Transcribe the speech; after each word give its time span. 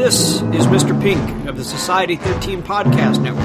This 0.00 0.36
is 0.40 0.66
Mr. 0.66 0.98
Pink 0.98 1.46
of 1.46 1.58
the 1.58 1.62
Society 1.62 2.16
13 2.16 2.62
Podcast 2.62 3.22
Network, 3.22 3.44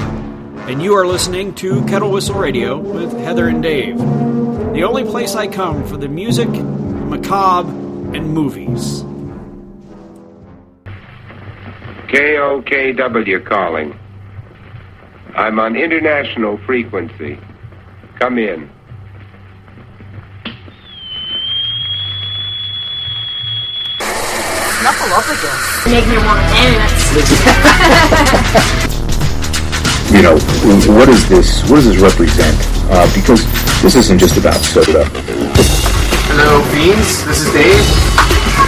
and 0.70 0.82
you 0.82 0.94
are 0.94 1.06
listening 1.06 1.54
to 1.56 1.84
Kettle 1.84 2.10
Whistle 2.10 2.36
Radio 2.36 2.78
with 2.78 3.12
Heather 3.12 3.48
and 3.48 3.62
Dave, 3.62 3.98
the 3.98 4.82
only 4.82 5.04
place 5.04 5.34
I 5.34 5.48
come 5.48 5.86
for 5.86 5.98
the 5.98 6.08
music, 6.08 6.48
macabre, 6.48 7.68
and 8.16 8.30
movies. 8.30 9.02
KOKW 12.08 13.44
calling. 13.44 13.98
I'm 15.34 15.60
on 15.60 15.76
international 15.76 16.56
frequency. 16.64 17.38
Come 18.18 18.38
in. 18.38 18.70
Up 25.16 25.24
again. 25.32 25.56
Make 25.88 26.04
me 26.12 26.20
want 26.20 26.36
to 26.36 26.44
dance. 26.52 27.08
you 30.12 30.20
know, 30.20 30.36
what 30.92 31.08
is 31.08 31.24
this? 31.26 31.62
What 31.70 31.76
does 31.76 31.86
this 31.88 31.96
represent? 31.96 32.52
Uh, 32.92 33.08
because 33.16 33.40
this 33.80 33.96
isn't 33.96 34.18
just 34.18 34.36
about 34.36 34.60
soda. 34.60 35.08
Hello, 36.28 36.60
Beans. 36.68 37.24
This 37.24 37.48
is 37.48 37.52
Dave. 37.56 37.80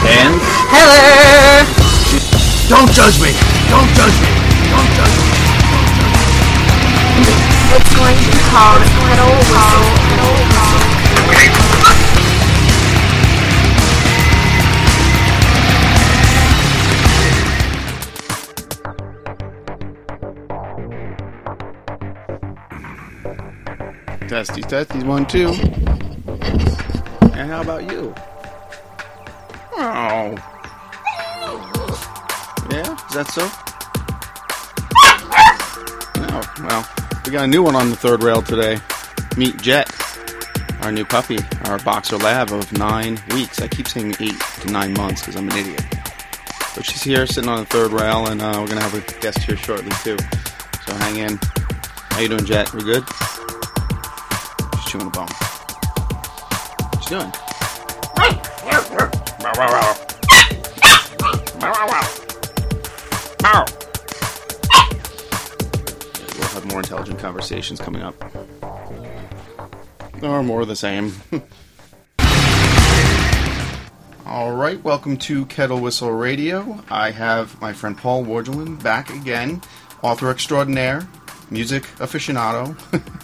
And 0.09 0.41
Hello. 0.73 1.69
don't 2.73 2.89
judge 2.97 3.21
me. 3.21 3.37
Don't 3.69 3.93
judge 3.93 4.17
me. 4.25 4.33
Don't 4.73 4.89
judge 4.97 5.17
me. 5.21 5.29
It's 7.77 7.93
going 7.93 8.17
to 8.17 8.25
be 8.25 8.41
called 8.49 8.81
Kettle 9.05 9.37
Whistle. 9.53 10.09
Testies, 24.29 24.67
testies, 24.67 25.05
one, 25.05 25.25
two. 25.25 25.49
And 27.33 27.51
how 27.51 27.63
about 27.63 27.91
you? 27.91 28.15
Oh. 29.73 30.35
Yeah, 32.71 32.93
is 33.09 33.15
that 33.15 33.27
so? 33.29 33.49
Oh, 36.31 36.55
well, 36.63 36.87
we 37.25 37.33
got 37.33 37.45
a 37.45 37.47
new 37.47 37.63
one 37.63 37.75
on 37.75 37.89
the 37.89 37.97
third 37.97 38.23
rail 38.23 38.43
today. 38.43 38.79
Meet 39.39 39.63
Jet, 39.63 39.91
our 40.83 40.93
new 40.93 41.07
puppy, 41.07 41.39
our 41.65 41.79
boxer 41.79 42.19
lab 42.19 42.53
of 42.53 42.71
nine 42.75 43.19
weeks. 43.31 43.63
I 43.63 43.69
keep 43.69 43.89
saying 43.89 44.15
eight 44.21 44.39
to 44.61 44.71
nine 44.71 44.93
months 44.93 45.23
because 45.23 45.37
I'm 45.37 45.49
an 45.49 45.57
idiot. 45.57 45.85
But 46.77 46.85
she's 46.85 47.03
here 47.03 47.27
sitting 47.27 47.49
on 47.49 47.61
the 47.61 47.67
third 47.67 47.93
rail, 47.93 48.27
and 48.27 48.43
uh, 48.43 48.59
we're 48.61 48.67
going 48.67 48.77
to 48.77 48.83
have 48.83 48.95
a 48.95 49.21
guest 49.21 49.39
here 49.39 49.57
shortly, 49.57 49.91
too. 50.03 50.19
So 50.85 50.93
hang 50.97 51.17
in. 51.17 51.39
How 52.11 52.21
you 52.21 52.29
doing, 52.29 52.45
Jet? 52.45 52.75
We 52.75 52.83
good? 52.83 53.05
Chewing 54.89 55.07
a 55.07 55.11
bone. 55.11 55.27
What 56.89 57.11
you 57.11 57.19
doing? 57.19 57.33
We'll 66.39 66.49
have 66.49 66.65
more 66.71 66.81
intelligent 66.81 67.19
conversations 67.19 67.81
coming 67.81 68.01
up. 68.01 68.15
Or 70.23 70.43
more 70.43 70.63
of 70.63 70.69
the 70.69 70.77
same. 70.77 71.13
All 74.25 74.53
right, 74.53 74.83
welcome 74.83 75.19
to 75.19 75.45
Kettle 75.47 75.81
Whistle 75.81 76.13
Radio. 76.13 76.83
I 76.89 77.11
have 77.11 77.61
my 77.61 77.75
friend 77.75 77.95
Paul 77.95 78.25
Wargelin 78.25 78.83
back 78.83 79.11
again, 79.11 79.61
author 80.01 80.31
extraordinaire, 80.31 81.07
music 81.51 81.83
aficionado, 81.99 82.75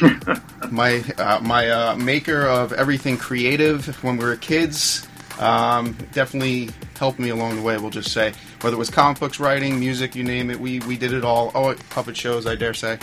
my 0.70 1.02
uh, 1.18 1.40
my 1.42 1.70
uh, 1.70 1.96
maker 1.96 2.42
of 2.42 2.72
everything 2.72 3.16
creative 3.16 4.02
when 4.02 4.16
we 4.16 4.24
were 4.24 4.36
kids. 4.36 5.06
Um, 5.38 5.96
definitely 6.12 6.70
helped 6.98 7.18
me 7.18 7.30
along 7.30 7.56
the 7.56 7.62
way. 7.62 7.78
We'll 7.78 7.90
just 7.90 8.12
say 8.12 8.32
whether 8.60 8.76
it 8.76 8.78
was 8.78 8.90
comic 8.90 9.18
books, 9.20 9.40
writing, 9.40 9.80
music, 9.80 10.14
you 10.14 10.22
name 10.24 10.50
it, 10.50 10.60
we 10.60 10.80
we 10.80 10.96
did 10.96 11.12
it 11.12 11.24
all. 11.24 11.50
Oh, 11.54 11.74
puppet 11.90 12.16
shows, 12.16 12.46
I 12.46 12.54
dare 12.56 12.74
say. 12.74 12.98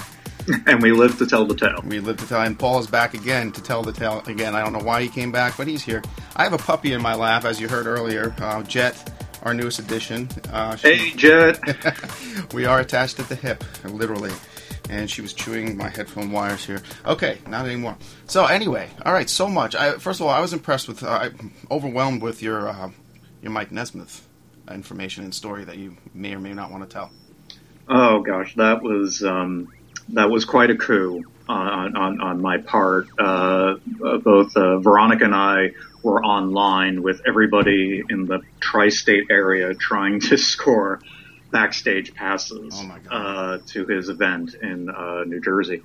and 0.67 0.81
we 0.81 0.91
live 0.91 1.17
to 1.17 1.25
tell 1.25 1.45
the 1.45 1.55
tale. 1.55 1.81
We 1.83 1.99
live 1.99 2.17
to 2.17 2.27
tell, 2.27 2.41
and 2.41 2.57
Paul 2.57 2.79
is 2.79 2.87
back 2.87 3.13
again 3.13 3.51
to 3.53 3.61
tell 3.61 3.81
the 3.83 3.91
tale 3.91 4.23
again. 4.27 4.55
I 4.55 4.63
don't 4.63 4.71
know 4.73 4.79
why 4.83 5.01
he 5.01 5.09
came 5.09 5.31
back, 5.31 5.57
but 5.57 5.67
he's 5.67 5.83
here. 5.83 6.01
I 6.35 6.43
have 6.43 6.53
a 6.53 6.57
puppy 6.57 6.93
in 6.93 7.01
my 7.01 7.15
lap, 7.15 7.43
as 7.43 7.59
you 7.59 7.67
heard 7.67 7.85
earlier, 7.85 8.33
uh, 8.39 8.63
Jet, 8.63 9.11
our 9.43 9.53
newest 9.53 9.79
addition. 9.79 10.29
Uh, 10.51 10.75
she- 10.77 10.95
Hey, 10.95 11.11
Jet. 11.15 11.59
we 12.53 12.65
are 12.65 12.79
attached 12.79 13.19
at 13.19 13.27
the 13.29 13.35
hip, 13.35 13.63
literally. 13.83 14.31
And 14.89 15.09
she 15.09 15.21
was 15.21 15.33
chewing 15.33 15.77
my 15.77 15.89
headphone 15.89 16.31
wires 16.31 16.65
here. 16.65 16.81
Okay, 17.05 17.39
not 17.47 17.65
anymore. 17.65 17.97
So 18.25 18.45
anyway, 18.45 18.89
all 19.05 19.13
right. 19.13 19.29
So 19.29 19.47
much. 19.47 19.75
I, 19.75 19.97
first 19.97 20.19
of 20.21 20.27
all, 20.27 20.31
I 20.31 20.39
was 20.39 20.53
impressed 20.53 20.87
with, 20.87 21.03
uh, 21.03 21.29
overwhelmed 21.69 22.21
with 22.21 22.41
your 22.41 22.69
uh, 22.69 22.91
your 23.41 23.51
Mike 23.51 23.71
Nesmith 23.71 24.25
information 24.71 25.23
and 25.23 25.33
story 25.33 25.63
that 25.63 25.77
you 25.77 25.95
may 26.13 26.33
or 26.33 26.39
may 26.39 26.53
not 26.53 26.71
want 26.71 26.83
to 26.83 26.93
tell. 26.93 27.11
Oh 27.87 28.21
gosh, 28.21 28.55
that 28.55 28.81
was 28.81 29.23
um, 29.23 29.73
that 30.09 30.29
was 30.29 30.45
quite 30.45 30.69
a 30.69 30.75
coup 30.75 31.23
on 31.47 31.95
on, 31.95 32.21
on 32.21 32.41
my 32.41 32.57
part. 32.57 33.07
Uh, 33.17 33.75
uh, 34.03 34.17
both 34.17 34.55
uh, 34.57 34.79
Veronica 34.79 35.25
and 35.25 35.35
I 35.35 35.71
were 36.03 36.23
online 36.23 37.01
with 37.01 37.21
everybody 37.27 38.03
in 38.09 38.25
the 38.25 38.41
tri-state 38.59 39.27
area 39.29 39.73
trying 39.73 40.19
to 40.21 40.37
score 40.37 40.99
backstage 41.57 42.13
passes 42.13 42.73
Oh 42.73 42.83
uh, 43.11 43.57
to 43.73 43.85
his 43.87 44.09
event 44.09 44.51
in 44.61 44.87
uh, 44.89 45.23
New 45.25 45.41
Jersey, 45.41 45.81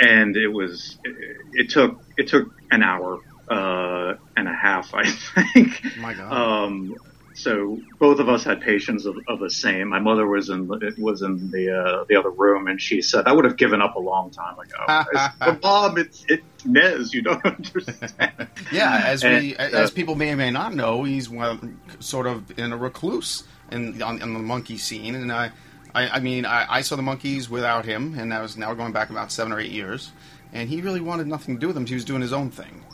and 0.00 0.36
it 0.36 0.48
was 0.48 0.98
it, 1.04 1.14
it 1.52 1.70
took 1.70 1.96
it 2.16 2.28
took 2.28 2.48
an 2.70 2.82
hour 2.82 3.18
uh, 3.50 4.14
and 4.36 4.48
a 4.48 4.54
half, 4.54 4.90
I 4.94 5.10
think. 5.10 5.82
My 5.98 6.14
God. 6.14 6.32
Um, 6.32 6.94
so 7.34 7.80
both 7.98 8.18
of 8.18 8.28
us 8.28 8.44
had 8.44 8.60
patients 8.60 9.06
of, 9.06 9.16
of 9.28 9.40
the 9.40 9.50
same. 9.50 9.88
My 9.88 9.98
mother 9.98 10.26
was 10.26 10.48
in 10.48 10.66
the, 10.66 10.94
was 10.98 11.22
in 11.22 11.50
the 11.50 11.70
uh, 11.70 12.04
the 12.08 12.16
other 12.16 12.30
room, 12.30 12.68
and 12.68 12.80
she 12.80 13.02
said, 13.02 13.26
"I 13.26 13.32
would 13.32 13.44
have 13.44 13.56
given 13.56 13.80
up 13.80 13.96
a 13.96 14.00
long 14.00 14.30
time 14.30 14.58
ago." 14.58 15.04
Said, 15.12 15.32
but 15.38 15.60
Bob, 15.60 15.98
it's 15.98 16.24
it 16.28 16.42
Nez, 16.64 17.12
you 17.12 17.22
don't 17.22 17.44
understand. 17.44 18.48
Yeah, 18.70 19.02
as 19.06 19.24
And, 19.24 19.42
we 19.42 19.56
uh, 19.56 19.70
as 19.70 19.90
people 19.90 20.14
may 20.14 20.32
or 20.32 20.36
may 20.36 20.50
not 20.50 20.74
know, 20.74 21.04
he's 21.04 21.28
well, 21.28 21.58
sort 22.00 22.26
of 22.26 22.58
in 22.58 22.72
a 22.72 22.76
recluse 22.76 23.44
in 23.70 24.02
on, 24.02 24.22
on 24.22 24.34
the 24.34 24.40
monkey 24.40 24.76
scene, 24.76 25.14
and 25.14 25.32
I, 25.32 25.50
I, 25.94 26.08
I 26.08 26.20
mean, 26.20 26.44
I, 26.44 26.66
I 26.68 26.80
saw 26.82 26.96
the 26.96 27.02
Monkees 27.02 27.48
without 27.48 27.84
him, 27.84 28.18
and 28.18 28.32
that 28.32 28.42
was 28.42 28.56
now 28.56 28.74
going 28.74 28.92
back 28.92 29.10
about 29.10 29.32
seven 29.32 29.52
or 29.52 29.60
eight 29.60 29.72
years, 29.72 30.12
and 30.52 30.68
he 30.68 30.80
really 30.80 31.00
wanted 31.00 31.26
nothing 31.26 31.56
to 31.56 31.60
do 31.60 31.66
with 31.68 31.74
them. 31.74 31.86
He 31.86 31.94
was 31.94 32.04
doing 32.04 32.22
his 32.22 32.32
own 32.32 32.50
thing. 32.50 32.84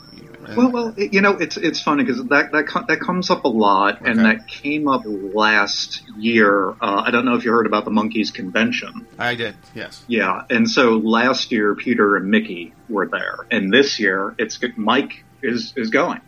Well, 0.55 0.71
well, 0.71 0.93
you 0.97 1.21
know, 1.21 1.33
it's 1.33 1.57
it's 1.57 1.81
funny 1.81 2.03
because 2.03 2.23
that 2.25 2.51
that 2.51 2.85
that 2.87 2.99
comes 2.99 3.29
up 3.29 3.43
a 3.43 3.49
lot, 3.49 4.01
and 4.05 4.19
that 4.19 4.47
came 4.47 4.87
up 4.87 5.03
last 5.05 6.01
year. 6.17 6.69
Uh, 6.71 7.03
I 7.05 7.11
don't 7.11 7.25
know 7.25 7.35
if 7.35 7.45
you 7.45 7.51
heard 7.51 7.67
about 7.67 7.85
the 7.85 7.91
Monkees 7.91 8.33
convention. 8.33 9.05
I 9.17 9.35
did, 9.35 9.55
yes. 9.75 10.03
Yeah, 10.07 10.43
and 10.49 10.69
so 10.69 10.97
last 10.97 11.51
year 11.51 11.75
Peter 11.75 12.15
and 12.15 12.29
Mickey 12.29 12.73
were 12.87 13.07
there, 13.07 13.37
and 13.51 13.71
this 13.71 13.99
year 13.99 14.33
it's 14.37 14.59
Mike 14.77 15.23
is 15.41 15.73
is 15.75 15.89
going, 15.89 16.21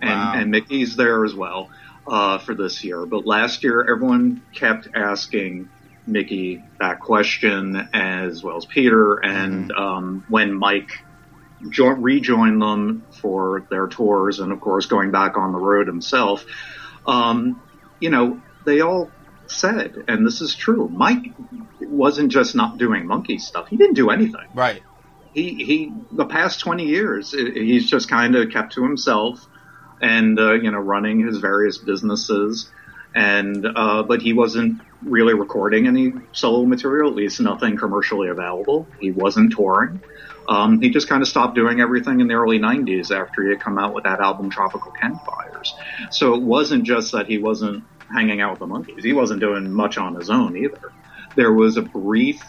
and 0.00 0.10
Wow. 0.10 0.32
and 0.36 0.50
Mickey's 0.50 0.96
there 0.96 1.24
as 1.24 1.34
well 1.34 1.70
uh, 2.06 2.38
for 2.38 2.54
this 2.54 2.84
year. 2.84 3.04
But 3.06 3.26
last 3.26 3.64
year 3.64 3.84
everyone 3.92 4.42
kept 4.54 4.88
asking 4.94 5.68
Mickey 6.06 6.62
that 6.80 7.00
question 7.00 7.88
as 7.92 8.42
well 8.42 8.56
as 8.56 8.66
Peter, 8.66 9.16
and 9.16 9.72
um, 9.72 10.24
when 10.28 10.54
Mike 10.54 10.90
jo- 11.70 11.88
rejoined 11.88 12.60
them 12.60 13.06
for 13.20 13.66
their 13.70 13.86
tours, 13.86 14.40
and 14.40 14.52
of 14.52 14.60
course 14.60 14.86
going 14.86 15.10
back 15.10 15.36
on 15.36 15.52
the 15.52 15.58
road 15.58 15.86
himself, 15.86 16.44
um, 17.06 17.62
you 18.00 18.10
know 18.10 18.40
they 18.64 18.80
all 18.80 19.10
said, 19.46 20.04
and 20.08 20.26
this 20.26 20.40
is 20.40 20.54
true, 20.54 20.88
Mike 20.88 21.32
wasn't 21.80 22.32
just 22.32 22.54
not 22.54 22.78
doing 22.78 23.06
monkey 23.06 23.38
stuff. 23.38 23.68
He 23.68 23.76
didn't 23.76 23.94
do 23.94 24.10
anything. 24.10 24.48
Right. 24.54 24.82
He 25.34 25.64
he. 25.64 25.92
The 26.12 26.26
past 26.26 26.60
twenty 26.60 26.86
years, 26.86 27.32
he's 27.32 27.88
just 27.88 28.08
kind 28.08 28.36
of 28.36 28.50
kept 28.50 28.74
to 28.74 28.82
himself, 28.82 29.46
and 30.00 30.38
uh, 30.38 30.52
you 30.52 30.70
know, 30.70 30.78
running 30.78 31.26
his 31.26 31.38
various 31.38 31.78
businesses, 31.78 32.70
and 33.14 33.66
uh, 33.66 34.02
but 34.02 34.20
he 34.20 34.34
wasn't 34.34 34.82
really 35.02 35.34
recording 35.34 35.86
any 35.86 36.12
solo 36.32 36.64
material, 36.64 37.10
at 37.10 37.16
least 37.16 37.40
nothing 37.40 37.76
commercially 37.76 38.28
available. 38.28 38.86
He 39.00 39.10
wasn't 39.10 39.52
touring. 39.52 40.02
Um, 40.48 40.80
he 40.80 40.90
just 40.90 41.08
kind 41.08 41.22
of 41.22 41.28
stopped 41.28 41.54
doing 41.54 41.80
everything 41.80 42.20
in 42.20 42.26
the 42.28 42.34
early 42.34 42.58
90s 42.58 43.10
after 43.14 43.42
he 43.44 43.50
had 43.50 43.60
come 43.60 43.78
out 43.78 43.94
with 43.94 44.04
that 44.04 44.20
album 44.20 44.50
Tropical 44.50 44.90
Campfires. 44.92 45.74
So 46.10 46.34
it 46.34 46.42
wasn't 46.42 46.84
just 46.84 47.12
that 47.12 47.26
he 47.26 47.38
wasn't 47.38 47.84
hanging 48.12 48.40
out 48.40 48.50
with 48.52 48.58
the 48.60 48.66
Monkees. 48.66 49.02
He 49.04 49.12
wasn't 49.12 49.40
doing 49.40 49.70
much 49.72 49.98
on 49.98 50.14
his 50.14 50.30
own 50.30 50.56
either. 50.56 50.92
There 51.36 51.52
was 51.52 51.76
a 51.76 51.82
brief 51.82 52.42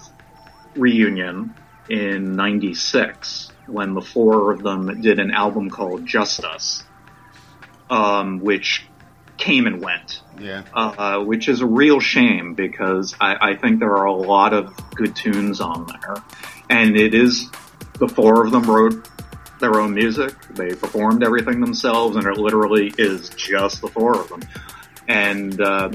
reunion 0.76 1.54
in 1.90 2.36
96 2.36 3.52
when 3.68 3.94
the 3.94 4.02
four 4.02 4.52
of 4.52 4.64
them 4.64 5.02
did 5.02 5.20
an 5.20 5.32
album 5.32 5.70
called 5.70 6.06
Just 6.06 6.44
Us, 6.44 6.84
um, 7.90 8.40
which 8.40 8.86
came 9.38 9.66
and 9.66 9.82
went 9.82 10.22
Yeah. 10.40 10.64
uh, 10.74 11.20
which 11.24 11.50
is 11.50 11.62
a 11.62 11.66
real 11.66 12.00
shame 12.00 12.54
because 12.54 13.16
I, 13.20 13.52
I 13.52 13.56
think 13.56 13.80
there 13.80 13.96
are 13.98 14.06
a 14.06 14.14
lot 14.14 14.54
of 14.54 14.74
good 14.96 15.16
tunes 15.16 15.60
on 15.60 15.88
there, 15.88 16.16
and 16.70 16.96
it 16.96 17.14
is 17.14 17.50
the 18.00 18.08
four 18.08 18.46
of 18.46 18.52
them 18.52 18.64
wrote 18.64 19.08
their 19.60 19.80
own 19.80 19.94
music. 19.94 20.34
They 20.52 20.74
performed 20.76 21.24
everything 21.24 21.62
themselves, 21.62 22.16
and 22.18 22.26
it 22.26 22.38
literally 22.38 22.94
is 22.98 23.30
just 23.30 23.82
the 23.82 23.88
four 23.88 24.16
of 24.20 24.28
them. 24.30 24.42
And 25.08 25.60
uh, 25.62 25.92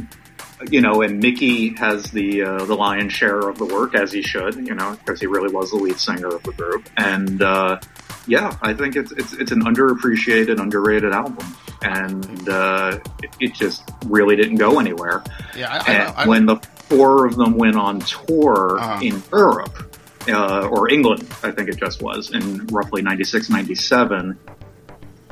you 0.70 0.80
know, 0.80 1.02
and 1.02 1.20
Mickey 1.20 1.74
has 1.76 2.04
the 2.10 2.42
uh, 2.42 2.64
the 2.64 2.74
lion's 2.74 3.12
share 3.12 3.40
of 3.48 3.58
the 3.58 3.64
work 3.66 3.94
as 3.94 4.10
he 4.12 4.22
should, 4.22 4.54
you 4.56 4.74
know, 4.74 4.96
because 5.04 5.20
he 5.20 5.26
really 5.26 5.52
was 5.52 5.70
the 5.70 5.76
lead 5.76 5.98
singer 5.98 6.28
of 6.28 6.42
the 6.42 6.52
group. 6.52 6.88
And 6.96 7.42
uh, 7.42 7.78
yeah, 8.26 8.56
I 8.62 8.74
think 8.74 8.96
it's 8.96 9.12
it's 9.12 9.32
it's 9.34 9.52
an 9.52 9.62
underappreciated, 9.64 10.60
underrated 10.60 11.12
album, 11.12 11.46
and 11.82 12.48
uh, 12.48 12.98
it, 13.22 13.30
it 13.40 13.54
just 13.54 13.82
really 14.06 14.36
didn't 14.36 14.56
go 14.56 14.78
anywhere. 14.80 15.22
Yeah, 15.56 15.70
I, 15.72 15.76
I, 15.76 15.94
And 15.94 16.16
I, 16.16 16.26
when 16.26 16.46
the 16.46 16.56
four 16.88 17.26
of 17.26 17.36
them 17.36 17.56
went 17.56 17.76
on 17.76 18.00
tour 18.00 18.78
Uh-huh. 18.80 19.00
in 19.02 19.22
Europe, 19.32 19.87
uh, 20.28 20.68
or 20.68 20.90
England, 20.90 21.26
I 21.42 21.50
think 21.50 21.68
it 21.68 21.76
just 21.76 22.02
was, 22.02 22.30
in 22.30 22.66
roughly 22.68 23.02
96, 23.02 23.50
97, 23.50 24.38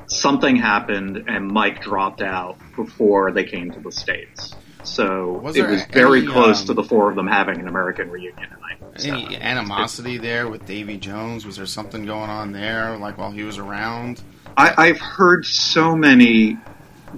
something 0.06 0.56
happened 0.56 1.25
and 1.28 1.48
Mike 1.48 1.82
dropped 1.82 2.22
out 2.22 2.58
before 2.75 3.32
they 3.32 3.44
came 3.44 3.70
to 3.72 3.81
the 3.81 3.93
States. 3.93 4.54
So 4.84 5.32
Was 5.43 5.56
it 5.56 5.69
was 5.69 5.84
very 5.87 6.20
any, 6.20 6.28
close 6.28 6.60
um, 6.60 6.66
to 6.69 6.75
the 6.75 6.84
four 6.84 7.10
of 7.10 7.16
them 7.16 7.26
having 7.26 7.58
an 7.58 7.66
American 7.66 8.08
reunion 8.08 8.44
in 8.44 8.60
97. 8.60 9.20
any 9.20 9.37
animosity 9.37 10.16
there 10.16 10.48
with 10.48 10.64
Davy 10.64 10.96
Jones? 10.96 11.44
Was 11.44 11.56
there 11.56 11.66
something 11.66 12.06
going 12.06 12.31
on 12.31 12.52
there, 12.52 12.96
like 12.96 13.19
while 13.19 13.32
he 13.32 13.43
was 13.43 13.58
around? 13.58 14.22
I, 14.56 14.75
I've 14.76 15.00
heard 15.00 15.44
so 15.44 15.96
many 15.96 16.56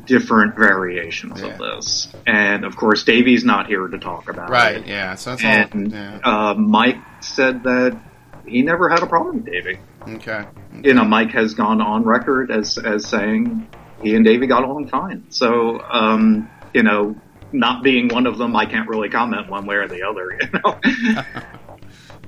different 0.06 0.56
variations 0.56 1.40
Yeah. 1.40 1.48
of 1.48 1.58
this. 1.58 2.08
And 2.26 2.64
of 2.64 2.76
course, 2.76 3.04
Davy's 3.04 3.44
not 3.44 3.66
here 3.66 3.86
to 3.86 3.98
talk 3.98 4.28
about 4.28 4.50
Right. 4.50 4.76
it. 4.76 4.80
Right, 4.80 4.86
yeah. 4.88 5.14
So 5.14 5.30
that's 5.36 5.44
all. 5.44 5.50
And 5.80 5.92
Yeah. 5.92 6.18
uh, 6.24 6.54
Mike 6.54 6.98
said 7.20 7.62
that 7.64 7.98
he 8.46 8.62
never 8.62 8.88
had 8.88 9.02
a 9.02 9.06
problem 9.06 9.36
with 9.36 9.46
Davy. 9.46 9.78
Okay. 10.08 10.44
You 10.82 10.94
know, 10.94 11.04
Mike 11.04 11.32
has 11.32 11.54
gone 11.54 11.80
on 11.82 12.04
record 12.04 12.50
as 12.50 12.78
as 12.78 13.06
saying 13.06 13.66
he 14.02 14.14
and 14.14 14.24
Davey 14.24 14.46
got 14.46 14.62
along 14.64 14.88
fine. 14.88 15.24
So, 15.30 15.82
um, 15.90 16.48
you 16.72 16.82
know, 16.82 17.16
not 17.52 17.82
being 17.82 18.08
one 18.08 18.26
of 18.26 18.38
them, 18.38 18.54
I 18.56 18.64
can't 18.66 18.88
really 18.88 19.08
comment 19.08 19.48
one 19.50 19.66
way 19.66 19.76
or 19.76 19.88
the 19.88 20.02
other. 20.04 20.38
You 20.40 21.14
know, 21.14 21.22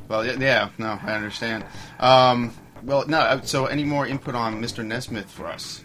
Well, 0.08 0.26
yeah. 0.26 0.70
No, 0.78 0.98
I 1.04 1.12
understand. 1.12 1.64
Um, 2.00 2.52
well, 2.82 3.06
no. 3.06 3.18
uh, 3.18 3.40
So, 3.42 3.66
any 3.66 3.84
more 3.84 4.06
input 4.06 4.34
on 4.34 4.60
Mr. 4.60 4.84
Nesmith 4.84 5.30
for 5.30 5.46
us? 5.46 5.84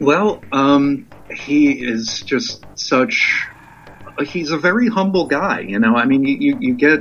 Well, 0.00 0.42
um, 0.52 1.06
he 1.30 1.72
is 1.72 2.22
just 2.22 2.64
such. 2.74 3.46
He's 4.24 4.50
a 4.50 4.58
very 4.58 4.88
humble 4.88 5.26
guy, 5.26 5.60
you 5.60 5.78
know. 5.78 5.94
I 5.94 6.06
mean, 6.06 6.24
you, 6.24 6.56
you, 6.58 6.74
get, 6.74 7.00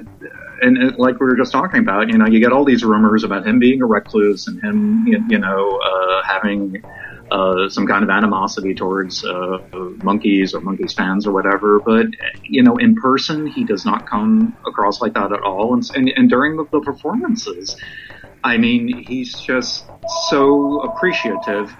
and 0.61 0.97
like 0.97 1.19
we 1.19 1.27
were 1.27 1.37
just 1.37 1.51
talking 1.51 1.79
about, 1.79 2.09
you 2.09 2.17
know, 2.17 2.25
you 2.25 2.39
get 2.39 2.51
all 2.51 2.65
these 2.65 2.83
rumors 2.83 3.23
about 3.23 3.47
him 3.47 3.59
being 3.59 3.81
a 3.81 3.85
recluse 3.85 4.47
and 4.47 4.61
him, 4.61 5.07
you, 5.07 5.23
you 5.29 5.39
know, 5.39 5.79
uh, 5.79 6.23
having 6.23 6.83
uh, 7.31 7.69
some 7.69 7.87
kind 7.87 8.03
of 8.03 8.09
animosity 8.09 8.73
towards 8.73 9.23
uh, 9.25 9.59
Monkees 9.73 10.53
or 10.53 10.61
Monkees 10.61 10.93
fans 10.93 11.25
or 11.25 11.31
whatever. 11.31 11.79
But 11.79 12.07
you 12.43 12.63
know, 12.63 12.77
in 12.77 12.95
person, 12.95 13.47
he 13.47 13.63
does 13.63 13.85
not 13.85 14.07
come 14.07 14.55
across 14.67 15.01
like 15.01 15.13
that 15.13 15.31
at 15.31 15.41
all. 15.41 15.73
And 15.73 15.89
and, 15.95 16.09
and 16.15 16.29
during 16.29 16.57
the, 16.57 16.65
the 16.71 16.81
performances, 16.81 17.75
I 18.43 18.57
mean, 18.57 19.05
he's 19.07 19.39
just 19.39 19.85
so 20.29 20.81
appreciative. 20.81 21.75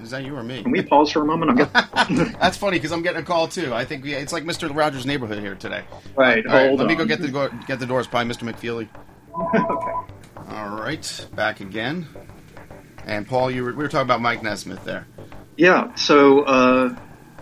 Is 0.00 0.10
that 0.10 0.24
you 0.24 0.36
or 0.36 0.42
me? 0.42 0.62
Can 0.62 0.70
we 0.70 0.82
pause 0.82 1.10
for 1.10 1.22
a 1.22 1.24
moment? 1.24 1.56
Getting 1.58 2.32
That's 2.40 2.56
funny 2.56 2.76
because 2.78 2.92
I'm 2.92 3.02
getting 3.02 3.20
a 3.20 3.24
call 3.24 3.48
too. 3.48 3.74
I 3.74 3.84
think 3.84 4.04
we, 4.04 4.14
it's 4.14 4.32
like 4.32 4.44
Mr. 4.44 4.74
Rogers' 4.74 5.06
neighborhood 5.06 5.40
here 5.40 5.54
today. 5.54 5.84
right. 6.14 6.46
All 6.46 6.52
right, 6.52 6.68
hold 6.68 6.78
let 6.78 6.88
me 6.88 6.94
go 6.94 7.04
get 7.04 7.20
the 7.20 7.28
go, 7.28 7.48
get 7.66 7.80
the 7.80 7.86
doors. 7.86 8.06
Probably 8.06 8.32
Mr. 8.32 8.50
McFeely. 8.50 8.88
okay. 9.54 10.54
All 10.54 10.76
right, 10.80 11.26
back 11.34 11.60
again. 11.60 12.06
And 13.04 13.26
Paul, 13.26 13.50
you 13.50 13.64
were, 13.64 13.70
we 13.70 13.78
were 13.78 13.88
talking 13.88 14.06
about 14.06 14.20
Mike 14.20 14.42
Nesmith 14.42 14.84
there. 14.84 15.06
Yeah. 15.56 15.94
So 15.94 16.42
uh, 16.44 16.96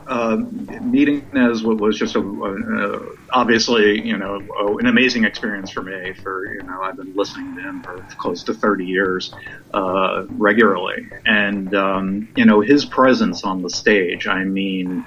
uh, 0.09 0.39
meeting 0.83 1.29
Nez 1.33 1.63
wa- 1.65 1.75
was 1.75 1.99
just 1.99 2.17
a, 2.17 2.21
uh, 2.21 2.99
obviously 3.35 4.01
you 4.05 4.19
know 4.19 4.47
a- 4.61 4.77
an 4.79 4.87
amazing 4.87 5.25
experience 5.25 5.71
for 5.73 5.83
me. 5.83 6.15
For 6.23 6.47
you 6.55 6.65
know 6.65 6.83
I've 6.85 6.97
been 6.97 7.13
listening 7.17 7.55
to 7.57 7.63
him 7.69 7.83
for 7.85 8.07
close 8.19 8.45
to 8.45 8.55
thirty 8.55 8.87
years 8.87 9.35
uh, 9.75 10.25
regularly, 10.39 10.97
and 11.27 11.75
um, 11.75 12.29
you 12.35 12.47
know 12.47 12.61
his 12.63 12.87
presence 12.87 13.45
on 13.45 13.63
the 13.63 13.71
stage. 13.71 14.27
I 14.29 14.45
mean. 14.45 15.07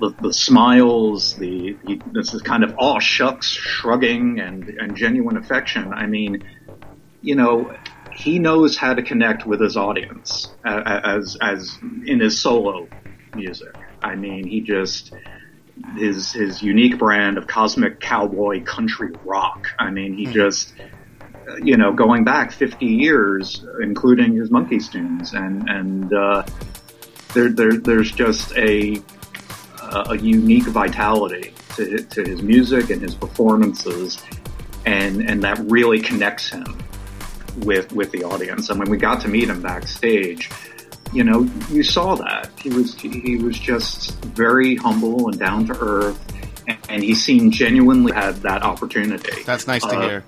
The, 0.00 0.14
the 0.20 0.34
smiles, 0.34 1.36
the, 1.38 1.78
the 1.84 2.02
this 2.06 2.34
is 2.34 2.42
kind 2.42 2.64
of 2.64 2.74
aw 2.78 3.00
shucks 3.00 3.48
shrugging 3.48 4.40
and, 4.40 4.68
and 4.78 4.96
genuine 4.96 5.36
affection. 5.36 5.92
I 5.92 6.06
mean, 6.06 6.42
you 7.22 7.36
know, 7.36 7.72
he 8.12 8.40
knows 8.40 8.78
how 8.78 8.94
to 8.94 9.02
connect 9.04 9.46
with 9.46 9.60
his 9.62 9.76
audience 9.76 10.56
as 10.64 11.36
as 11.42 11.78
in 12.06 12.20
his 12.20 12.42
solo 12.42 12.90
music. 13.34 13.68
I 14.02 14.14
mean, 14.14 14.46
he 14.46 14.60
just 14.60 15.12
his 15.96 16.32
his 16.32 16.62
unique 16.62 16.98
brand 16.98 17.38
of 17.38 17.46
cosmic 17.46 18.00
cowboy 18.00 18.62
country 18.64 19.12
rock. 19.24 19.68
I 19.78 19.90
mean, 19.90 20.14
he 20.14 20.26
just 20.26 20.74
uh, 21.48 21.56
you 21.56 21.76
know 21.76 21.92
going 21.92 22.24
back 22.24 22.52
50 22.52 22.86
years, 22.86 23.64
including 23.80 24.36
his 24.36 24.50
Monkees 24.50 24.90
tunes, 24.90 25.32
and 25.32 25.68
and 25.68 26.12
uh, 26.12 26.44
there, 27.34 27.48
there 27.48 27.72
there's 27.72 28.12
just 28.12 28.56
a 28.56 29.00
a 30.06 30.16
unique 30.16 30.66
vitality 30.66 31.52
to 31.76 31.98
to 32.04 32.22
his 32.22 32.42
music 32.42 32.90
and 32.90 33.02
his 33.02 33.14
performances, 33.14 34.22
and 34.86 35.28
and 35.28 35.42
that 35.42 35.58
really 35.60 36.00
connects 36.00 36.48
him 36.50 36.78
with 37.58 37.92
with 37.92 38.10
the 38.12 38.24
audience. 38.24 38.70
And 38.70 38.78
when 38.78 38.90
we 38.90 38.96
got 38.96 39.20
to 39.22 39.28
meet 39.28 39.48
him 39.48 39.62
backstage, 39.62 40.50
you 41.12 41.24
know, 41.24 41.42
you 41.70 41.82
saw 41.82 42.14
that 42.16 42.50
he 42.60 42.70
was 42.70 42.94
he 42.94 43.36
was 43.36 43.58
just 43.58 44.12
very 44.24 44.76
humble 44.76 45.28
and 45.28 45.38
down 45.38 45.66
to 45.66 45.76
earth, 45.80 46.18
and, 46.68 46.78
and 46.88 47.02
he 47.02 47.14
seemed 47.14 47.52
genuinely 47.52 48.12
had 48.12 48.36
that 48.42 48.62
opportunity. 48.62 49.42
That's 49.44 49.66
nice 49.66 49.82
to 49.82 49.96
Uh, 49.96 50.08
hear. 50.08 50.24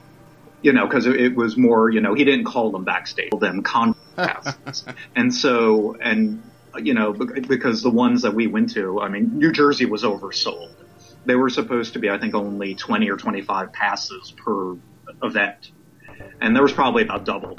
you 0.63 0.73
know, 0.73 0.87
because 0.87 1.07
it, 1.07 1.35
was 1.37 1.57
more, 1.57 1.91
you 1.91 2.01
know, 2.01 2.15
he 2.15 2.25
didn't 2.25 2.45
call 2.45 2.71
them 2.71 2.85
backstage, 2.85 3.31
them 3.41 3.63
contests. 3.63 4.85
and 5.17 5.35
so, 5.35 5.97
and, 6.01 6.43
you 6.81 6.95
know, 6.95 7.13
because 7.13 7.83
the 7.83 7.91
ones 7.91 8.23
that 8.23 8.33
we 8.35 8.47
went 8.47 8.71
to, 8.75 9.01
I 9.01 9.09
mean, 9.09 9.39
New 9.39 9.51
Jersey 9.53 9.87
was 9.87 10.05
oversold. 10.05 10.71
They 11.25 11.35
were 11.37 11.51
supposed 11.51 11.93
to 11.95 11.99
be, 11.99 12.11
I 12.11 12.19
think, 12.19 12.35
only 12.35 12.75
20 12.75 13.11
or 13.11 13.17
25 13.17 13.73
passes 13.73 14.33
per 14.37 14.77
event. 15.23 15.71
And 16.41 16.55
there 16.55 16.63
was 16.63 16.73
probably 16.73 17.03
about 17.03 17.25
double, 17.25 17.59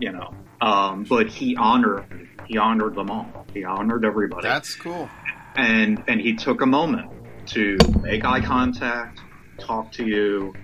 you 0.00 0.12
know. 0.12 0.32
Um, 0.60 1.04
but 1.04 1.26
he 1.28 1.56
honored, 1.56 2.04
he 2.46 2.58
honored 2.58 2.94
them 2.94 3.10
all. 3.10 3.46
He 3.52 3.64
honored 3.64 4.04
everybody 4.04 4.46
That's 4.46 4.74
cool. 4.74 5.08
and 5.56 6.02
and 6.08 6.20
he 6.20 6.34
took 6.34 6.60
a 6.60 6.66
moment 6.66 7.10
to 7.48 7.76
make 8.02 8.24
eye 8.24 8.40
contact, 8.40 9.20
talk 9.58 9.92
to 9.92 10.06
you. 10.06 10.54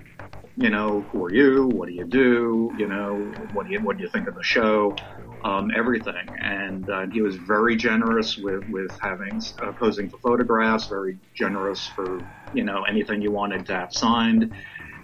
You 0.57 0.69
know, 0.69 1.01
who 1.11 1.23
are 1.25 1.33
you? 1.33 1.67
What 1.67 1.87
do 1.87 1.93
you 1.93 2.05
do? 2.05 2.71
You 2.77 2.87
know, 2.87 3.15
what 3.53 3.67
do 3.67 3.73
you 3.73 3.79
what 3.81 3.97
do 3.97 4.03
you 4.03 4.09
think 4.09 4.27
of 4.27 4.35
the 4.35 4.43
show? 4.43 4.95
Um, 5.43 5.71
everything, 5.75 6.27
and 6.39 6.87
uh, 6.87 7.07
he 7.07 7.21
was 7.21 7.35
very 7.35 7.75
generous 7.75 8.37
with 8.37 8.63
with 8.69 8.91
having 9.01 9.41
uh, 9.59 9.71
posing 9.71 10.09
for 10.09 10.19
photographs. 10.19 10.87
Very 10.87 11.17
generous 11.33 11.87
for 11.87 12.19
you 12.53 12.63
know 12.63 12.83
anything 12.83 13.21
you 13.23 13.31
wanted 13.31 13.65
to 13.67 13.73
have 13.73 13.91
signed, 13.91 14.53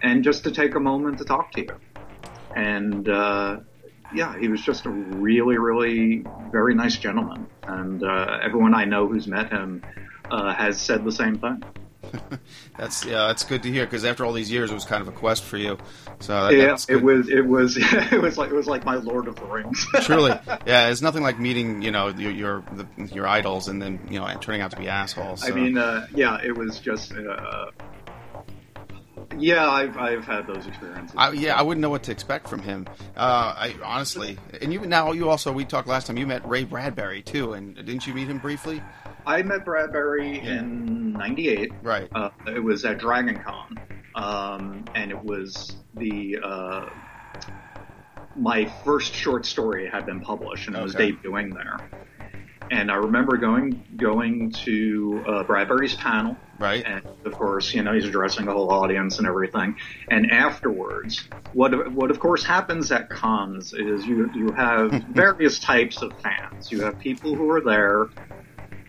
and 0.02 0.22
just 0.22 0.44
to 0.44 0.52
take 0.52 0.76
a 0.76 0.80
moment 0.80 1.18
to 1.18 1.24
talk 1.24 1.50
to 1.52 1.62
you. 1.62 1.80
And 2.54 3.08
uh, 3.08 3.60
yeah, 4.14 4.38
he 4.38 4.48
was 4.48 4.62
just 4.62 4.86
a 4.86 4.90
really, 4.90 5.58
really 5.58 6.24
very 6.50 6.74
nice 6.74 6.96
gentleman. 6.96 7.46
And 7.62 8.02
uh, 8.02 8.38
everyone 8.42 8.74
I 8.74 8.84
know 8.84 9.06
who's 9.06 9.26
met 9.26 9.50
him 9.50 9.82
uh, 10.30 10.54
has 10.54 10.80
said 10.80 11.04
the 11.04 11.12
same 11.12 11.38
thing. 11.38 11.62
That's 12.78 13.04
yeah, 13.04 13.26
that's 13.26 13.42
good 13.44 13.64
to 13.64 13.72
hear 13.72 13.84
because 13.84 14.04
after 14.04 14.24
all 14.24 14.32
these 14.32 14.52
years, 14.52 14.70
it 14.70 14.74
was 14.74 14.84
kind 14.84 15.02
of 15.02 15.08
a 15.08 15.12
quest 15.12 15.42
for 15.42 15.56
you. 15.56 15.76
So 16.20 16.32
that, 16.32 16.54
yeah, 16.54 16.76
it 16.88 17.02
was, 17.02 17.28
it 17.28 17.44
was, 17.44 17.76
it 18.12 18.22
was 18.22 18.38
like 18.38 18.50
it 18.50 18.54
was 18.54 18.68
like 18.68 18.84
my 18.84 18.94
Lord 18.94 19.26
of 19.26 19.34
the 19.34 19.44
Rings. 19.44 19.84
Truly, 20.02 20.30
yeah. 20.64 20.88
It's 20.88 21.02
nothing 21.02 21.24
like 21.24 21.40
meeting, 21.40 21.82
you 21.82 21.90
know, 21.90 22.08
your 22.08 22.30
your, 22.30 22.64
the, 22.72 22.86
your 23.12 23.26
idols 23.26 23.66
and 23.66 23.82
then 23.82 24.06
you 24.08 24.20
know 24.20 24.32
turning 24.40 24.60
out 24.60 24.70
to 24.70 24.76
be 24.76 24.88
assholes. 24.88 25.44
I 25.44 25.50
mean, 25.50 25.76
uh, 25.76 26.06
yeah, 26.14 26.38
it 26.42 26.56
was 26.56 26.78
just. 26.78 27.12
Uh, 27.12 27.72
yeah, 29.36 29.68
I've 29.68 29.96
I've 29.96 30.24
had 30.24 30.46
those 30.46 30.66
experiences. 30.66 31.14
I, 31.16 31.32
yeah, 31.32 31.58
I 31.58 31.62
wouldn't 31.62 31.82
know 31.82 31.90
what 31.90 32.02
to 32.04 32.12
expect 32.12 32.48
from 32.48 32.60
him. 32.60 32.86
Uh, 33.16 33.54
I 33.56 33.74
honestly, 33.84 34.38
and 34.60 34.72
you 34.72 34.80
now 34.86 35.12
you 35.12 35.28
also 35.28 35.52
we 35.52 35.64
talked 35.64 35.88
last 35.88 36.06
time. 36.06 36.16
You 36.16 36.26
met 36.26 36.46
Ray 36.48 36.64
Bradbury 36.64 37.22
too, 37.22 37.52
and 37.52 37.74
didn't 37.74 38.06
you 38.06 38.14
meet 38.14 38.28
him 38.28 38.38
briefly? 38.38 38.82
I 39.26 39.42
met 39.42 39.64
Bradbury 39.64 40.40
in 40.40 41.12
'98. 41.12 41.72
Right. 41.82 42.08
Uh, 42.14 42.30
it 42.46 42.62
was 42.62 42.84
at 42.84 42.98
Dragon 42.98 43.42
Con, 43.42 43.78
um, 44.14 44.84
and 44.94 45.10
it 45.10 45.22
was 45.22 45.76
the 45.94 46.38
uh, 46.42 46.88
my 48.34 48.64
first 48.84 49.14
short 49.14 49.44
story 49.44 49.88
had 49.88 50.06
been 50.06 50.20
published, 50.20 50.68
and 50.68 50.76
it 50.76 50.82
was 50.82 50.94
debuting 50.94 51.52
there. 51.52 51.78
And 52.70 52.90
I 52.90 52.96
remember 52.96 53.36
going 53.36 53.84
going 53.96 54.52
to 54.64 55.24
uh, 55.26 55.42
Bradbury's 55.44 55.94
panel, 55.94 56.36
Right. 56.58 56.84
and 56.84 57.04
of 57.24 57.32
course, 57.34 57.72
you 57.72 57.82
know, 57.82 57.94
he's 57.94 58.04
addressing 58.04 58.46
the 58.46 58.52
whole 58.52 58.70
audience 58.70 59.18
and 59.18 59.26
everything. 59.26 59.76
And 60.10 60.30
afterwards, 60.30 61.28
what 61.52 61.92
what 61.92 62.10
of 62.10 62.18
course 62.18 62.44
happens 62.44 62.90
at 62.90 63.08
cons 63.10 63.72
is 63.72 64.04
you 64.04 64.28
you 64.34 64.52
have 64.52 64.90
various 65.08 65.60
types 65.60 66.02
of 66.02 66.12
fans. 66.20 66.70
You 66.70 66.82
have 66.82 66.98
people 66.98 67.36
who 67.36 67.48
are 67.50 67.62
there 67.62 68.06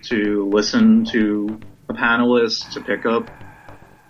to 0.06 0.50
listen 0.52 1.06
to 1.12 1.60
the 1.88 1.94
panelists, 1.94 2.74
to 2.74 2.82
pick 2.82 3.06
up 3.06 3.30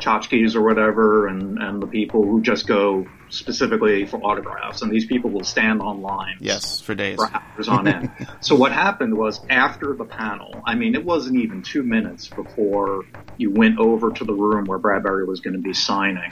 tchotchkes 0.01 0.55
or 0.55 0.63
whatever, 0.63 1.27
and 1.27 1.57
and 1.59 1.81
the 1.81 1.87
people 1.87 2.23
who 2.23 2.41
just 2.41 2.67
go 2.67 3.05
specifically 3.29 4.05
for 4.05 4.17
autographs. 4.23 4.81
And 4.81 4.91
these 4.91 5.05
people 5.05 5.29
will 5.29 5.43
stand 5.43 5.81
online 5.81 6.37
Yes, 6.39 6.81
for 6.81 6.95
days. 6.95 7.15
for 7.17 7.29
hours 7.33 7.67
on 7.67 7.87
end. 7.87 8.11
so 8.41 8.55
what 8.55 8.71
happened 8.71 9.15
was 9.17 9.39
after 9.49 9.93
the 9.95 10.05
panel, 10.05 10.61
I 10.65 10.75
mean, 10.75 10.95
it 10.95 11.05
wasn't 11.05 11.37
even 11.37 11.61
two 11.61 11.83
minutes 11.83 12.27
before 12.27 13.03
you 13.37 13.51
went 13.51 13.79
over 13.79 14.11
to 14.11 14.23
the 14.23 14.33
room 14.33 14.65
where 14.65 14.79
Bradbury 14.79 15.25
was 15.25 15.39
going 15.39 15.53
to 15.55 15.61
be 15.61 15.73
signing. 15.73 16.31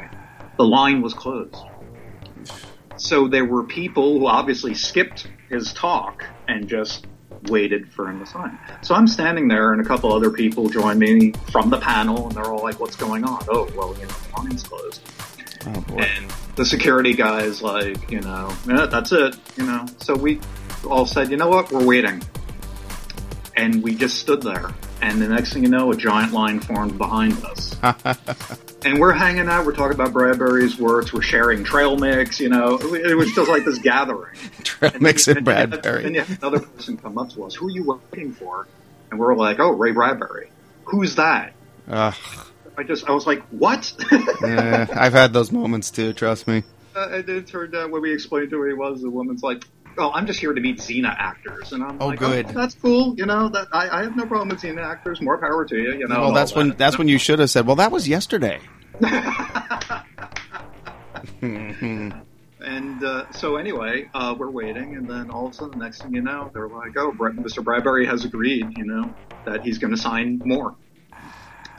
The 0.57 0.65
line 0.65 1.01
was 1.01 1.13
closed. 1.13 1.55
So 2.97 3.27
there 3.27 3.45
were 3.45 3.63
people 3.63 4.19
who 4.19 4.27
obviously 4.27 4.73
skipped 4.73 5.27
his 5.49 5.71
talk 5.73 6.23
and 6.47 6.67
just 6.67 7.05
waited 7.43 7.91
for 7.93 8.09
him 8.09 8.19
to 8.19 8.25
sign. 8.25 8.57
So 8.81 8.95
I'm 8.95 9.07
standing 9.07 9.47
there 9.47 9.71
and 9.71 9.79
a 9.79 9.85
couple 9.85 10.11
other 10.11 10.31
people 10.31 10.69
join 10.69 10.97
me 10.97 11.33
from 11.51 11.69
the 11.69 11.77
panel 11.79 12.27
and 12.27 12.35
they're 12.35 12.45
all 12.45 12.63
like, 12.63 12.79
what's 12.79 12.95
going 12.95 13.23
on? 13.23 13.45
Oh, 13.49 13.69
well, 13.75 13.93
you 13.99 14.05
know, 14.07 14.07
the 14.35 14.41
line's 14.41 14.63
closed. 14.63 15.01
Oh. 15.75 15.97
And 15.97 16.31
the 16.55 16.65
security 16.65 17.13
guy 17.13 17.41
is 17.41 17.61
like, 17.61 18.11
you 18.11 18.21
know, 18.21 18.53
yeah, 18.67 18.85
that's 18.85 19.11
it, 19.11 19.37
you 19.57 19.65
know. 19.65 19.85
So 19.99 20.15
we 20.15 20.39
all 20.85 21.05
said, 21.05 21.29
you 21.29 21.37
know 21.37 21.49
what, 21.49 21.71
we're 21.71 21.85
waiting. 21.85 22.21
And 23.55 23.81
we 23.81 23.95
just 23.95 24.19
stood 24.19 24.41
there. 24.41 24.71
And 25.01 25.21
the 25.21 25.27
next 25.27 25.53
thing 25.53 25.63
you 25.63 25.69
know, 25.69 25.91
a 25.91 25.97
giant 25.97 26.33
line 26.33 26.59
formed 26.59 26.97
behind 26.97 27.43
us. 27.43 27.75
and 28.85 28.99
we're 28.99 29.13
hanging 29.13 29.47
out, 29.47 29.65
we're 29.65 29.75
talking 29.75 29.93
about 29.93 30.13
Bradbury's 30.13 30.77
works, 30.77 31.13
we're 31.13 31.21
sharing 31.21 31.63
trail 31.63 31.97
mix, 31.97 32.39
you 32.39 32.49
know. 32.49 32.77
It 32.77 33.15
was 33.15 33.31
just 33.33 33.49
like 33.49 33.65
this 33.65 33.79
gathering. 33.79 34.35
Trail 34.63 34.93
mix 34.99 35.27
and 35.27 35.45
Bradbury. 35.45 35.97
And 35.97 36.05
then 36.05 36.13
you 36.15 36.21
have 36.21 36.41
another 36.41 36.59
person 36.59 36.97
come 36.97 37.17
up 37.17 37.29
to 37.31 37.43
us, 37.43 37.55
who 37.55 37.67
are 37.67 37.71
you 37.71 37.99
waiting 38.11 38.33
for? 38.33 38.67
And 39.11 39.19
we're 39.19 39.35
like, 39.35 39.59
oh, 39.59 39.71
Ray 39.71 39.91
Bradbury. 39.91 40.49
Who's 40.85 41.15
that? 41.15 41.53
Ugh. 41.87 42.15
I 42.77 42.83
just, 42.83 43.07
I 43.09 43.11
was 43.11 43.25
like, 43.25 43.41
what? 43.49 43.91
Eh, 44.43 44.85
I've 44.93 45.13
had 45.13 45.33
those 45.33 45.51
moments 45.51 45.89
too. 45.89 46.13
Trust 46.13 46.47
me. 46.47 46.63
Uh, 46.95 47.09
and 47.11 47.27
it 47.29 47.47
turned 47.47 47.75
out 47.75 47.89
when 47.89 48.01
we 48.03 48.13
explained 48.13 48.51
to 48.51 48.57
who 48.57 48.67
he 48.67 48.73
was, 48.73 49.01
the 49.01 49.09
woman's 49.09 49.41
like, 49.41 49.63
"Oh, 49.97 50.11
I'm 50.13 50.27
just 50.27 50.39
here 50.39 50.53
to 50.53 50.61
meet 50.61 50.77
Xena 50.77 51.09
actors," 51.17 51.73
and 51.73 51.83
I'm 51.83 51.97
Oh, 52.01 52.07
like, 52.09 52.19
good. 52.19 52.47
that's 52.49 52.75
cool." 52.75 53.15
You 53.17 53.25
know, 53.25 53.49
that 53.49 53.67
I, 53.73 53.89
I 53.89 54.03
have 54.03 54.15
no 54.15 54.25
problem 54.27 54.49
with 54.49 54.61
Xena 54.61 54.83
actors. 54.83 55.21
More 55.21 55.37
power 55.39 55.65
to 55.65 55.75
you. 55.75 55.93
You 55.93 56.07
know. 56.07 56.21
well, 56.21 56.33
that's 56.33 56.53
when 56.55 56.69
that. 56.69 56.77
that's 56.77 56.97
when 56.99 57.07
you 57.07 57.17
should 57.17 57.39
have 57.39 57.49
said, 57.49 57.65
"Well, 57.65 57.75
that 57.77 57.91
was 57.91 58.07
yesterday." 58.07 58.59
And 62.59 63.03
uh, 63.03 63.31
so 63.31 63.55
anyway, 63.55 64.09
uh, 64.13 64.35
we're 64.37 64.49
waiting, 64.49 64.95
and 64.95 65.07
then 65.09 65.29
all 65.29 65.45
of 65.47 65.51
a 65.51 65.55
sudden, 65.55 65.77
the 65.79 65.85
next 65.85 66.01
thing 66.01 66.13
you 66.13 66.21
know, 66.21 66.49
they're 66.53 66.67
like, 66.67 66.97
"Oh, 66.97 67.11
Mr. 67.11 67.63
Bradbury 67.63 68.05
has 68.07 68.25
agreed, 68.25 68.77
you 68.77 68.83
know, 68.85 69.13
that 69.45 69.63
he's 69.63 69.77
going 69.77 69.91
to 69.91 69.99
sign 70.01 70.41
more," 70.43 70.75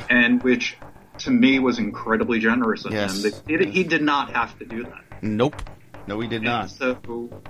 and 0.09 0.43
which 0.43 0.77
to 1.19 1.31
me 1.31 1.59
was 1.59 1.79
incredibly 1.79 2.39
generous 2.39 2.85
of 2.85 2.93
Yes. 2.93 3.25
him. 3.25 3.33
That 3.47 3.61
he, 3.67 3.71
he 3.71 3.85
did 3.85 4.03
not 4.03 4.35
have 4.35 4.59
to 4.59 4.65
do 4.65 4.85
that. 4.85 5.23
Nope. 5.23 5.61
No, 6.07 6.21
he 6.21 6.29
did 6.29 6.43
not. 6.43 6.71
So, 6.71 6.97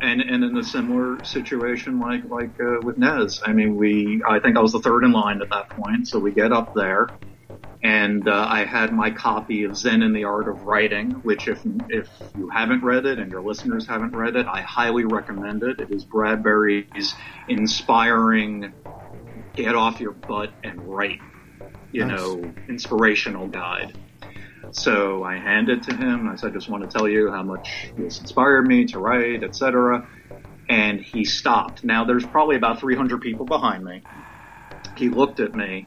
and 0.00 0.21
and 0.21 0.43
in 0.43 0.57
a 0.57 0.64
similar 0.64 1.23
situation 1.25 2.00
like 2.00 2.25
like 2.28 2.61
uh, 2.61 2.81
with 2.83 2.99
Nez, 2.99 3.40
I 3.47 3.52
mean, 3.52 3.76
we 3.76 4.21
I 4.28 4.40
think 4.40 4.57
I 4.57 4.61
was 4.61 4.73
the 4.73 4.81
third 4.81 5.05
in 5.05 5.12
line 5.12 5.43
at 5.43 5.50
that 5.50 5.69
point. 5.71 6.09
So 6.09 6.19
we 6.19 6.33
get 6.33 6.52
up 6.52 6.75
there, 6.75 7.07
and 7.85 8.26
uh, 8.26 8.47
I 8.49 8.64
had 8.64 8.93
my 8.93 9.12
copy 9.12 9.62
of 9.62 9.76
Zen 9.76 10.02
and 10.02 10.12
the 10.17 10.25
Art 10.25 10.49
of 10.49 10.62
Writing, 10.64 11.11
which 11.23 11.47
if 11.47 11.61
if 11.88 12.09
you 12.37 12.49
haven't 12.49 12.83
read 12.83 13.07
it 13.07 13.21
and 13.21 13.31
your 13.31 13.43
listeners 13.43 13.87
haven't 13.87 14.17
read 14.17 14.35
it, 14.35 14.47
I 14.49 14.62
highly 14.62 15.05
recommend 15.05 15.62
it. 15.62 15.78
It 15.78 15.93
is 15.93 16.05
Bradbury's 16.05 17.14
inspiring, 17.47 18.73
get 19.55 19.76
off 19.76 20.00
your 20.00 20.12
butt 20.12 20.50
and 20.64 20.83
write, 20.83 21.21
you 21.92 22.04
Nice. 22.04 22.18
know, 22.18 22.52
inspirational 22.68 23.49
guide. 23.49 23.97
So 24.71 25.23
I 25.25 25.37
handed 25.37 25.78
it 25.78 25.90
to 25.90 25.97
him. 25.97 26.28
I 26.28 26.37
said, 26.37 26.50
I 26.50 26.52
just 26.52 26.68
want 26.68 26.88
to 26.88 26.99
tell 26.99 27.09
you 27.09 27.30
how 27.30 27.42
much 27.42 27.90
this 27.97 28.21
inspired 28.21 28.66
me 28.66 28.85
to 28.87 28.99
write, 28.99 29.42
etc. 29.42 30.07
And 30.68 31.00
he 31.00 31.25
stopped. 31.25 31.85
Now 31.85 32.04
there's 32.04 32.26
probably 32.26 32.57
about 32.57 32.78
300 32.80 33.21
people 33.23 33.47
behind 33.47 33.85
me. 33.85 34.02
He 34.97 35.09
looked 35.09 35.40
at 35.40 35.54
me 35.54 35.87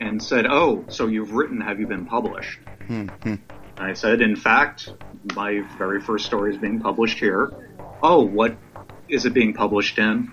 and 0.00 0.22
said, 0.22 0.46
Oh, 0.46 0.84
so 0.88 1.06
you've 1.06 1.32
written, 1.32 1.60
have 1.60 1.80
you 1.80 1.86
been 1.86 2.04
published? 2.04 2.58
Hmm, 2.86 3.06
hmm. 3.22 3.34
I 3.78 3.94
said, 3.94 4.20
In 4.20 4.36
fact, 4.36 4.92
my 5.34 5.62
very 5.78 6.00
first 6.00 6.26
story 6.26 6.52
is 6.52 6.58
being 6.58 6.80
published 6.80 7.18
here. 7.18 7.50
Oh, 8.02 8.22
what 8.22 8.56
is 9.08 9.24
it 9.24 9.32
being 9.32 9.54
published 9.54 9.98
in? 9.98 10.32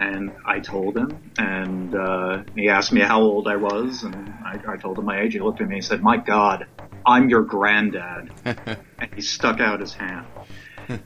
And 0.00 0.32
I 0.46 0.60
told 0.60 0.96
him, 0.96 1.20
and 1.36 1.94
uh, 1.94 2.42
he 2.56 2.70
asked 2.70 2.90
me 2.90 3.02
how 3.02 3.20
old 3.20 3.46
I 3.46 3.56
was, 3.56 4.02
and 4.02 4.32
I, 4.42 4.58
I 4.72 4.76
told 4.78 4.98
him 4.98 5.04
my 5.04 5.20
age. 5.20 5.34
He 5.34 5.40
looked 5.40 5.60
at 5.60 5.68
me 5.68 5.76
and 5.76 5.84
said, 5.84 6.02
"My 6.02 6.16
God, 6.16 6.66
I'm 7.04 7.28
your 7.28 7.42
granddad." 7.42 8.30
and 8.46 9.14
he 9.14 9.20
stuck 9.20 9.60
out 9.60 9.80
his 9.80 9.92
hand. 9.92 10.26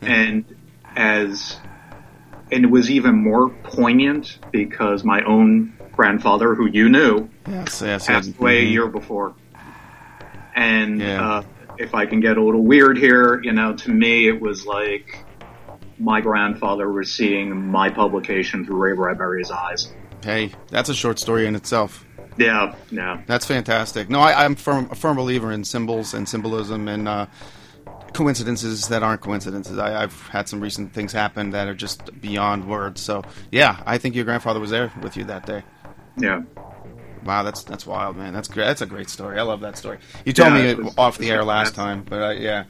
and 0.03 0.45
as 0.97 1.57
and 2.53 2.65
it 2.65 2.71
was 2.71 2.89
even 2.89 3.17
more 3.17 3.49
poignant 3.51 4.39
because 4.53 5.03
my 5.03 5.25
own 5.25 5.73
grandfather, 5.93 6.55
who 6.55 6.67
you 6.69 6.89
knew, 6.89 7.29
Yes, 7.49 7.83
yes. 7.85 8.07
passed 8.07 8.29
yes. 8.29 8.39
away 8.39 8.59
a 8.61 8.65
Mhm. 8.65 8.71
year 8.71 8.87
before. 8.87 9.35
And 10.55 11.01
Yeah. 11.01 11.29
uh, 11.39 11.43
if 11.79 11.95
I 11.95 12.07
can 12.07 12.21
get 12.21 12.37
a 12.37 12.43
little 12.45 12.63
weird 12.63 12.97
here, 12.97 13.41
you 13.43 13.53
know, 13.53 13.75
to 13.75 13.91
me 13.91 14.29
it 14.29 14.41
was 14.41 14.65
like 14.67 15.25
my 15.99 16.21
grandfather 16.21 16.91
was 16.91 17.13
seeing 17.13 17.71
my 17.71 17.91
publication 17.91 18.65
through 18.65 18.77
Ray 18.77 18.95
Bradbury's 18.95 19.51
eyes. 19.51 19.93
Hey, 20.23 20.53
that's 20.71 20.89
a 20.89 20.95
short 20.95 21.19
story 21.19 21.47
in 21.47 21.55
itself. 21.55 22.05
Yeah, 22.37 22.75
yeah. 22.91 23.23
That's 23.27 23.47
fantastic. 23.47 24.09
No, 24.11 24.19
I, 24.21 24.45
I'm 24.45 24.55
firm, 24.57 24.89
a 24.91 24.95
firm 24.95 25.17
believer 25.17 25.53
in 25.53 25.63
symbols 25.65 26.15
and 26.15 26.29
symbolism 26.29 26.89
and 26.89 27.07
uh, 27.07 27.27
coincidences 28.13 28.89
that 28.89 29.03
aren't 29.03 29.21
coincidences. 29.21 29.79
I, 29.79 30.03
I've 30.03 30.21
had 30.29 30.49
some 30.49 30.61
recent 30.61 30.93
things 30.93 31.13
happen 31.13 31.51
that 31.51 31.69
are 31.69 31.75
just 31.75 32.21
beyond 32.21 32.67
words. 32.69 33.01
So, 33.01 33.23
yeah, 33.53 33.83
I 33.87 33.99
think 33.99 34.15
your 34.15 34.25
grandfather 34.25 34.61
was 34.61 34.71
there 34.71 34.93
with 35.03 35.17
you 35.17 35.25
that 35.25 35.47
day. 35.47 35.63
Yeah. 36.17 36.43
Wow, 37.25 37.43
that's 37.43 37.63
that's 37.65 37.87
wild, 37.87 38.17
man. 38.19 38.35
That's 38.35 38.49
great. 38.49 38.67
That's 38.67 38.83
a 38.83 38.87
great 38.87 39.09
story. 39.09 39.39
I 39.39 39.43
love 39.43 39.61
that 39.61 39.79
story. 39.79 39.99
You 40.27 40.35
told 40.35 40.53
Yeah, 40.53 40.75
me 40.75 40.83
was- 40.83 40.95
off 40.99 41.17
the 41.17 41.31
air 41.31 41.43
last 41.43 41.75
time, 41.75 42.05
but 42.05 42.23
uh, 42.23 42.31
yeah. 42.31 42.65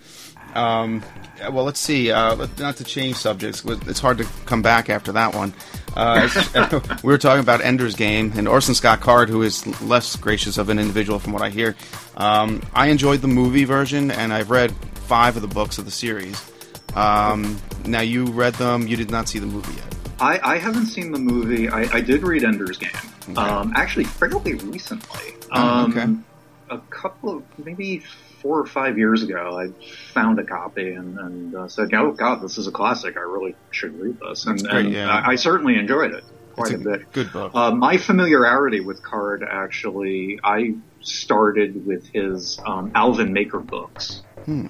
Um, 0.54 1.02
well, 1.50 1.64
let's 1.64 1.80
see. 1.80 2.10
Uh, 2.10 2.46
not 2.58 2.76
to 2.76 2.84
change 2.84 3.16
subjects, 3.16 3.64
it's 3.64 4.00
hard 4.00 4.18
to 4.18 4.24
come 4.46 4.62
back 4.62 4.88
after 4.88 5.12
that 5.12 5.34
one. 5.34 5.52
Uh, 5.96 6.28
we 7.02 7.12
were 7.12 7.18
talking 7.18 7.40
about 7.40 7.60
Ender's 7.60 7.94
Game 7.96 8.32
and 8.36 8.46
Orson 8.48 8.74
Scott 8.74 9.00
Card, 9.00 9.28
who 9.28 9.42
is 9.42 9.66
less 9.82 10.16
gracious 10.16 10.58
of 10.58 10.68
an 10.68 10.78
individual 10.78 11.18
from 11.18 11.32
what 11.32 11.42
I 11.42 11.50
hear. 11.50 11.74
Um, 12.16 12.62
I 12.74 12.86
enjoyed 12.88 13.20
the 13.20 13.28
movie 13.28 13.64
version, 13.64 14.10
and 14.10 14.32
I've 14.32 14.50
read 14.50 14.72
five 14.94 15.36
of 15.36 15.42
the 15.42 15.48
books 15.48 15.78
of 15.78 15.84
the 15.84 15.90
series. 15.90 16.40
Um, 16.94 17.58
now 17.84 18.00
you 18.00 18.26
read 18.26 18.54
them. 18.54 18.86
You 18.86 18.96
did 18.96 19.10
not 19.10 19.28
see 19.28 19.38
the 19.38 19.46
movie 19.46 19.74
yet. 19.74 19.94
I, 20.20 20.54
I 20.54 20.58
haven't 20.58 20.86
seen 20.86 21.10
the 21.10 21.18
movie. 21.18 21.68
I, 21.68 21.82
I 21.92 22.00
did 22.00 22.22
read 22.22 22.44
Ender's 22.44 22.78
Game, 22.78 23.36
um, 23.36 23.72
actually 23.76 24.04
fairly 24.04 24.54
recently. 24.54 25.34
Oh, 25.52 25.60
Um, 25.60 25.90
okay. 25.90 26.14
A 26.70 26.78
couple 26.90 27.36
of 27.38 27.42
maybe 27.64 28.02
four 28.44 28.60
or 28.60 28.66
five 28.66 28.98
years 28.98 29.22
ago, 29.22 29.58
I 29.58 29.70
found 30.12 30.38
a 30.38 30.44
copy 30.44 30.92
and, 30.92 31.18
and 31.18 31.54
uh, 31.56 31.66
said, 31.66 31.92
"Oh 31.94 32.12
God, 32.12 32.42
this 32.42 32.58
is 32.58 32.66
a 32.66 32.70
classic. 32.70 33.16
I 33.16 33.20
really 33.20 33.56
should 33.70 33.98
read 33.98 34.18
this." 34.20 34.44
And, 34.44 34.62
great, 34.62 34.84
and 34.84 34.94
yeah. 34.94 35.08
I, 35.08 35.32
I 35.32 35.34
certainly 35.36 35.76
enjoyed 35.76 36.12
it 36.12 36.24
quite 36.52 36.72
a, 36.72 36.76
a 36.76 36.78
bit. 36.78 37.12
good 37.12 37.32
book. 37.32 37.52
Uh, 37.54 37.74
my 37.74 37.96
familiarity 37.96 38.80
with 38.80 39.02
Card 39.02 39.42
actually, 39.42 40.38
I 40.44 40.74
started 41.00 41.86
with 41.86 42.06
his 42.08 42.60
um, 42.64 42.92
Alvin 42.94 43.32
Maker 43.32 43.60
books. 43.60 44.22
Hmm. 44.44 44.66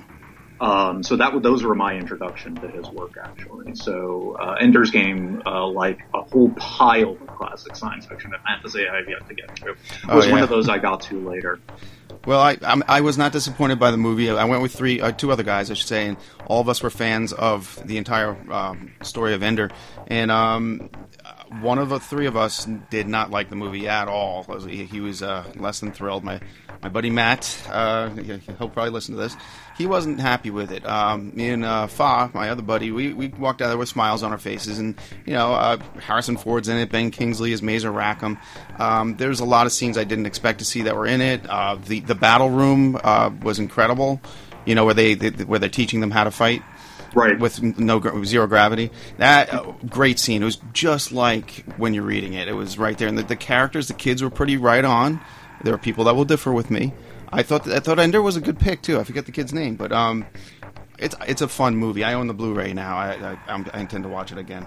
Um, 0.60 1.02
so 1.02 1.16
that 1.16 1.42
those 1.42 1.64
were 1.64 1.74
my 1.74 1.96
introduction 1.96 2.54
to 2.54 2.68
his 2.68 2.88
work, 2.88 3.18
actually. 3.22 3.74
So 3.74 4.36
uh, 4.40 4.56
Ender's 4.60 4.92
Game, 4.92 5.42
uh, 5.44 5.66
like 5.66 5.98
a 6.14 6.22
whole 6.22 6.50
pile 6.50 7.18
of 7.20 7.26
classic 7.26 7.74
science 7.74 8.06
fiction 8.06 8.32
and 8.32 8.42
fantasy 8.44 8.88
I 8.88 8.96
have 8.98 9.08
yet 9.08 9.26
to 9.28 9.34
get 9.34 9.56
to, 9.56 9.74
Oh, 10.08 10.16
was 10.16 10.28
one 10.28 10.42
of 10.42 10.48
those 10.48 10.68
I 10.68 10.78
got 10.78 11.02
to 11.02 11.28
later. 11.28 11.58
Well, 12.26 12.40
I 12.40 12.56
I'm, 12.62 12.82
I 12.88 13.00
was 13.02 13.18
not 13.18 13.32
disappointed 13.32 13.78
by 13.78 13.90
the 13.90 13.96
movie. 13.96 14.30
I 14.30 14.44
went 14.44 14.62
with 14.62 14.72
three, 14.72 15.00
uh, 15.00 15.12
two 15.12 15.30
other 15.30 15.42
guys, 15.42 15.70
I 15.70 15.74
should 15.74 15.88
say, 15.88 16.08
and 16.08 16.16
all 16.46 16.60
of 16.60 16.68
us 16.68 16.82
were 16.82 16.90
fans 16.90 17.32
of 17.32 17.80
the 17.84 17.98
entire 17.98 18.36
um, 18.52 18.92
story 19.02 19.34
of 19.34 19.42
Ender. 19.42 19.70
And 20.06 20.30
um, 20.30 20.90
one 21.60 21.78
of 21.78 21.88
the 21.88 22.00
three 22.00 22.26
of 22.26 22.36
us 22.36 22.66
did 22.90 23.06
not 23.08 23.30
like 23.30 23.50
the 23.50 23.56
movie 23.56 23.88
at 23.88 24.08
all. 24.08 24.44
He, 24.66 25.00
was 25.00 25.22
uh, 25.22 25.44
less 25.56 25.80
than 25.80 25.92
thrilled. 25.92 26.24
My 26.24 26.40
my 26.82 26.88
buddy 26.88 27.08
Matt, 27.08 27.62
uh, 27.70 28.10
he- 28.10 28.36
he'll 28.58 28.68
probably 28.68 28.90
listen 28.90 29.14
to 29.14 29.20
this. 29.20 29.36
He 29.78 29.86
wasn't 29.86 30.20
happy 30.20 30.50
with 30.50 30.70
it. 30.70 30.84
Um, 30.86 31.34
me 31.34 31.48
and 31.50 31.64
uh, 31.64 31.86
Fa, 31.86 32.30
my 32.34 32.50
other 32.50 32.62
buddy, 32.62 32.92
we, 32.92 33.14
we 33.14 33.28
walked 33.28 33.62
out 33.62 33.68
there 33.68 33.78
with 33.78 33.88
smiles 33.88 34.22
on 34.22 34.32
our 34.32 34.38
faces, 34.38 34.78
and 34.78 34.94
you 35.24 35.32
know, 35.32 35.54
uh, 35.54 35.78
Harrison 36.00 36.36
Ford's 36.36 36.68
in 36.68 36.76
it. 36.76 36.90
Ben 36.90 37.10
Kingsley 37.10 37.52
is 37.52 37.62
Mazer 37.62 37.90
Rackham. 37.90 38.38
Um, 38.78 39.16
there's 39.16 39.40
a 39.40 39.44
lot 39.44 39.66
of 39.66 39.72
scenes 39.72 39.96
I 39.96 40.04
didn't 40.04 40.26
expect 40.26 40.58
to 40.58 40.64
see 40.64 40.82
that 40.82 40.94
were 40.94 41.06
in 41.06 41.20
it. 41.20 41.48
Uh, 41.48 41.76
the 41.76 42.00
the 42.00 42.14
battle 42.14 42.50
room 42.50 42.98
uh, 43.02 43.30
was 43.42 43.58
incredible. 43.58 44.20
You 44.66 44.74
know, 44.74 44.84
where 44.84 44.94
they, 44.94 45.14
they 45.14 45.44
where 45.44 45.58
they're 45.58 45.68
teaching 45.68 46.00
them 46.00 46.10
how 46.10 46.24
to 46.24 46.30
fight 46.30 46.62
right 47.14 47.38
with 47.38 47.62
no 47.78 48.00
zero 48.24 48.46
gravity. 48.46 48.90
That 49.18 49.52
uh, 49.52 49.72
great 49.88 50.18
scene. 50.18 50.42
It 50.42 50.46
was 50.46 50.58
just 50.72 51.12
like 51.12 51.64
when 51.76 51.94
you're 51.94 52.04
reading 52.04 52.34
it. 52.34 52.48
It 52.48 52.54
was 52.54 52.78
right 52.78 52.96
there, 52.96 53.08
and 53.08 53.18
the, 53.18 53.22
the 53.22 53.36
characters, 53.36 53.88
the 53.88 53.94
kids 53.94 54.22
were 54.22 54.30
pretty 54.30 54.56
right 54.56 54.84
on. 54.84 55.20
There 55.62 55.74
are 55.74 55.78
people 55.78 56.04
that 56.04 56.16
will 56.16 56.24
differ 56.24 56.52
with 56.52 56.70
me. 56.70 56.92
I 57.32 57.42
thought 57.42 57.68
I 57.68 57.80
thought 57.80 57.98
Ender 57.98 58.22
was 58.22 58.36
a 58.36 58.40
good 58.40 58.58
pick 58.58 58.82
too. 58.82 58.98
I 58.98 59.04
forget 59.04 59.26
the 59.26 59.32
kid's 59.32 59.52
name, 59.52 59.76
but 59.76 59.92
um, 59.92 60.26
it's 60.98 61.16
it's 61.26 61.42
a 61.42 61.48
fun 61.48 61.76
movie. 61.76 62.04
I 62.04 62.14
own 62.14 62.26
the 62.26 62.34
Blu-ray 62.34 62.72
now. 62.72 62.96
I 62.96 63.32
I, 63.32 63.38
I'm, 63.48 63.66
I 63.72 63.80
intend 63.80 64.04
to 64.04 64.10
watch 64.10 64.32
it 64.32 64.38
again. 64.38 64.66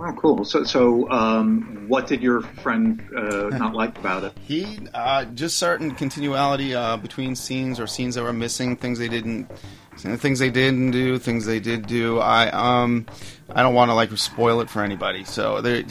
Oh, 0.00 0.12
cool. 0.12 0.44
So, 0.44 0.62
so 0.62 1.10
um, 1.10 1.86
what 1.88 2.06
did 2.06 2.22
your 2.22 2.42
friend 2.42 3.02
uh, 3.16 3.48
not 3.58 3.74
like 3.74 3.98
about 3.98 4.24
it? 4.24 4.32
He 4.40 4.78
uh, 4.94 5.24
just 5.26 5.58
certain 5.58 5.94
continuality 5.94 6.74
uh, 6.74 6.96
between 6.96 7.34
scenes 7.34 7.80
or 7.80 7.86
scenes 7.86 8.14
that 8.14 8.22
were 8.22 8.32
missing, 8.32 8.76
things 8.76 8.98
they 8.98 9.08
didn't, 9.08 9.50
things 9.98 10.38
they 10.38 10.50
didn't 10.50 10.90
do, 10.90 11.18
things 11.18 11.46
they 11.46 11.60
did 11.60 11.86
do. 11.86 12.18
I 12.18 12.50
um, 12.50 13.06
I 13.50 13.62
don't 13.62 13.74
want 13.74 13.90
to 13.90 13.94
like 13.94 14.10
spoil 14.18 14.60
it 14.60 14.70
for 14.70 14.82
anybody. 14.82 15.24
So 15.24 15.60
there, 15.60 15.84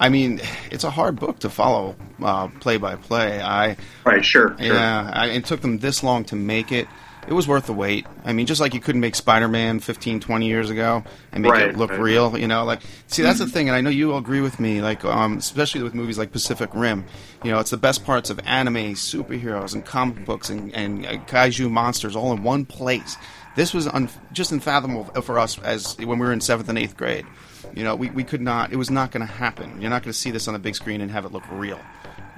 I 0.00 0.08
mean, 0.08 0.40
it's 0.70 0.84
a 0.84 0.90
hard 0.90 1.18
book 1.18 1.40
to 1.40 1.50
follow 1.50 1.96
uh, 2.22 2.48
play 2.60 2.76
by 2.76 2.96
play. 2.96 3.40
I 3.40 3.76
Right, 4.04 4.24
sure. 4.24 4.56
sure. 4.58 4.74
yeah, 4.74 5.10
I, 5.12 5.28
it 5.28 5.44
took 5.44 5.60
them 5.60 5.78
this 5.78 6.02
long 6.02 6.24
to 6.26 6.36
make 6.36 6.72
it. 6.72 6.88
It 7.26 7.32
was 7.32 7.48
worth 7.48 7.64
the 7.64 7.72
wait. 7.72 8.06
I 8.22 8.34
mean, 8.34 8.44
just 8.44 8.60
like 8.60 8.74
you 8.74 8.80
couldn't 8.80 9.00
make 9.00 9.14
Spider-Man 9.14 9.80
15, 9.80 10.20
20 10.20 10.46
years 10.46 10.68
ago 10.68 11.02
and 11.32 11.42
make 11.42 11.52
Right, 11.52 11.70
it 11.70 11.76
look 11.78 11.90
right. 11.90 11.98
real, 11.98 12.36
you 12.36 12.46
know, 12.46 12.64
like 12.64 12.80
see 13.06 13.22
that's 13.22 13.38
the 13.38 13.46
thing 13.46 13.68
and 13.68 13.74
I 13.74 13.80
know 13.80 13.88
you 13.88 14.12
all 14.12 14.18
agree 14.18 14.42
with 14.42 14.60
me 14.60 14.82
like 14.82 15.06
um 15.06 15.38
especially 15.38 15.82
with 15.82 15.94
movies 15.94 16.18
like 16.18 16.32
Pacific 16.32 16.68
Rim. 16.74 17.06
You 17.42 17.50
know, 17.52 17.60
it's 17.60 17.70
the 17.70 17.78
best 17.78 18.04
parts 18.04 18.28
of 18.28 18.40
anime, 18.44 18.92
superheroes 18.92 19.72
and 19.72 19.82
comic 19.86 20.26
books 20.26 20.50
and 20.50 20.74
and 20.74 21.06
uh, 21.06 21.12
kaiju 21.24 21.70
monsters 21.70 22.14
all 22.14 22.30
in 22.34 22.42
one 22.42 22.66
place. 22.66 23.16
This 23.56 23.72
was 23.72 23.86
un- 23.86 24.08
just 24.32 24.52
unfathomable 24.52 25.04
for 25.22 25.38
us 25.38 25.58
as 25.60 25.96
when 25.98 26.18
we 26.18 26.26
were 26.26 26.32
in 26.32 26.40
7th 26.40 26.68
and 26.68 26.78
8th 26.78 26.96
grade. 26.96 27.26
You 27.74 27.84
know, 27.84 27.94
we, 27.94 28.10
we 28.10 28.24
could 28.24 28.40
not 28.40 28.72
it 28.72 28.76
was 28.76 28.90
not 28.90 29.10
going 29.10 29.26
to 29.26 29.32
happen. 29.32 29.80
You're 29.80 29.90
not 29.90 30.02
going 30.02 30.12
to 30.12 30.18
see 30.18 30.30
this 30.30 30.48
on 30.48 30.54
the 30.54 30.60
big 30.60 30.74
screen 30.74 31.00
and 31.00 31.10
have 31.10 31.24
it 31.24 31.32
look 31.32 31.44
real. 31.50 31.80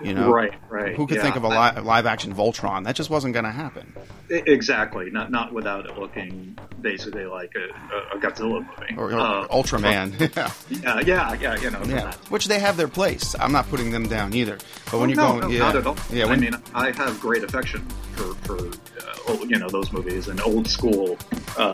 You 0.03 0.13
know, 0.15 0.31
Right, 0.31 0.53
right, 0.69 0.95
Who 0.95 1.07
could 1.07 1.17
yeah. 1.17 1.23
think 1.23 1.37
of 1.37 1.45
a 1.45 1.49
li- 1.49 1.81
live 1.81 2.05
action 2.07 2.35
Voltron? 2.35 2.85
That 2.85 2.97
just 2.97 3.09
wasn't 3.09 3.33
going 3.33 3.45
to 3.47 3.51
happen. 3.51 3.95
Exactly. 4.29 5.11
Not 5.11 5.31
not 5.31 5.53
without 5.55 5.87
it 5.87 5.97
looking 5.99 6.59
basically 6.81 7.25
like 7.25 7.53
a, 7.57 8.15
a 8.17 8.21
Godzilla 8.21 8.61
movie. 8.67 8.95
Or, 8.97 9.13
or 9.13 9.19
Uh, 9.19 9.47
Ultraman. 9.49 10.19
yeah. 10.37 11.01
Yeah, 11.01 11.01
yeah, 11.01 11.35
yeah. 11.41 11.61
You 11.61 11.71
know. 11.71 11.83
yeah. 11.85 12.13
Which 12.29 12.47
they 12.47 12.59
have 12.59 12.77
their 12.77 12.89
place. 12.89 13.35
I'm 13.41 13.53
not 13.53 13.69
putting 13.71 13.91
them 13.91 14.07
down 14.09 14.35
either. 14.35 14.59
But 14.91 15.01
when 15.01 15.11
Oh, 15.13 15.15
no, 15.15 15.29
going, 15.29 15.41
no, 15.41 15.49
yeah, 15.49 15.59
not 15.61 15.77
at 15.77 15.87
all. 15.87 15.97
yeah, 16.11 16.27
I 16.27 16.37
mean, 16.37 16.55
I 16.75 16.91
have 16.91 17.19
great 17.21 17.43
affection 17.45 17.87
for, 18.17 18.35
for 18.47 18.59
uh, 18.59 19.37
you 19.47 19.59
know 19.59 19.69
those 19.69 19.93
movies 19.93 20.29
and 20.29 20.41
old 20.43 20.69
school, 20.69 21.17
uh, 21.57 21.73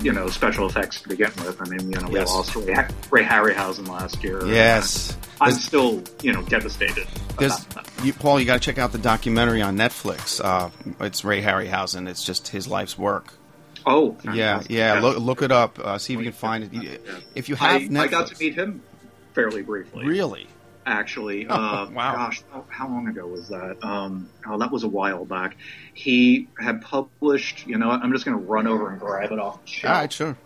you 0.00 0.12
know, 0.12 0.28
special 0.28 0.66
effects 0.68 1.00
to 1.02 1.08
begin 1.08 1.32
with. 1.44 1.60
I 1.60 1.64
mean, 1.68 1.90
you 1.90 1.98
know, 2.00 2.08
we 2.08 2.14
Yes. 2.14 2.28
lost 2.28 2.54
Ray, 2.54 2.74
Ray 3.10 3.24
Harryhausen 3.24 3.88
last 3.88 4.22
year. 4.22 4.46
yes, 4.46 5.16
I'm 5.40 5.52
still, 5.52 6.02
you 6.22 6.32
know, 6.32 6.42
devastated. 6.42 7.06
There's, 7.38 7.66
you, 8.02 8.12
Paul, 8.12 8.40
you 8.40 8.46
got 8.46 8.54
to 8.54 8.60
check 8.60 8.78
out 8.78 8.92
the 8.92 8.98
documentary 8.98 9.60
on 9.62 9.76
Netflix. 9.76 10.40
Uh, 10.42 10.70
it's 11.00 11.24
Ray 11.24 11.42
Harryhausen. 11.42 12.08
It's 12.08 12.24
just 12.24 12.48
his 12.48 12.66
life's 12.66 12.96
work. 12.96 13.34
Oh, 13.84 14.16
Yeah, 14.24 14.32
fantastic. 14.60 14.70
yeah. 14.72 15.00
Look, 15.00 15.18
look 15.18 15.42
it 15.42 15.52
up. 15.52 15.78
Uh, 15.78 15.98
see 15.98 16.14
if 16.14 16.18
you 16.18 16.24
can 16.24 16.32
find 16.32 16.64
it. 16.64 17.00
If 17.34 17.48
you 17.48 17.54
have 17.56 17.82
I, 17.82 17.84
Netflix, 17.86 17.98
I 18.00 18.06
got 18.08 18.26
to 18.28 18.38
meet 18.40 18.54
him 18.54 18.82
fairly 19.34 19.62
briefly. 19.62 20.04
really. 20.06 20.46
actually. 20.86 21.46
Oh, 21.48 21.54
Uh, 21.54 21.90
wow. 21.92 22.14
Gosh, 22.14 22.42
how, 22.50 22.64
how 22.68 22.88
long 22.88 23.06
ago 23.08 23.26
was 23.26 23.48
that? 23.48 23.76
Um, 23.84 24.28
oh, 24.46 24.58
that 24.58 24.70
was 24.72 24.82
a 24.84 24.88
while 24.88 25.24
back. 25.24 25.56
He 25.94 26.48
had 26.58 26.80
published. 26.82 27.66
You 27.66 27.76
know, 27.78 27.90
I'm 27.90 28.12
just 28.12 28.24
going 28.24 28.38
to 28.38 28.42
run 28.44 28.66
over 28.66 28.90
and 28.90 28.98
grab 28.98 29.30
it 29.32 29.38
off 29.38 29.60
the 29.66 29.88
All 29.88 29.94
right, 29.94 30.12
sure. 30.12 30.36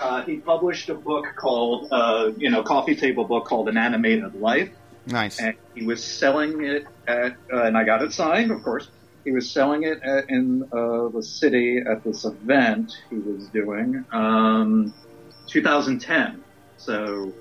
Uh, 0.00 0.22
he 0.24 0.36
published 0.38 0.88
a 0.88 0.94
book 0.94 1.26
called, 1.36 1.88
uh, 1.92 2.30
you 2.38 2.50
know, 2.50 2.62
coffee 2.62 2.96
table 2.96 3.24
book 3.24 3.44
called 3.44 3.68
An 3.68 3.76
Animated 3.76 4.34
Life, 4.34 4.70
Nice. 5.06 5.38
and 5.38 5.54
he 5.74 5.84
was 5.84 6.02
selling 6.02 6.64
it 6.64 6.86
at, 7.06 7.32
uh, 7.52 7.64
and 7.64 7.76
I 7.76 7.84
got 7.84 8.02
it 8.02 8.12
signed, 8.12 8.50
of 8.50 8.62
course. 8.62 8.88
He 9.24 9.30
was 9.32 9.50
selling 9.50 9.82
it 9.82 10.02
at, 10.02 10.30
in 10.30 10.62
uh, 10.72 11.08
the 11.08 11.22
city 11.22 11.78
at 11.86 12.02
this 12.02 12.24
event 12.24 12.96
he 13.10 13.16
was 13.16 13.46
doing, 13.48 14.04
um, 14.12 14.94
2010. 15.46 16.42
So, 16.78 17.32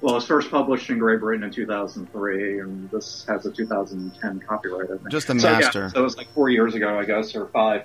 well, 0.00 0.12
it 0.12 0.16
was 0.16 0.26
first 0.26 0.50
published 0.50 0.88
in 0.88 0.98
Great 0.98 1.20
Britain 1.20 1.44
in 1.44 1.50
2003, 1.50 2.60
and 2.60 2.90
this 2.90 3.26
has 3.28 3.44
a 3.44 3.50
2010 3.50 4.40
copyright. 4.48 4.90
I 4.90 4.96
think. 4.96 5.10
Just 5.10 5.28
a 5.28 5.38
So, 5.38 5.48
yeah, 5.50 5.58
master. 5.58 5.90
so 5.90 6.00
it 6.00 6.02
was 6.02 6.16
like 6.16 6.32
four 6.32 6.48
years 6.48 6.74
ago, 6.74 6.98
I 6.98 7.04
guess, 7.04 7.34
or 7.36 7.46
five. 7.48 7.82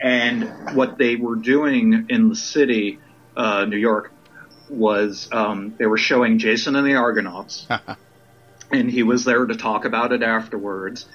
And 0.00 0.76
what 0.76 0.98
they 0.98 1.16
were 1.16 1.36
doing 1.36 2.06
in 2.10 2.28
the 2.28 2.36
city, 2.36 2.98
uh, 3.36 3.64
New 3.64 3.76
York, 3.76 4.12
was 4.68 5.28
um, 5.32 5.74
they 5.78 5.86
were 5.86 5.98
showing 5.98 6.38
Jason 6.38 6.76
and 6.76 6.86
the 6.86 6.94
Argonauts, 6.94 7.66
and 8.70 8.90
he 8.90 9.02
was 9.02 9.24
there 9.24 9.44
to 9.46 9.54
talk 9.56 9.84
about 9.84 10.12
it 10.12 10.22
afterwards. 10.22 11.06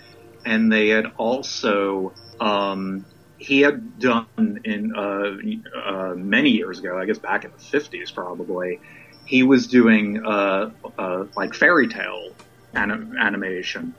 And 0.45 0.71
they 0.71 0.89
had 0.89 1.07
also 1.17 2.13
um, 2.39 3.05
he 3.39 3.61
had 3.61 3.99
done 3.99 4.61
in 4.63 4.93
uh, 4.95 5.79
uh, 5.79 6.13
many 6.15 6.51
years 6.51 6.79
ago, 6.79 6.97
I 6.97 7.05
guess 7.05 7.17
back 7.17 7.45
in 7.45 7.51
the 7.51 7.57
fifties 7.59 8.11
probably. 8.11 8.79
He 9.25 9.43
was 9.43 9.67
doing 9.67 10.25
uh, 10.25 10.71
uh, 10.97 11.25
like 11.35 11.53
fairy 11.53 11.87
tale 11.87 12.33
anim- 12.73 13.15
animation 13.19 13.93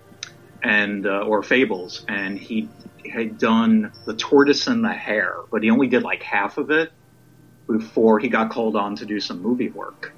and 0.62 1.06
uh, 1.06 1.20
or 1.20 1.42
fables, 1.42 2.04
and 2.08 2.38
he 2.38 2.68
had 3.10 3.38
done 3.38 3.92
the 4.04 4.14
tortoise 4.14 4.66
and 4.66 4.84
the 4.84 4.92
hare, 4.92 5.36
but 5.50 5.62
he 5.62 5.70
only 5.70 5.86
did 5.86 6.02
like 6.02 6.22
half 6.22 6.58
of 6.58 6.70
it. 6.70 6.92
Before 7.70 8.18
he 8.18 8.28
got 8.28 8.50
called 8.50 8.76
on 8.76 8.96
to 8.96 9.06
do 9.06 9.20
some 9.20 9.40
movie 9.42 9.68
work. 9.70 10.12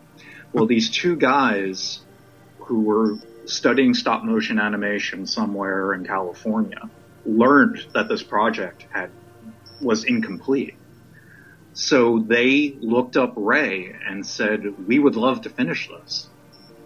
Well, 0.52 0.66
these 0.66 0.90
two 0.90 1.16
guys 1.16 2.00
who 2.60 2.82
were 2.82 3.16
studying 3.46 3.94
stop 3.94 4.22
motion 4.24 4.58
animation 4.58 5.26
somewhere 5.26 5.92
in 5.94 6.04
California 6.06 6.88
learned 7.26 7.86
that 7.94 8.08
this 8.08 8.22
project 8.22 8.86
had 8.90 9.10
was 9.80 10.04
incomplete. 10.04 10.74
So 11.74 12.18
they 12.18 12.76
looked 12.80 13.16
up 13.16 13.32
Ray 13.36 13.94
and 14.08 14.26
said, 14.26 14.86
"We 14.86 14.98
would 14.98 15.16
love 15.16 15.42
to 15.42 15.50
finish 15.50 15.88
this." 15.88 16.28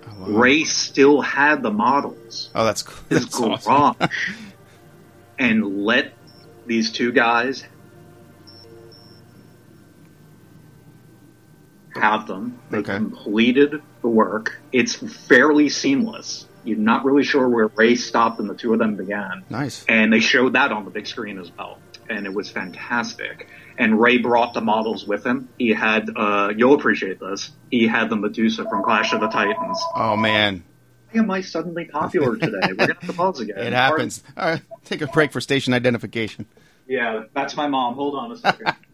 Oh, 0.09 0.21
wow. 0.21 0.39
Ray 0.39 0.65
still 0.65 1.21
had 1.21 1.63
the 1.63 1.73
models, 1.73 2.51
Oh, 2.55 2.65
that's 2.65 2.83
cool. 2.83 3.05
his 3.09 3.23
That's 3.25 3.39
garage, 3.39 3.67
awesome. 3.67 4.09
and 5.39 5.85
let 5.85 6.13
these 6.67 6.93
two 6.93 7.11
guys 7.13 7.65
have 11.97 12.27
them. 12.27 12.59
They 12.71 12.79
Okay. 12.79 12.97
completed 12.97 13.83
the 14.03 14.09
work. 14.09 14.61
It's 14.73 14.95
fairly 14.95 15.69
seamless. 15.69 16.47
You're 16.65 16.79
not 16.79 17.05
really 17.05 17.23
sure 17.25 17.49
where 17.49 17.69
Ray 17.69 17.95
stopped 17.95 18.41
and 18.41 18.51
the 18.51 18.55
two 18.55 18.73
of 18.73 18.79
them 18.79 18.97
began. 18.97 19.45
Nice. 19.51 19.85
And 19.89 20.13
they 20.13 20.21
showed 20.21 20.55
that 20.55 20.73
on 20.73 20.85
the 20.85 20.91
big 20.91 21.07
screen 21.07 21.39
as 21.39 21.51
well. 21.57 21.79
And 22.09 22.27
it 22.27 22.35
was 22.35 22.51
fantastic. 22.51 23.49
And 23.79 24.01
Ray 24.01 24.19
brought 24.19 24.55
the 24.55 24.61
models 24.61 25.07
with 25.07 25.25
him. 25.25 25.49
He 25.59 25.71
had, 25.71 26.11
uh, 26.17 26.53
you'll 26.57 26.75
appreciate 26.75 27.21
this. 27.21 27.51
He 27.71 27.87
had 27.87 28.11
the 28.11 28.17
Medusa 28.17 28.65
from 28.69 28.83
Clash 28.83 29.13
of 29.13 29.21
the 29.21 29.29
Titans. 29.29 29.81
Oh 29.95 30.17
man, 30.17 30.63
Why 31.13 31.21
am 31.21 31.31
I 31.31 31.41
suddenly 31.41 31.85
popular 31.85 32.37
today? 32.37 32.59
We're 32.69 32.75
gonna 32.87 32.95
have 32.95 33.07
to 33.07 33.13
pause 33.13 33.41
again. 33.41 33.59
it 33.61 33.73
happens. 33.73 34.23
All 34.37 34.49
right, 34.51 34.63
take 34.85 35.03
a 35.03 35.07
break 35.07 35.33
for 35.33 35.41
station 35.41 35.73
identification. 35.73 36.47
Yeah, 36.89 37.25
that's 37.35 37.57
my 37.57 37.67
mom. 37.69 37.95
Hold 37.95 38.15
on 38.17 38.33
a 38.33 38.37
second. 38.37 38.75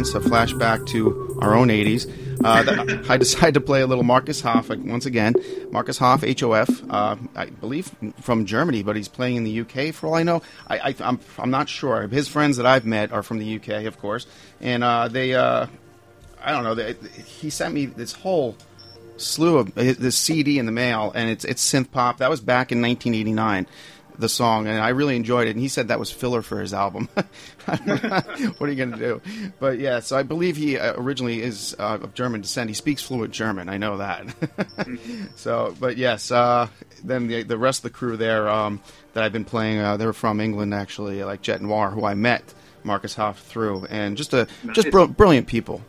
parents, 0.00 0.14
a 0.14 0.20
flashback 0.20 0.86
to 0.86 1.38
our 1.42 1.54
own 1.54 1.68
80s. 1.68 2.08
Uh, 2.42 3.02
I 3.10 3.18
decided 3.18 3.54
to 3.54 3.60
play 3.60 3.82
a 3.82 3.86
little 3.86 4.04
Marcus 4.04 4.40
Hoff 4.40 4.70
once 4.70 5.04
again. 5.04 5.34
Marcus 5.70 5.98
Hoff, 5.98 6.24
H 6.24 6.42
O 6.42 6.52
F, 6.54 6.70
uh, 6.88 7.16
I 7.36 7.46
believe 7.46 7.94
from 8.20 8.46
Germany, 8.46 8.82
but 8.82 8.96
he's 8.96 9.08
playing 9.08 9.36
in 9.36 9.44
the 9.44 9.60
UK 9.60 9.94
for 9.94 10.06
all 10.06 10.14
I 10.14 10.22
know. 10.22 10.40
I, 10.66 10.78
I, 10.78 10.94
I'm, 11.00 11.20
I'm 11.38 11.50
not 11.50 11.68
sure. 11.68 12.08
His 12.08 12.28
friends 12.28 12.56
that 12.56 12.64
I've 12.64 12.86
met 12.86 13.12
are 13.12 13.22
from 13.22 13.38
the 13.38 13.56
UK, 13.56 13.84
of 13.84 13.98
course, 13.98 14.26
and 14.60 14.82
uh, 14.82 15.08
they, 15.08 15.34
uh, 15.34 15.66
I 16.42 16.52
don't 16.52 16.64
know, 16.64 16.74
they, 16.74 16.94
he 17.26 17.50
sent 17.50 17.74
me 17.74 17.84
this 17.84 18.12
whole 18.12 18.56
slew 19.18 19.58
of 19.58 19.74
this 19.74 20.16
CD 20.16 20.58
in 20.58 20.64
the 20.64 20.72
mail, 20.72 21.12
and 21.14 21.28
it's 21.28 21.44
it's 21.44 21.62
synth 21.62 21.90
pop. 21.90 22.18
That 22.18 22.30
was 22.30 22.40
back 22.40 22.72
in 22.72 22.80
1989 22.80 23.66
the 24.20 24.28
song, 24.28 24.66
and 24.66 24.78
I 24.78 24.90
really 24.90 25.16
enjoyed 25.16 25.48
it. 25.48 25.52
And 25.52 25.60
he 25.60 25.68
said 25.68 25.88
that 25.88 25.98
was 25.98 26.10
filler 26.10 26.42
for 26.42 26.60
his 26.60 26.72
album. 26.72 27.08
what 27.14 28.60
are 28.60 28.68
you 28.68 28.76
going 28.76 28.92
to 28.92 28.98
do? 28.98 29.22
But 29.58 29.78
yeah, 29.78 30.00
so 30.00 30.16
I 30.16 30.22
believe 30.22 30.56
he 30.56 30.78
uh, 30.78 30.94
originally 30.96 31.42
is 31.42 31.74
uh, 31.78 31.98
of 32.02 32.14
German 32.14 32.40
descent. 32.40 32.70
He 32.70 32.74
speaks 32.74 33.02
fluent 33.02 33.32
German. 33.32 33.68
I 33.68 33.78
know 33.78 33.98
that. 33.98 34.26
so, 35.36 35.74
but 35.80 35.96
yes, 35.96 36.30
uh, 36.30 36.68
then 37.02 37.26
the 37.26 37.42
the 37.42 37.58
rest 37.58 37.80
of 37.80 37.92
the 37.92 37.98
crew 37.98 38.16
there 38.16 38.48
um, 38.48 38.80
that 39.14 39.24
I've 39.24 39.32
been 39.32 39.44
playing, 39.44 39.78
uh, 39.78 39.96
they're 39.96 40.12
from 40.12 40.40
England 40.40 40.74
actually, 40.74 41.22
like 41.24 41.42
Jet 41.42 41.60
Noir, 41.60 41.90
who 41.90 42.04
I 42.04 42.14
met 42.14 42.54
Marcus 42.84 43.14
Hoff 43.14 43.40
through, 43.40 43.86
and 43.86 44.16
just 44.16 44.32
a 44.34 44.46
just 44.72 44.90
br- 44.90 45.04
brilliant 45.04 45.46
people. 45.46 45.82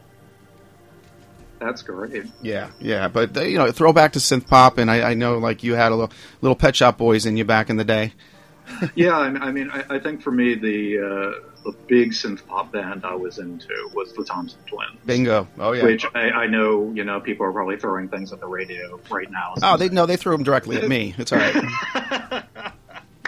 That's 1.62 1.84
great. 1.84 2.26
Yeah, 2.42 2.72
yeah, 2.80 3.08
but 3.08 3.38
uh, 3.38 3.42
you 3.42 3.60
know, 3.60 3.72
throwback 3.72 4.14
to 4.14 4.20
synth 4.20 4.48
pop, 4.48 4.80
and 4.80 4.90
I, 4.90 5.12
I 5.12 5.14
know 5.14 5.38
like 5.38 5.62
you 5.62 5.76
had 5.76 5.92
a 5.92 5.96
little, 5.96 6.14
little 6.42 6.56
Pet 6.56 6.76
Shop 6.76 6.98
Boys 6.98 7.28
in 7.28 7.38
you 7.38 7.46
back 7.46 7.70
in 7.70 7.78
the 7.78 7.84
day. 7.84 8.14
yeah, 8.96 9.16
I, 9.16 9.28
I 9.28 9.52
mean, 9.52 9.70
I, 9.70 9.84
I, 9.88 10.00
think 10.00 10.24
for 10.24 10.32
me 10.32 10.56
the 10.56 10.98
uh, 10.98 11.50
the 11.64 11.78
big 11.88 12.14
synth 12.14 12.48
pop 12.48 12.72
band 12.72 13.06
I 13.06 13.14
was 13.14 13.38
into 13.38 13.92
was 13.94 14.12
the 14.14 14.24
Thompson 14.24 14.60
Twins. 14.66 15.00
Bingo! 15.06 15.48
Oh 15.60 15.74
yeah. 15.74 15.84
Which 15.84 16.04
I, 16.16 16.32
I 16.32 16.48
know, 16.48 16.92
you 16.96 17.04
know, 17.04 17.22
people 17.22 17.46
are 17.46 17.52
probably 17.52 17.78
throwing 17.78 18.10
things 18.10 18.34
at 18.34 18.40
the 18.40 18.48
radio 18.48 19.00
right 19.12 19.30
now. 19.30 19.54
Oh, 19.62 19.78
they 19.78 19.90
no, 19.90 20.08
they 20.08 20.18
threw 20.18 20.32
them 20.32 20.44
directly 20.44 20.78
at 20.78 20.88
me. 20.88 21.14
It's 21.20 21.32
all 21.32 21.38
right. 21.38 21.54
yeah, 21.94 22.44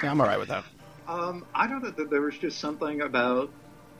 I'm 0.01 0.19
all 0.19 0.27
right 0.27 0.39
with 0.39 0.49
that. 0.49 0.63
Um, 1.07 1.45
I 1.53 1.67
don't 1.67 1.83
know. 1.83 2.05
There 2.05 2.21
was 2.21 2.37
just 2.39 2.59
something 2.59 3.01
about 3.01 3.51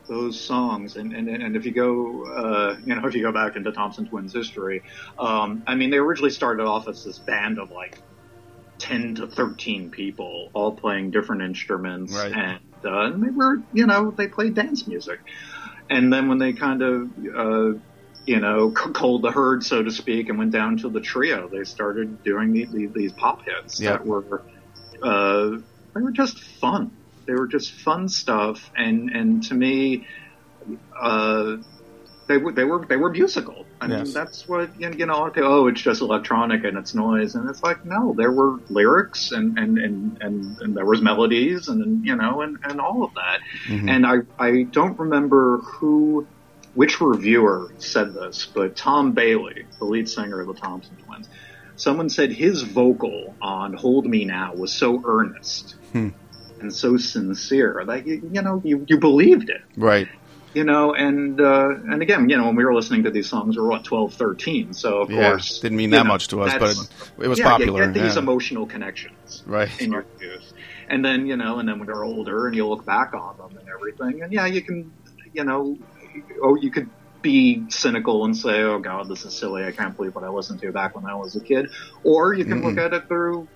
those 0.07 0.39
songs, 0.39 0.95
and 0.95 1.13
and, 1.13 1.29
and 1.29 1.55
if 1.55 1.65
you 1.65 1.71
go, 1.71 2.25
uh, 2.25 2.77
you 2.85 2.95
know, 2.95 3.05
if 3.07 3.15
you 3.15 3.21
go 3.21 3.31
back 3.31 3.55
into 3.55 3.71
Thompson 3.71 4.07
Twins 4.07 4.33
history, 4.33 4.83
um, 5.17 5.63
I 5.67 5.75
mean, 5.75 5.89
they 5.89 5.97
originally 5.97 6.31
started 6.31 6.63
off 6.63 6.87
as 6.87 7.03
this 7.03 7.19
band 7.19 7.59
of 7.59 7.71
like 7.71 7.97
ten 8.77 9.15
to 9.15 9.27
thirteen 9.27 9.89
people, 9.89 10.49
all 10.53 10.71
playing 10.71 11.11
different 11.11 11.41
instruments, 11.41 12.13
right. 12.13 12.31
and, 12.33 12.59
uh, 12.85 13.05
and 13.05 13.23
they 13.23 13.29
were, 13.29 13.61
you 13.73 13.85
know, 13.85 14.11
they 14.11 14.27
played 14.27 14.55
dance 14.55 14.87
music, 14.87 15.19
and 15.89 16.11
then 16.11 16.27
when 16.27 16.37
they 16.37 16.53
kind 16.53 16.81
of 16.81 17.09
uh, 17.35 17.79
you 18.25 18.39
know, 18.39 18.71
culled 18.75 19.21
the 19.21 19.31
herd, 19.31 19.63
so 19.63 19.83
to 19.83 19.91
speak, 19.91 20.29
and 20.29 20.37
went 20.37 20.51
down 20.51 20.77
to 20.77 20.89
the 20.89 21.01
trio. 21.01 21.47
They 21.47 21.63
started 21.63 22.23
doing 22.23 22.53
the, 22.53 22.65
the, 22.65 22.85
these 22.87 23.11
pop 23.11 23.43
hits 23.45 23.79
yep. 23.79 23.99
that 23.99 24.05
were, 24.05 24.41
uh, 25.01 25.57
they 25.93 26.01
were 26.01 26.11
just 26.11 26.39
fun. 26.39 26.91
They 27.25 27.33
were 27.33 27.47
just 27.47 27.71
fun 27.71 28.09
stuff, 28.09 28.71
and 28.75 29.09
and 29.09 29.43
to 29.43 29.53
me, 29.53 30.07
uh, 30.99 31.57
they 32.27 32.38
were 32.38 32.51
they 32.51 32.63
were 32.63 32.86
they 32.86 32.95
were 32.95 33.09
musical. 33.09 33.65
I 33.81 33.88
mean, 33.88 33.99
yes. 33.99 34.13
that's 34.13 34.47
what 34.47 34.79
you 34.79 35.05
know. 35.05 35.27
Okay, 35.27 35.41
oh, 35.41 35.67
it's 35.67 35.81
just 35.81 36.01
electronic 36.01 36.63
and 36.63 36.77
it's 36.77 36.95
noise, 36.95 37.36
and 37.36 37.49
it's 37.49 37.62
like 37.63 37.86
no, 37.86 38.13
there 38.17 38.31
were 38.31 38.59
lyrics 38.69 39.31
and 39.31 39.57
and 39.57 39.77
and 39.77 40.21
and, 40.21 40.57
and 40.59 40.77
there 40.77 40.86
was 40.86 41.01
melodies 41.01 41.67
and 41.67 42.05
you 42.05 42.15
know 42.15 42.41
and 42.41 42.57
and 42.63 42.79
all 42.79 43.03
of 43.03 43.13
that. 43.15 43.39
Mm-hmm. 43.67 43.89
And 43.89 44.05
I 44.07 44.15
I 44.39 44.63
don't 44.63 44.97
remember 44.99 45.57
who. 45.57 46.27
Which 46.75 46.99
reviewer 47.01 47.71
said 47.77 48.15
this? 48.15 48.47
But 48.51 48.75
Tom 48.75 49.12
Bailey, 49.12 49.67
the 49.77 49.86
lead 49.86 50.09
singer 50.09 50.41
of 50.41 50.47
the 50.47 50.55
Thompson 50.55 50.95
Twins, 51.05 51.29
someone 51.75 52.09
said 52.09 52.31
his 52.31 52.63
vocal 52.63 53.36
on 53.39 53.73
"Hold 53.73 54.07
Me 54.07 54.25
Now" 54.25 54.55
was 54.55 54.73
so 54.73 55.03
earnest, 55.05 55.75
hmm 55.91 56.09
and 56.63 56.73
so 56.73 56.97
sincere 56.97 57.84
Like 57.86 58.06
you, 58.06 58.30
you 58.32 58.41
know 58.41 58.62
you, 58.63 58.86
you 58.88 58.97
believed 58.97 59.49
it 59.49 59.62
right 59.78 60.08
you 60.54 60.63
know 60.63 60.93
and 60.93 61.39
uh, 61.39 61.69
and 61.69 62.02
again 62.02 62.30
you 62.30 62.38
know 62.38 62.45
when 62.45 62.56
we 62.56 62.65
were 62.65 62.73
listening 62.73 63.04
to 63.04 63.12
these 63.12 63.30
songs 63.30 63.56
we 63.56 63.62
were 63.62 63.69
what 63.69 63.84
12 63.84 64.13
13 64.13 64.73
so 64.73 65.02
of 65.02 65.12
yeah, 65.12 65.30
course 65.32 65.60
didn't 65.60 65.78
mean 65.78 65.91
that 65.91 66.04
know, 66.04 66.10
much 66.10 66.28
to 66.30 66.41
us 66.41 66.54
but 66.60 66.71
it, 67.19 67.26
it 67.26 67.28
was 67.28 67.39
yeah, 67.39 67.49
popular 67.49 67.82
you 67.82 67.93
get 67.93 68.02
these 68.02 68.15
yeah. 68.15 68.21
emotional 68.21 68.65
connections 68.65 69.43
right 69.45 69.69
in 69.82 69.91
your 69.91 70.06
youth 70.19 70.54
and 70.89 71.04
then 71.04 71.28
you 71.28 71.36
know 71.36 71.60
and 71.60 71.67
then 71.67 71.80
when 71.80 71.88
you're 71.88 72.04
older 72.04 72.47
and 72.47 72.56
you 72.56 72.67
look 72.67 72.86
back 72.86 73.13
on 73.13 73.38
them 73.38 73.58
and 73.58 73.67
everything 73.67 74.23
and 74.23 74.32
yeah 74.32 74.45
you 74.45 74.62
can 74.62 74.91
you 75.34 75.43
know 75.43 75.78
oh 76.41 76.56
you 76.56 76.71
could 76.71 76.89
be 77.23 77.63
cynical 77.69 78.26
and 78.26 78.38
say, 78.38 78.62
"Oh 78.62 78.78
God, 78.78 79.10
this 79.10 79.26
is 79.26 79.34
silly. 79.34 79.63
I 79.63 79.71
can't 79.71 79.95
believe 79.95 80.13
what 80.13 80.23
I 80.23 80.30
listened 80.30 80.60
to 80.60 80.71
back 80.71 80.93
when 80.93 81.06
I 81.06 81.15
was 81.15 81.36
a 81.36 81.39
kid," 81.39 81.71
or 82.04 82.34
you 82.34 82.45
can 82.45 82.62
Mm-mm. 82.62 82.65
look 82.65 82.78
at 82.78 82.93
it 82.93 83.08
through 83.08 83.47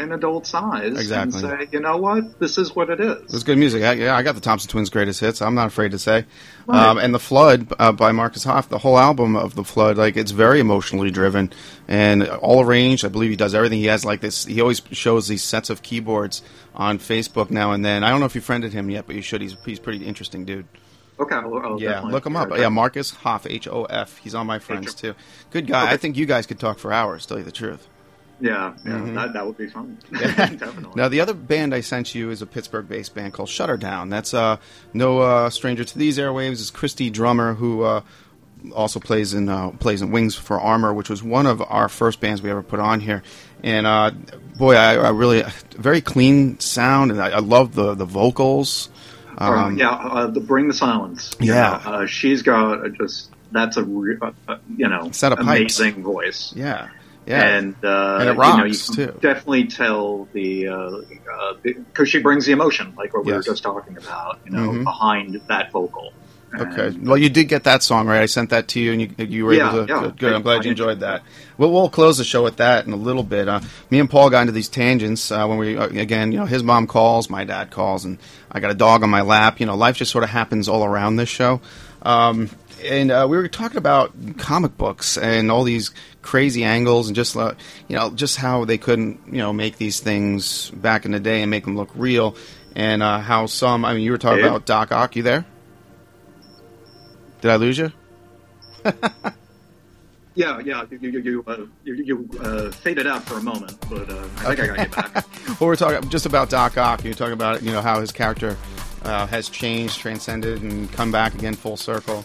an 0.00 0.12
adult 0.12 0.46
size 0.46 0.92
Exactly. 0.92 1.42
and 1.48 1.60
say, 1.60 1.68
you 1.72 1.80
know 1.80 1.96
what, 1.96 2.38
this 2.40 2.58
is 2.58 2.74
what 2.74 2.90
it 2.90 3.00
is. 3.00 3.22
It 3.22 3.32
was 3.32 3.44
good 3.44 3.58
music. 3.58 3.82
I, 3.82 3.92
yeah, 3.92 4.16
I 4.16 4.22
got 4.22 4.34
the 4.34 4.40
Thompson 4.40 4.70
Twins' 4.70 4.90
greatest 4.90 5.20
hits. 5.20 5.40
I'm 5.42 5.54
not 5.54 5.66
afraid 5.68 5.92
to 5.92 5.98
say. 5.98 6.24
Right. 6.66 6.86
Um, 6.86 6.98
and 6.98 7.14
the 7.14 7.18
Flood 7.18 7.72
uh, 7.78 7.92
by 7.92 8.12
Marcus 8.12 8.44
Hoff. 8.44 8.68
The 8.68 8.78
whole 8.78 8.98
album 8.98 9.36
of 9.36 9.54
the 9.54 9.64
Flood, 9.64 9.96
like 9.98 10.16
it's 10.16 10.30
very 10.30 10.60
emotionally 10.60 11.10
driven 11.10 11.52
and 11.88 12.26
all 12.28 12.60
arranged. 12.64 13.04
I 13.04 13.08
believe 13.08 13.30
he 13.30 13.36
does 13.36 13.54
everything. 13.54 13.78
He 13.78 13.86
has 13.86 14.04
like 14.04 14.20
this. 14.20 14.44
He 14.44 14.60
always 14.60 14.82
shows 14.92 15.28
these 15.28 15.42
sets 15.42 15.70
of 15.70 15.82
keyboards 15.82 16.42
on 16.74 16.98
Facebook 16.98 17.50
now 17.50 17.72
and 17.72 17.84
then. 17.84 18.04
I 18.04 18.10
don't 18.10 18.20
know 18.20 18.26
if 18.26 18.34
you 18.34 18.40
friended 18.40 18.72
him 18.72 18.90
yet, 18.90 19.06
but 19.06 19.16
you 19.16 19.22
should. 19.22 19.40
He's 19.40 19.56
he's 19.64 19.78
pretty 19.78 20.06
interesting 20.06 20.44
dude. 20.44 20.66
Okay, 21.18 21.34
I'll, 21.34 21.54
I'll 21.58 21.80
yeah, 21.82 22.00
look 22.00 22.24
him 22.24 22.34
up. 22.34 22.48
Yeah. 22.56 22.70
Marcus 22.70 23.10
Hoff, 23.10 23.46
H 23.46 23.68
O 23.68 23.84
F. 23.84 24.16
He's 24.18 24.34
on 24.34 24.46
my 24.46 24.58
friends 24.58 24.94
too. 24.94 25.14
Good 25.50 25.66
guy. 25.66 25.90
I 25.92 25.98
think 25.98 26.16
you 26.16 26.24
guys 26.24 26.46
could 26.46 26.58
talk 26.58 26.78
for 26.78 26.92
hours. 26.94 27.26
Tell 27.26 27.36
you 27.36 27.44
the 27.44 27.52
truth. 27.52 27.86
Yeah, 28.40 28.72
yeah, 28.86 28.92
Mhm. 28.92 29.14
that, 29.14 29.32
that 29.34 29.46
would 29.46 29.58
be 29.58 29.68
fun. 29.68 29.98
Definitely. 30.12 30.92
Now, 30.96 31.08
the 31.08 31.20
other 31.20 31.34
band 31.34 31.74
I 31.74 31.80
sent 31.82 32.14
you 32.14 32.30
is 32.30 32.40
a 32.42 32.46
Pittsburgh-based 32.46 33.14
band 33.14 33.32
called 33.34 33.48
Shutterdown. 33.48 34.08
That's 34.10 34.32
uh, 34.32 34.56
no 34.94 35.18
uh, 35.20 35.50
stranger 35.50 35.84
to 35.84 35.98
these 35.98 36.18
airwaves. 36.18 36.52
Is 36.52 36.70
Christy 36.70 37.10
Drummer, 37.10 37.54
who 37.54 37.82
uh, 37.82 38.00
also 38.74 38.98
plays 39.00 39.34
in 39.34 39.48
uh, 39.48 39.70
plays 39.72 40.02
in 40.02 40.10
Wings 40.10 40.34
for 40.34 40.58
Armor, 40.60 40.92
which 40.94 41.10
was 41.10 41.22
one 41.22 41.46
of 41.46 41.62
our 41.62 41.88
first 41.88 42.20
bands 42.20 42.40
we 42.42 42.50
ever 42.50 42.62
put 42.62 42.80
on 42.80 43.00
here. 43.00 43.22
And 43.62 43.86
uh, 43.86 44.10
boy, 44.58 44.74
I, 44.74 44.94
I 44.96 45.10
really 45.10 45.44
very 45.76 46.00
clean 46.00 46.58
sound, 46.60 47.10
and 47.10 47.20
I, 47.20 47.28
I 47.30 47.38
love 47.40 47.74
the 47.74 47.94
the 47.94 48.06
vocals. 48.06 48.88
Um, 49.38 49.78
yeah, 49.78 49.90
uh, 49.90 50.26
the 50.26 50.40
Bring 50.40 50.68
the 50.68 50.74
Silence. 50.74 51.30
Yeah. 51.40 51.72
uh, 51.84 52.06
she's 52.06 52.42
got 52.42 52.90
just 52.94 53.30
that's 53.52 53.76
a 53.78 53.84
re- 53.84 54.18
you 54.76 54.88
know 54.88 55.10
Set 55.12 55.32
of 55.32 55.38
pipes. 55.38 55.78
amazing 55.78 56.02
voice. 56.02 56.52
Yeah, 56.54 56.88
yeah, 57.26 57.56
and 57.56 57.76
uh, 57.84 58.16
And 58.20 58.22
it 58.22 58.32
you 58.32 58.34
know, 58.34 58.40
rocks, 58.40 58.88
you 58.90 58.94
can 58.96 59.06
too. 59.14 59.18
definitely 59.20 59.66
tell 59.66 60.28
the 60.32 61.04
because 61.62 62.08
she 62.08 62.20
brings 62.20 62.46
the 62.46 62.52
emotion, 62.52 62.94
like 62.96 63.14
what 63.14 63.24
we 63.24 63.32
were 63.32 63.42
just 63.42 63.62
talking 63.62 63.96
about, 63.96 64.38
you 64.44 64.52
know, 64.52 64.70
Mhm. 64.70 64.84
behind 64.84 65.40
that 65.48 65.70
vocal. 65.72 66.12
Okay. 66.52 66.96
Well, 67.00 67.16
you 67.16 67.28
did 67.30 67.44
get 67.44 67.62
that 67.62 67.80
song 67.80 68.08
right. 68.08 68.22
I 68.22 68.26
sent 68.26 68.50
that 68.50 68.66
to 68.68 68.80
you, 68.80 68.90
and 68.92 69.00
you, 69.00 69.10
you 69.24 69.44
were 69.44 69.52
Yeah, 69.54 69.68
able 69.72 69.86
to. 69.86 69.92
yeah. 69.92 70.00
good, 70.02 70.18
good. 70.18 70.32
I'm 70.32 70.42
glad 70.42 70.62
I 70.62 70.64
you 70.64 70.70
enjoyed 70.72 70.98
that. 70.98 71.22
Well, 71.56 71.70
we'll 71.70 71.88
close 71.88 72.18
the 72.18 72.24
show 72.24 72.42
with 72.42 72.56
that 72.56 72.86
in 72.86 72.92
a 72.92 72.96
little 72.96 73.22
bit. 73.22 73.48
Uh, 73.48 73.60
me 73.88 74.00
and 74.00 74.10
Paul 74.10 74.30
got 74.30 74.40
into 74.40 74.52
these 74.52 74.68
tangents 74.68 75.30
uh, 75.30 75.46
when 75.46 75.58
we 75.58 75.76
uh, 75.76 75.86
again, 75.86 76.32
you 76.32 76.38
know, 76.38 76.46
his 76.46 76.64
mom 76.64 76.88
calls, 76.88 77.30
my 77.30 77.44
dad 77.44 77.70
calls, 77.70 78.04
and 78.04 78.18
I 78.50 78.58
got 78.58 78.72
a 78.72 78.74
dog 78.74 79.04
on 79.04 79.10
my 79.10 79.20
lap. 79.20 79.60
You 79.60 79.66
know, 79.66 79.76
life 79.76 79.96
just 79.96 80.10
sort 80.10 80.24
of 80.24 80.30
happens 80.30 80.68
all 80.68 80.84
around 80.84 81.16
this 81.16 81.28
show. 81.28 81.60
Um, 82.02 82.50
and 82.84 83.12
uh, 83.12 83.26
we 83.30 83.36
were 83.36 83.46
talking 83.46 83.76
about 83.76 84.12
comic 84.38 84.76
books 84.76 85.16
and 85.18 85.52
all 85.52 85.62
these 85.62 85.92
crazy 86.22 86.64
angles, 86.64 87.08
and 87.08 87.16
just 87.16 87.36
uh, 87.36 87.54
you 87.88 87.96
know, 87.96 88.10
just 88.10 88.36
how 88.36 88.64
they 88.64 88.78
couldn't, 88.78 89.20
you 89.26 89.38
know, 89.38 89.52
make 89.52 89.76
these 89.76 90.00
things 90.00 90.70
back 90.70 91.04
in 91.04 91.12
the 91.12 91.20
day 91.20 91.42
and 91.42 91.50
make 91.50 91.64
them 91.64 91.76
look 91.76 91.90
real, 91.94 92.36
and 92.74 93.02
uh, 93.02 93.18
how 93.18 93.46
some. 93.46 93.84
I 93.84 93.94
mean, 93.94 94.02
you 94.02 94.12
were 94.12 94.18
talking 94.18 94.44
about 94.44 94.66
Doc 94.66 94.92
Ock. 94.92 95.16
You 95.16 95.22
there? 95.22 95.44
Did 97.40 97.50
I 97.50 97.56
lose 97.56 97.78
you? 97.78 97.92
Yeah, 100.34 100.60
yeah, 100.60 100.84
you 100.90 100.98
you 100.98 101.18
you, 101.20 101.44
uh, 101.46 101.56
you, 101.84 101.94
you 101.94 102.28
uh, 102.40 102.70
faded 102.70 103.06
out 103.06 103.24
for 103.24 103.38
a 103.38 103.42
moment, 103.42 103.76
but 103.90 104.08
uh, 104.08 104.26
I 104.38 104.54
think 104.54 104.60
I 104.60 104.66
got 104.68 104.78
you 104.78 104.94
back. 104.94 105.26
Well, 105.60 105.68
we're 105.68 105.76
talking 105.76 106.08
just 106.08 106.24
about 106.24 106.48
Doc 106.48 106.78
Ock. 106.78 107.04
You're 107.04 107.14
talking 107.14 107.34
about 107.34 107.62
you 107.62 107.72
know 107.72 107.82
how 107.82 108.00
his 108.00 108.12
character 108.12 108.56
uh, 109.02 109.26
has 109.26 109.48
changed, 109.48 109.98
transcended, 109.98 110.62
and 110.62 110.90
come 110.92 111.10
back 111.10 111.34
again 111.34 111.54
full 111.54 111.76
circle. 111.76 112.24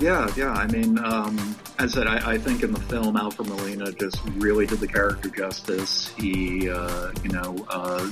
Yeah, 0.00 0.30
yeah. 0.34 0.52
I 0.52 0.66
mean, 0.66 0.98
um, 0.98 1.36
as 1.78 1.92
I 1.96 1.98
said, 2.00 2.06
I, 2.06 2.32
I 2.32 2.38
think 2.38 2.62
in 2.62 2.72
the 2.72 2.80
film, 2.80 3.16
Alfred 3.16 3.48
Molina 3.48 3.92
just 3.92 4.18
really 4.36 4.66
did 4.66 4.80
the 4.80 4.88
character 4.88 5.28
justice. 5.28 6.08
He, 6.16 6.70
uh, 6.70 7.12
you 7.22 7.30
know, 7.30 7.66
uh, 7.68 8.08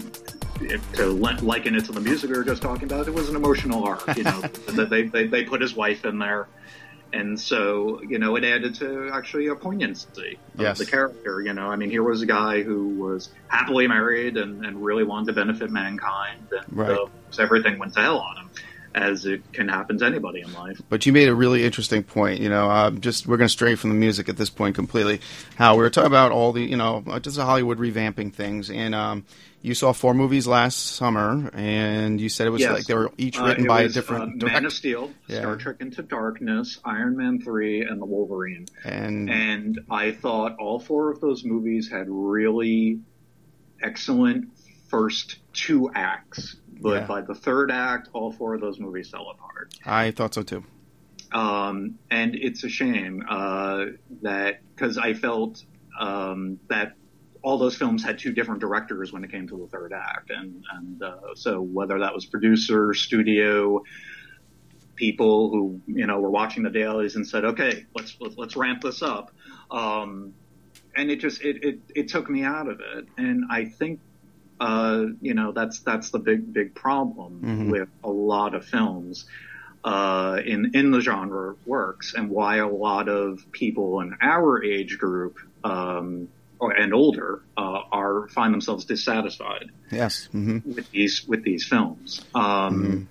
if, 0.61 0.93
to 0.93 1.07
li- 1.07 1.37
liken 1.41 1.75
it 1.75 1.87
to 1.87 1.93
the 1.93 2.01
music 2.01 2.31
we 2.31 2.37
were 2.37 2.45
just 2.45 2.61
talking 2.61 2.85
about, 2.85 3.09
it 3.09 3.15
was 3.15 3.31
an 3.31 3.37
emotional 3.37 3.85
arc. 3.85 4.17
You 4.17 4.25
know, 4.25 4.41
that 4.67 4.89
they, 4.91 5.05
they 5.05 5.27
they 5.29 5.45
put 5.45 5.63
his 5.63 5.75
wife 5.75 6.05
in 6.05 6.19
there, 6.19 6.49
and 7.15 7.41
so 7.41 8.03
you 8.03 8.19
know, 8.19 8.37
it 8.37 8.45
added 8.45 8.75
to 8.77 9.11
actually 9.15 9.47
a 9.47 9.55
poignancy 9.55 10.39
of 10.57 10.61
Yes. 10.61 10.79
the 10.79 10.85
character. 10.87 11.41
You 11.41 11.55
know, 11.55 11.69
I 11.69 11.77
mean, 11.77 11.89
here 11.91 12.03
was 12.03 12.21
a 12.21 12.27
guy 12.27 12.63
who 12.63 12.89
was 12.89 13.31
happily 13.49 13.87
married 13.87 14.37
and, 14.37 14.63
and 14.67 14.85
really 14.85 15.05
wanted 15.05 15.29
to 15.29 15.33
benefit 15.33 15.71
mankind, 15.71 16.49
and 16.53 16.65
Right. 16.77 16.91
uh, 16.91 17.07
so 17.31 17.43
everything 17.43 17.79
went 17.79 17.95
to 17.95 18.01
hell 18.01 18.19
on 18.19 18.37
him. 18.37 18.51
As 18.95 19.27
it 19.27 19.43
can 19.53 19.69
happen 19.69 19.99
to 19.99 20.05
anybody 20.07 20.41
in 20.41 20.53
life. 20.55 20.81
But 20.89 21.07
you 21.07 21.13
made 21.13 21.29
a 21.29 21.35
really 21.35 21.65
interesting 21.65 22.03
point. 22.03 22.41
You 22.41 22.49
know, 22.49 22.71
uh, 22.71 22.91
just 22.91 23.27
we're 23.27 23.37
going 23.37 23.47
to 23.49 23.53
stray 23.53 23.75
from 23.75 23.91
the 23.91 23.97
music 23.97 24.29
at 24.29 24.37
this 24.37 24.51
point 24.51 24.75
completely. 24.75 25.21
How 25.57 25.75
we 25.77 25.83
were 25.83 25.91
talking 25.91 26.07
about 26.09 26.33
all 26.33 26.53
the, 26.53 26.63
you 26.63 26.77
know, 26.77 27.05
uh, 27.07 27.21
just 27.21 27.39
Hollywood 27.39 27.79
revamping 27.79 28.33
things, 28.33 28.71
and 28.71 28.95
um, 28.95 29.25
you 29.61 29.75
saw 29.75 29.93
four 29.93 30.15
movies 30.15 30.47
last 30.47 30.77
summer, 30.97 31.51
and 31.53 32.21
you 32.21 32.29
said 32.29 32.47
it 32.47 32.51
was 32.51 32.61
Yes. 32.63 32.73
like 32.73 32.85
they 32.87 32.95
were 32.95 33.11
each 33.19 33.39
Uh, 33.39 33.45
written 33.45 33.65
it 33.65 33.69
by 33.69 33.83
was, 33.85 33.97
a 33.97 34.01
different 34.01 34.23
uh, 34.23 34.27
Man 34.27 34.39
director. 34.39 34.67
of 34.69 34.73
Steel, 34.73 35.11
Yeah. 35.27 35.39
Star 35.41 35.57
Trek 35.57 35.77
Into 35.81 36.03
Darkness, 36.03 36.79
Iron 36.85 37.17
Man 37.17 37.41
3, 37.41 37.83
and 37.83 38.01
The 38.01 38.07
Wolverine. 38.07 38.67
And 38.85 39.29
And 39.31 39.81
I 39.91 40.13
thought 40.13 40.57
all 40.59 40.79
four 40.81 41.11
of 41.11 41.21
those 41.21 41.45
movies 41.45 41.91
had 41.91 42.07
really 42.09 43.01
excellent 43.83 44.49
first 44.89 45.39
two 45.53 45.91
acts. 45.95 46.57
But 46.81 46.95
Yeah. 47.01 47.07
by 47.07 47.21
the 47.23 47.35
third 47.35 47.71
act, 47.71 48.09
all 48.13 48.33
four 48.33 48.55
of 48.55 48.61
those 48.61 48.79
movies 48.79 49.11
fell 49.11 49.29
apart. 49.31 49.75
I 49.85 50.11
thought 50.11 50.35
so 50.35 50.43
too. 50.43 50.65
Um, 51.33 51.99
and 52.11 52.35
it's 52.35 52.65
a 52.65 52.69
shame 52.69 53.25
uh, 53.29 53.87
that 54.23 54.61
because 54.75 54.97
I 54.97 55.15
felt 55.15 55.63
um, 56.01 56.59
that 56.69 56.95
all 57.43 57.59
those 57.59 57.77
films 57.77 58.03
had 58.03 58.19
two 58.19 58.33
different 58.33 58.61
directors 58.61 59.13
when 59.13 59.25
it 59.25 59.31
came 59.31 59.47
to 59.49 59.59
the 59.59 59.67
third 59.67 59.93
act, 59.93 60.31
and 60.31 60.65
and 60.73 61.03
uh, 61.03 61.35
so 61.35 61.61
whether 61.61 61.99
that 61.99 62.15
was 62.15 62.25
producer, 62.25 62.95
studio, 62.95 63.83
people 64.97 65.51
who 65.51 65.81
you 65.87 66.07
know 66.07 66.19
were 66.19 66.31
watching 66.31 66.63
the 66.63 66.71
dailies 66.71 67.17
and 67.17 67.27
said, 67.27 67.45
okay, 67.45 67.85
let's 67.95 68.17
let's, 68.21 68.37
let's 68.37 68.57
ramp 68.57 68.81
this 68.81 69.03
up, 69.03 69.31
um, 69.71 70.33
and 70.97 71.11
it 71.11 71.21
just 71.21 71.43
it, 71.43 71.63
it 71.63 71.81
it 71.95 72.09
took 72.09 72.31
me 72.31 72.43
out 72.43 72.69
of 72.69 72.81
it, 72.81 73.07
and 73.17 73.45
I 73.51 73.67
think. 73.67 74.01
Uh, 74.61 75.07
you 75.21 75.35
know 75.35 75.53
that's 75.53 75.81
that's 75.81 76.11
the 76.11 76.19
big 76.19 76.53
big 76.53 76.75
problem 76.75 77.43
Mhm. 77.45 77.71
with 77.71 77.89
a 78.03 78.11
lot 78.11 78.55
of 78.55 78.65
films 78.65 79.25
uh, 79.85 80.41
in 80.45 80.73
in 80.75 80.91
the 80.91 81.01
genre 81.01 81.55
works, 81.65 82.15
and 82.15 82.29
why 82.29 82.57
a 82.57 82.69
lot 82.69 83.09
of 83.09 83.39
people 83.53 84.01
in 84.01 84.17
our 84.21 84.63
age 84.65 84.99
group 84.99 85.37
um, 85.63 86.29
or, 86.59 86.73
and 86.73 86.93
older 86.93 87.43
uh, 87.57 87.81
are 87.93 88.27
find 88.29 88.53
themselves 88.53 88.85
dissatisfied 88.85 89.71
Yes. 89.93 90.29
hmm 90.33 90.59
with 90.65 90.91
these 90.91 91.25
with 91.29 91.45
these 91.45 91.65
films. 91.65 92.21
Um, 92.35 93.09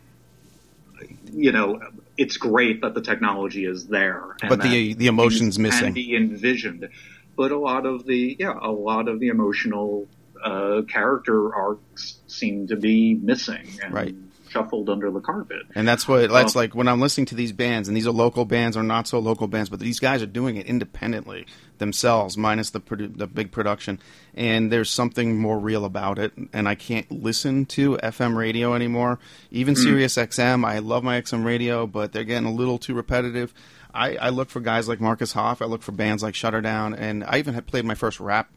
You 1.31 1.51
know, 1.51 1.79
it's 2.17 2.37
great 2.37 2.81
that 2.81 2.93
the 2.95 3.01
technology 3.01 3.65
is 3.65 3.87
there, 3.87 4.35
and 4.41 4.49
But 4.49 4.61
the- 4.63 4.93
the 4.95 5.07
emotion's 5.07 5.59
missing. 5.59 5.85
Can 5.87 5.93
be 5.93 6.15
envisioned, 6.15 6.89
but 7.35 7.51
a 7.51 7.57
lot 7.57 7.85
of 7.85 8.05
the 8.05 8.35
yeah, 8.39 8.55
a 8.59 8.71
lot 8.71 9.07
of 9.07 9.19
the 9.19 9.27
emotional 9.27 10.07
uh, 10.43 10.81
character 10.83 11.53
arcs 11.53 12.17
seem 12.27 12.67
to 12.67 12.75
be 12.75 13.15
missing 13.15 13.67
and 13.83 13.93
Right. 13.93 14.15
shuffled 14.49 14.89
under 14.89 15.11
the 15.11 15.19
carpet. 15.19 15.63
And 15.75 15.87
that's 15.87 16.07
what 16.07 16.29
that's 16.31 16.55
Oh. 16.55 16.59
like 16.59 16.73
when 16.73 16.87
I'm 16.87 17.01
listening 17.01 17.25
to 17.27 17.35
these 17.35 17.51
bands, 17.51 17.87
and 17.87 17.95
these 17.97 18.07
are 18.07 18.11
local 18.11 18.45
bands 18.45 18.77
or 18.77 18.83
not 18.83 19.07
so 19.07 19.19
local 19.19 19.47
bands, 19.47 19.69
but 19.69 19.79
these 19.79 19.99
guys 19.99 20.21
are 20.23 20.25
doing 20.27 20.55
it 20.55 20.65
independently 20.65 21.45
themselves, 21.79 22.37
minus 22.37 22.69
the 22.71 22.79
produ- 22.79 23.17
the 23.17 23.27
big 23.27 23.51
production. 23.51 23.99
And 24.33 24.71
there's 24.71 24.89
something 24.89 25.37
more 25.37 25.59
real 25.59 25.85
about 25.85 26.17
it. 26.17 26.31
And 26.53 26.67
I 26.67 26.75
can't 26.75 27.11
listen 27.11 27.65
to 27.67 27.97
FM 28.01 28.35
radio 28.37 28.73
anymore. 28.73 29.19
Even 29.51 29.75
Mm. 29.75 29.77
Sirius 29.83 30.17
XM, 30.17 30.63
I 30.65 30.79
love 30.79 31.03
my 31.03 31.17
XM 31.17 31.43
radio, 31.43 31.85
but 31.85 32.13
they're 32.13 32.23
getting 32.23 32.47
a 32.47 32.53
little 32.53 32.77
too 32.77 32.93
repetitive. 32.93 33.53
I, 33.93 34.15
I 34.17 34.29
look 34.29 34.49
for 34.49 34.59
guys 34.59 34.87
like 34.87 35.01
Marcus 35.01 35.33
Hoff. 35.33 35.61
I 35.61 35.65
look 35.65 35.81
for 35.81 35.91
bands 35.91 36.21
like 36.23 36.35
Shutterdown, 36.35 36.95
and 36.97 37.23
I 37.25 37.37
even 37.39 37.53
had 37.53 37.65
played 37.67 37.83
my 37.85 37.95
first 37.95 38.19
rap 38.19 38.49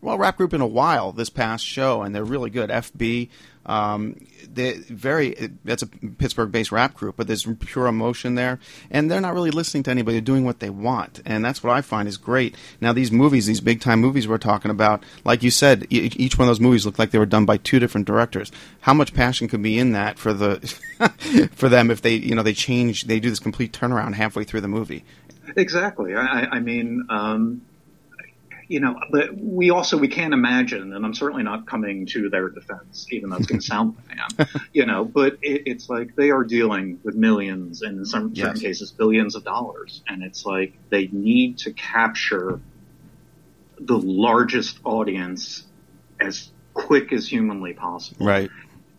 well 0.00 0.18
rap 0.18 0.36
group 0.36 0.52
in 0.54 0.60
a 0.60 0.66
while 0.66 1.12
this 1.12 1.30
past 1.30 1.64
show, 1.64 2.02
and 2.02 2.14
they're 2.14 2.24
really 2.24 2.50
good. 2.50 2.70
FB, 2.70 3.28
um, 3.66 4.16
they 4.52 4.72
very 4.88 5.50
that's 5.64 5.82
a 5.82 5.86
Pittsburgh 5.86 6.50
based 6.50 6.72
rap 6.72 6.94
group, 6.94 7.16
but 7.16 7.26
there's 7.26 7.46
pure 7.60 7.86
emotion 7.86 8.34
there, 8.34 8.58
and 8.90 9.10
they're 9.10 9.20
not 9.20 9.34
really 9.34 9.50
listening 9.50 9.82
to 9.84 9.90
anybody. 9.90 10.14
They're 10.16 10.20
doing 10.22 10.44
what 10.44 10.60
they 10.60 10.70
want, 10.70 11.20
and 11.26 11.44
that's 11.44 11.62
what 11.62 11.72
I 11.74 11.82
find 11.82 12.08
is 12.08 12.16
great. 12.16 12.54
Now 12.80 12.92
these 12.92 13.12
movies, 13.12 13.46
these 13.46 13.60
big 13.60 13.80
time 13.80 14.00
movies 14.00 14.26
we're 14.26 14.38
talking 14.38 14.70
about, 14.70 15.02
like 15.24 15.42
you 15.42 15.50
said, 15.50 15.86
e- 15.90 16.10
each 16.16 16.38
one 16.38 16.48
of 16.48 16.50
those 16.50 16.60
movies 16.60 16.86
looked 16.86 16.98
like 16.98 17.10
they 17.10 17.18
were 17.18 17.26
done 17.26 17.44
by 17.44 17.58
two 17.58 17.78
different 17.78 18.06
directors. 18.06 18.50
How 18.80 18.94
much 18.94 19.12
passion 19.14 19.46
could 19.48 19.62
be 19.62 19.78
in 19.78 19.92
that 19.92 20.18
for 20.18 20.32
the 20.32 20.56
for 21.54 21.68
them 21.68 21.90
if 21.90 22.00
they 22.00 22.14
you 22.14 22.34
know 22.34 22.42
they 22.42 22.54
change 22.54 23.04
they 23.04 23.20
do 23.20 23.28
this 23.30 23.38
complete 23.38 23.72
turnaround 23.72 24.14
halfway 24.14 24.44
through 24.44 24.62
the 24.62 24.68
movie? 24.68 25.04
Exactly. 25.56 26.14
I, 26.14 26.46
I- 26.52 26.60
mean, 26.60 27.04
um, 27.10 27.62
you 28.70 28.78
know, 28.78 28.94
but 29.10 29.30
we 29.36 29.70
also 29.70 29.98
we 29.98 30.06
can't 30.06 30.32
imagine, 30.32 30.92
and 30.92 31.04
I'm 31.04 31.12
certainly 31.12 31.42
not 31.42 31.66
coming 31.66 32.06
to 32.06 32.30
their 32.30 32.48
defense, 32.48 33.04
even 33.10 33.28
though 33.28 33.36
it's 33.36 33.48
going 33.48 33.60
to 33.60 33.66
sound 33.66 33.96
like 33.96 34.16
I 34.16 34.44
am. 34.44 34.46
You 34.72 34.86
know, 34.86 35.04
but 35.04 35.38
it, 35.42 35.62
it's 35.66 35.90
like 35.90 36.14
they 36.14 36.30
are 36.30 36.44
dealing 36.44 37.00
with 37.02 37.16
millions, 37.16 37.82
and 37.82 37.98
in 37.98 38.04
some 38.04 38.36
certain 38.36 38.54
Yes. 38.54 38.62
cases, 38.62 38.92
billions 38.92 39.34
of 39.34 39.42
dollars, 39.42 40.02
and 40.06 40.22
it's 40.22 40.46
like 40.46 40.74
they 40.88 41.08
need 41.08 41.58
to 41.58 41.72
capture 41.72 42.60
the 43.80 43.98
largest 43.98 44.78
audience 44.84 45.64
as 46.20 46.52
quick 46.72 47.12
as 47.12 47.26
humanly 47.26 47.72
possible. 47.72 48.24
Right. 48.24 48.50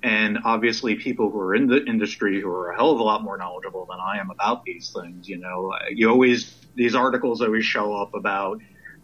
And 0.03 0.39
obviously, 0.43 0.95
people 0.95 1.29
who 1.29 1.39
are 1.39 1.55
in 1.55 1.67
the 1.67 1.81
industry 1.85 2.41
who 2.41 2.49
are 2.49 2.71
a 2.71 2.75
hell 2.75 2.91
of 2.91 2.99
a 2.99 3.03
lot 3.03 3.23
more 3.23 3.37
knowledgeable 3.37 3.85
than 3.85 3.99
I 4.01 4.19
am 4.19 4.31
about 4.31 4.65
these 4.65 4.91
things, 4.91 5.29
you 5.29 5.37
know, 5.37 5.73
you 5.89 6.09
always, 6.09 6.53
these 6.75 6.93
articles 6.93 7.41
always 7.41 7.63
show 7.63 7.95
up 7.95 8.13
about 8.15 8.59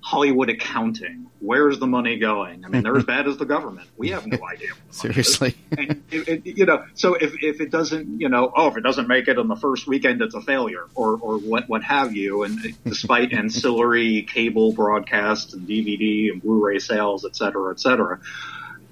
Hollywood 0.08 0.50
accounting. 0.50 1.30
Where's 1.40 1.80
the 1.80 1.86
money 1.86 2.18
going? 2.18 2.64
I 2.64 2.70
mean, 2.70 2.82
they're 2.82 2.96
as 2.96 3.04
bad 3.16 3.28
as 3.28 3.36
the 3.36 3.46
government. 3.46 3.90
We 3.98 4.12
have 4.12 4.26
no 4.26 4.38
idea. 4.50 4.70
Seriously. 4.90 5.58
And 5.78 6.02
it, 6.10 6.30
it, 6.30 6.46
you 6.46 6.66
know, 6.66 6.86
so 6.94 7.16
if, 7.16 7.44
if 7.44 7.60
it 7.60 7.72
doesn't, 7.72 8.22
you 8.22 8.30
know, 8.30 8.50
oh, 8.56 8.70
if 8.70 8.78
it 8.78 8.84
doesn't 8.84 9.10
make 9.10 9.28
it 9.28 9.38
on 9.38 9.50
the 9.50 9.58
first 9.58 9.86
weekend, 9.86 10.22
it's 10.22 10.34
a 10.34 10.40
failure 10.40 10.86
or, 10.96 11.18
or 11.20 11.40
what, 11.40 11.68
what 11.68 11.84
have 11.84 12.16
you. 12.16 12.44
And 12.44 12.58
despite 12.86 13.34
ancillary 13.34 14.22
cable 14.22 14.72
broadcasts 14.72 15.54
and 15.54 15.68
DVD 15.68 16.32
and 16.32 16.42
Blu-ray 16.42 16.80
sales, 16.80 17.26
et 17.26 17.36
cetera, 17.36 17.74
et 17.74 17.80
cetera. 17.82 18.22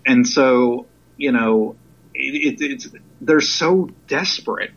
And 0.06 0.28
so, 0.28 0.86
you 1.16 1.32
know, 1.32 1.78
it, 2.14 2.60
it, 2.60 2.72
it's, 2.72 2.90
they're 3.22 3.40
so 3.40 3.90
desperate, 4.08 4.72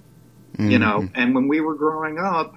you 0.56 0.78
know, 0.78 1.00
mm-hmm. 1.00 1.20
and 1.20 1.34
when 1.34 1.48
we 1.48 1.60
were 1.60 1.74
growing 1.74 2.20
up, 2.20 2.56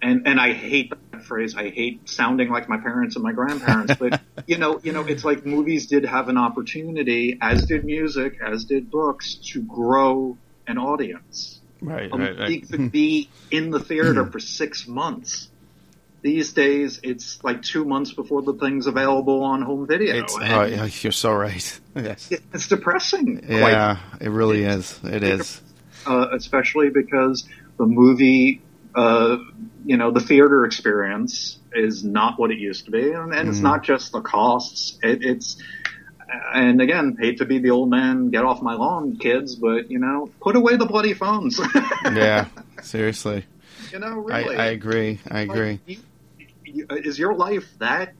and, 0.00 0.28
and 0.28 0.40
I 0.40 0.52
hate 0.52 0.92
phrase. 1.24 1.54
I 1.56 1.70
hate 1.70 2.08
sounding 2.08 2.48
like 2.48 2.68
my 2.68 2.78
parents 2.78 3.16
and 3.16 3.22
my 3.22 3.32
grandparents, 3.32 3.94
but 3.98 4.20
you 4.46 4.58
know, 4.58 4.80
you 4.82 4.92
know, 4.92 5.04
it's 5.04 5.24
like 5.24 5.44
movies 5.46 5.86
did 5.86 6.04
have 6.04 6.28
an 6.28 6.36
opportunity, 6.38 7.38
as 7.40 7.66
did 7.66 7.84
music, 7.84 8.38
as 8.44 8.64
did 8.64 8.90
books, 8.90 9.34
to 9.52 9.62
grow 9.62 10.36
an 10.66 10.78
audience. 10.78 11.60
Right, 11.80 12.10
A 12.12 12.16
right, 12.16 12.38
right. 12.38 12.70
could 12.70 12.90
be 12.90 13.30
in 13.50 13.70
the 13.70 13.80
theater 13.80 14.26
for 14.30 14.40
six 14.40 14.86
months. 14.88 15.48
These 16.20 16.52
days, 16.52 16.98
it's 17.04 17.42
like 17.44 17.62
two 17.62 17.84
months 17.84 18.12
before 18.12 18.42
the 18.42 18.54
thing's 18.54 18.88
available 18.88 19.44
on 19.44 19.62
home 19.62 19.86
video. 19.86 20.24
It's, 20.24 20.36
oh, 20.36 20.64
you're 21.02 21.12
so 21.12 21.32
right. 21.32 21.80
Yes. 21.94 22.32
it's 22.52 22.66
depressing. 22.68 23.38
quite 23.38 23.70
Yeah, 23.72 23.98
it 24.20 24.30
really 24.30 24.64
is. 24.64 24.98
It 25.04 25.22
is. 25.22 25.60
uh, 26.06 26.28
especially 26.32 26.90
because 26.90 27.44
the 27.76 27.86
movie, 27.86 28.60
uh, 28.94 29.36
you 29.84 29.96
know, 29.96 30.10
the 30.10 30.20
theater 30.20 30.64
experience 30.64 31.58
is 31.72 32.02
not 32.04 32.38
what 32.38 32.50
it 32.50 32.58
used 32.58 32.86
to 32.86 32.90
be, 32.90 33.10
and, 33.12 33.32
and 33.34 33.48
it's 33.48 33.58
Mhm. 33.58 33.62
not 33.62 33.82
just 33.84 34.12
the 34.12 34.20
costs. 34.20 34.98
It, 35.02 35.22
it's 35.22 35.56
and 36.52 36.80
again, 36.82 37.16
hate 37.18 37.38
to 37.38 37.46
be 37.46 37.58
the 37.58 37.70
old 37.70 37.88
man, 37.90 38.28
get 38.30 38.44
off 38.44 38.60
my 38.60 38.74
lawn, 38.74 39.16
kids, 39.18 39.54
but 39.54 39.90
you 39.90 39.98
know, 39.98 40.30
put 40.42 40.56
away 40.56 40.76
the 40.76 40.86
bloody 40.86 41.14
phones. 41.14 41.58
Yeah, 42.04 42.46
seriously. 42.82 43.44
you 43.92 43.98
know, 43.98 44.14
really. 44.18 44.56
I 44.56 44.66
agree. 44.66 45.20
I 45.30 45.40
agree. 45.40 45.80
You- 45.86 45.98
you- 46.64 46.86
is 46.90 47.18
your 47.18 47.34
life 47.34 47.66
that 47.78 48.12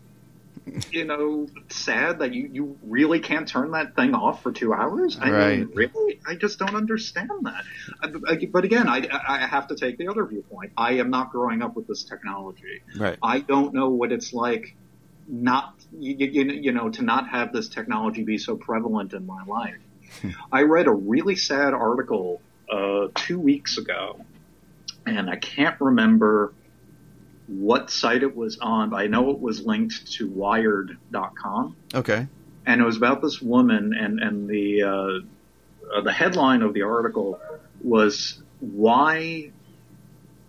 you 0.90 1.04
know 1.04 1.46
sad 1.68 2.20
that 2.20 2.32
you 2.34 2.48
you 2.52 2.78
really 2.82 3.20
can't 3.20 3.46
turn 3.48 3.70
that 3.72 3.94
thing 3.96 4.14
off 4.14 4.42
for 4.42 4.52
two 4.52 4.72
hours? 4.72 5.18
I 5.20 5.30
mean, 5.30 5.70
really, 5.74 6.20
I 6.26 6.34
just 6.34 6.58
don't 6.58 6.74
understand 6.74 7.30
that. 7.42 7.64
I- 8.02 8.32
I- 8.32 8.46
But 8.52 8.64
again, 8.64 8.88
I 8.88 9.08
I 9.28 9.46
have 9.46 9.68
to 9.68 9.74
take 9.76 9.98
the 9.98 10.08
other 10.08 10.24
viewpoint. 10.24 10.72
I 10.76 10.94
am 10.94 11.10
not 11.10 11.30
growing 11.32 11.62
up 11.62 11.76
with 11.76 11.86
this 11.86 12.04
technology. 12.04 12.82
Right. 12.98 13.18
I 13.22 13.40
don't 13.40 13.74
know 13.74 13.88
what 13.90 14.12
it's 14.12 14.32
like 14.32 14.74
not 15.26 15.74
you, 15.92 16.16
you, 16.16 16.42
you 16.44 16.72
know 16.72 16.88
to 16.90 17.02
not 17.02 17.28
have 17.28 17.52
this 17.52 17.68
technology 17.68 18.22
be 18.24 18.38
so 18.38 18.56
prevalent 18.56 19.12
in 19.12 19.26
my 19.26 19.44
life. 19.44 19.76
I 20.52 20.62
read 20.62 20.86
a 20.86 20.92
really 20.92 21.36
sad 21.36 21.74
article 21.74 22.40
uh, 22.70 23.08
two 23.14 23.38
weeks 23.38 23.76
ago, 23.78 24.20
and 25.06 25.28
I 25.28 25.36
can't 25.36 25.78
remember 25.80 26.52
what 27.48 27.90
site 27.90 28.22
it 28.22 28.36
was 28.36 28.58
on, 28.60 28.90
but 28.90 28.96
I 29.00 29.06
know 29.08 29.30
it 29.30 29.40
was 29.40 29.64
linked 29.64 30.12
to 30.12 30.28
Wired.com, 30.28 31.74
Okay. 31.94 32.26
and 32.66 32.80
it 32.80 32.84
was 32.84 32.96
about 32.96 33.22
this 33.22 33.40
woman, 33.42 33.94
and 33.94 34.20
and 34.20 34.48
the 34.48 34.82
uh, 34.82 34.88
uh, 35.96 36.00
the 36.02 36.12
headline 36.12 36.62
of 36.62 36.74
the 36.74 36.82
article 36.82 37.40
was 37.82 38.40
why 38.60 39.50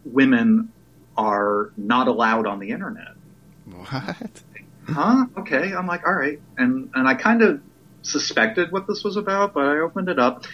women 0.05 0.71
are 1.17 1.71
not 1.77 2.07
allowed 2.07 2.47
on 2.47 2.59
the 2.59 2.69
internet. 2.71 3.13
What? 3.65 4.41
Huh? 4.87 5.25
Okay. 5.37 5.73
I'm 5.73 5.85
like, 5.85 6.07
all 6.07 6.13
right. 6.13 6.39
And, 6.57 6.89
and 6.95 7.07
I 7.07 7.13
kind 7.15 7.41
of 7.43 7.61
suspected 8.01 8.71
what 8.71 8.87
this 8.87 9.03
was 9.03 9.15
about, 9.17 9.53
but 9.53 9.65
I 9.65 9.77
opened 9.79 10.09
it 10.09 10.17
up 10.17 10.45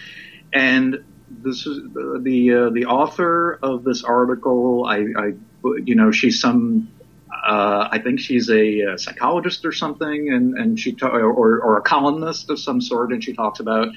and 0.52 1.02
this 1.30 1.66
is 1.66 1.78
the 1.92 2.20
the, 2.22 2.52
uh, 2.54 2.70
the 2.70 2.84
author 2.86 3.58
of 3.62 3.82
this 3.84 4.04
article. 4.04 4.84
I, 4.84 5.06
I 5.16 5.32
you 5.74 5.94
know, 5.94 6.10
she's 6.10 6.40
some. 6.40 6.88
Uh, 7.30 7.88
I 7.92 8.00
think 8.00 8.18
she's 8.18 8.50
a, 8.50 8.92
uh 8.92 8.96
psychologist 8.96 9.64
or 9.64 9.72
something, 9.72 10.32
and 10.32 10.58
and 10.58 10.80
she 10.80 10.92
ta- 10.92 11.08
or 11.08 11.60
or 11.60 11.76
a 11.76 11.82
columnist 11.82 12.50
of 12.50 12.58
some 12.58 12.80
sort, 12.80 13.12
and 13.12 13.22
she 13.22 13.34
talks 13.34 13.60
about 13.60 13.88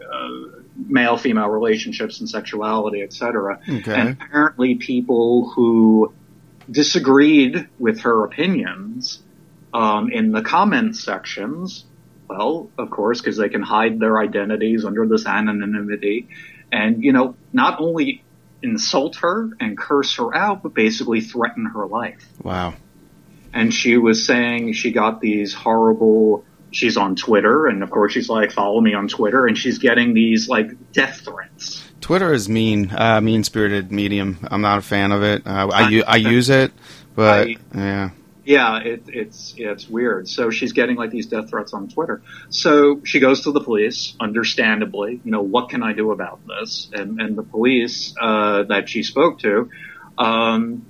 uh, 0.00 0.28
male 0.86 1.16
female 1.16 1.48
relationships 1.48 2.20
and 2.20 2.28
sexuality, 2.28 3.02
etc. 3.02 3.60
Okay. 3.68 3.94
And 3.94 4.10
apparently, 4.20 4.76
people 4.76 5.50
who 5.50 6.12
disagreed 6.70 7.68
with 7.78 8.00
her 8.00 8.24
opinions 8.24 9.20
um, 9.72 10.10
in 10.10 10.32
the 10.32 10.42
comment 10.42 10.96
sections, 10.96 11.84
well, 12.28 12.70
of 12.78 12.90
course, 12.90 13.20
because 13.20 13.36
they 13.36 13.48
can 13.48 13.62
hide 13.62 13.98
their 13.98 14.18
identities 14.18 14.84
under 14.84 15.06
this 15.06 15.26
anonymity, 15.26 16.28
and 16.70 17.02
you 17.02 17.12
know, 17.12 17.34
not 17.52 17.80
only 17.80 18.22
insult 18.62 19.16
her 19.16 19.50
and 19.60 19.76
curse 19.78 20.16
her 20.16 20.34
out, 20.34 20.62
but 20.62 20.74
basically 20.74 21.20
threaten 21.20 21.66
her 21.66 21.86
life. 21.86 22.24
Wow. 22.42 22.74
And 23.52 23.72
she 23.72 23.96
was 23.96 24.26
saying 24.26 24.74
she 24.74 24.92
got 24.92 25.20
these 25.20 25.54
horrible. 25.54 26.44
She's 26.70 26.98
on 26.98 27.16
Twitter, 27.16 27.66
and 27.66 27.82
of 27.82 27.90
course, 27.90 28.12
she's 28.12 28.28
like, 28.28 28.52
"Follow 28.52 28.80
me 28.80 28.92
on 28.92 29.08
Twitter," 29.08 29.46
and 29.46 29.56
she's 29.56 29.78
getting 29.78 30.12
these 30.12 30.48
like 30.50 30.92
death 30.92 31.22
threats. 31.24 31.82
Twitter 32.02 32.32
is 32.32 32.48
mean, 32.48 32.92
uh, 32.94 33.20
mean 33.22 33.42
spirited 33.44 33.90
medium. 33.90 34.38
I'm 34.50 34.60
not 34.60 34.78
a 34.78 34.82
fan 34.82 35.12
of 35.12 35.22
it. 35.22 35.46
Uh, 35.46 35.68
I, 35.72 36.02
I 36.06 36.16
use 36.16 36.50
it, 36.50 36.72
but 37.14 37.48
I- 37.48 37.56
yeah. 37.74 38.10
Yeah, 38.48 38.78
it, 38.78 39.02
it's 39.08 39.52
it's 39.58 39.86
weird. 39.90 40.26
So 40.26 40.48
she's 40.48 40.72
getting 40.72 40.96
like 40.96 41.10
these 41.10 41.26
death 41.26 41.50
threats 41.50 41.74
on 41.74 41.90
Twitter. 41.90 42.22
So 42.48 43.02
she 43.04 43.20
goes 43.20 43.42
to 43.42 43.52
the 43.52 43.60
police, 43.60 44.14
understandably. 44.18 45.20
You 45.22 45.32
know, 45.32 45.42
what 45.42 45.68
can 45.68 45.82
I 45.82 45.92
do 45.92 46.12
about 46.12 46.40
this? 46.46 46.88
And 46.94 47.20
and 47.20 47.36
the 47.36 47.42
police 47.42 48.14
uh, 48.18 48.62
that 48.62 48.88
she 48.88 49.02
spoke 49.02 49.40
to, 49.40 49.68
um, 50.16 50.86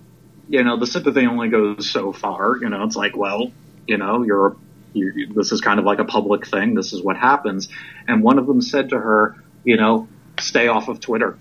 you 0.48 0.62
know, 0.62 0.78
the 0.78 0.86
sympathy 0.86 1.26
only 1.26 1.48
goes 1.48 1.90
so 1.90 2.12
far. 2.12 2.56
You 2.58 2.68
know, 2.68 2.84
it's 2.84 2.94
like, 2.94 3.16
well, 3.16 3.50
you 3.88 3.98
know, 3.98 4.22
you're, 4.22 4.56
you 4.92 5.32
this 5.34 5.50
is 5.50 5.60
kind 5.60 5.80
of 5.80 5.84
like 5.84 5.98
a 5.98 6.04
public 6.04 6.46
thing. 6.46 6.74
This 6.74 6.92
is 6.92 7.02
what 7.02 7.16
happens. 7.16 7.68
And 8.06 8.22
one 8.22 8.38
of 8.38 8.46
them 8.46 8.62
said 8.62 8.90
to 8.90 9.00
her, 9.00 9.34
you 9.64 9.76
know, 9.76 10.06
stay 10.38 10.68
off 10.68 10.86
of 10.86 11.00
Twitter. 11.00 11.36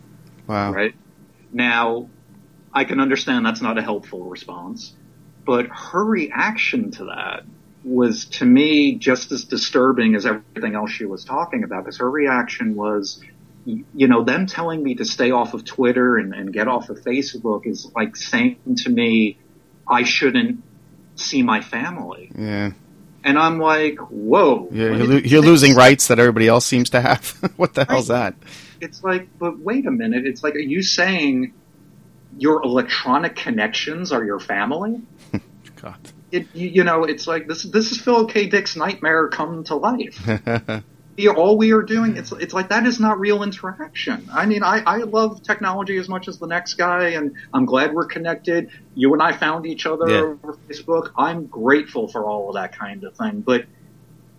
Wow. 0.48 0.72
Right 0.72 0.96
now, 1.54 2.10
I 2.74 2.86
can 2.86 3.00
understand 3.00 3.46
that's 3.46 3.62
not 3.62 3.78
a 3.78 3.84
helpful 3.84 4.24
response 4.24 4.96
but 5.48 5.66
her 5.68 6.06
reaction 6.06 6.92
to 6.92 7.06
that 7.06 7.44
was 7.84 8.26
to 8.26 8.46
me 8.46 8.96
just 8.96 9.32
as 9.32 9.46
disturbing 9.46 10.14
as 10.14 10.26
everything 10.26 10.76
else 10.76 10.92
she 10.92 11.06
was 11.06 11.24
talking 11.26 11.64
about 11.64 11.84
because 11.86 11.98
her 11.98 12.12
reaction 12.12 12.76
was 12.76 13.22
you 13.66 14.08
know 14.08 14.24
them 14.24 14.46
telling 14.46 14.84
me 14.84 14.94
to 14.96 15.06
stay 15.06 15.32
off 15.32 15.54
of 15.54 15.64
twitter 15.66 16.18
and, 16.18 16.34
and 16.36 16.52
get 16.54 16.68
off 16.68 16.90
of 16.90 17.00
facebook 17.02 17.66
is 17.66 17.90
like 17.96 18.16
saying 18.16 18.58
to 18.76 18.90
me 18.90 19.38
i 19.88 20.04
shouldn't 20.04 20.62
see 21.16 21.42
my 21.44 21.62
family 21.62 22.30
Yeah. 22.38 22.72
and 23.24 23.40
i'm 23.40 23.58
like 23.60 23.98
whoa 24.00 24.68
You're, 24.72 24.94
you're, 24.96 25.08
lo- 25.08 25.16
you 25.16 25.22
you're 25.22 25.42
losing 25.42 25.74
rights 25.76 26.08
that 26.10 26.20
everybody 26.20 26.48
else 26.48 26.66
seems 26.66 26.90
to 26.92 27.02
have. 27.02 27.30
what 27.58 27.74
the 27.74 27.86
hell's 27.86 28.08
that? 28.10 28.36
it's 28.80 29.04
like, 29.04 29.28
but 29.40 29.58
wait 29.60 29.88
a 29.88 29.92
minute. 29.92 30.28
It's 30.28 30.44
like, 30.44 30.54
are 30.56 30.60
you 30.60 30.84
saying 30.84 31.52
your 32.38 32.62
electronic 32.62 33.36
connections 33.36 34.12
are 34.12 34.24
your 34.24 34.40
family? 34.40 35.02
God. 35.92 36.12
It, 36.32 36.48
you, 36.54 36.84
know, 36.84 37.04
it's 37.06 37.26
like 37.28 37.48
this. 37.48 37.64
This 37.64 37.92
is 37.92 38.02
Phil 38.02 38.26
K. 38.28 38.48
Dick's 38.48 38.76
nightmare 38.76 39.28
come 39.30 39.64
to 39.66 39.76
life. 39.76 40.20
You- 41.20 41.32
all 41.32 41.58
we 41.58 41.72
are 41.74 41.82
doing, 41.82 42.16
it's 42.16 42.32
it's 42.32 42.54
like 42.54 42.70
that 42.70 42.86
is 42.86 43.00
not 43.00 43.20
real 43.20 43.42
interaction. 43.42 44.30
I 44.32 44.46
mean, 44.46 44.62
I, 44.62 44.84
I 44.86 44.98
love 44.98 45.42
technology 45.42 45.98
as 45.98 46.08
much 46.08 46.28
as 46.28 46.38
the 46.38 46.46
next 46.46 46.76
guy, 46.76 47.10
and 47.18 47.34
I'm 47.52 47.66
glad 47.66 47.92
we're 47.96 48.06
connected. 48.06 48.70
You 48.94 49.14
and 49.14 49.22
I 49.24 49.32
found 49.36 49.66
each 49.66 49.88
other 49.88 50.08
Yeah. 50.08 50.20
over 50.20 50.54
Facebook. 50.70 51.10
I'm 51.18 51.48
grateful 51.48 52.08
for 52.08 52.24
all 52.26 52.50
of 52.50 52.54
that 52.54 52.78
kind 52.78 53.04
of 53.04 53.16
thing, 53.18 53.42
but 53.42 53.66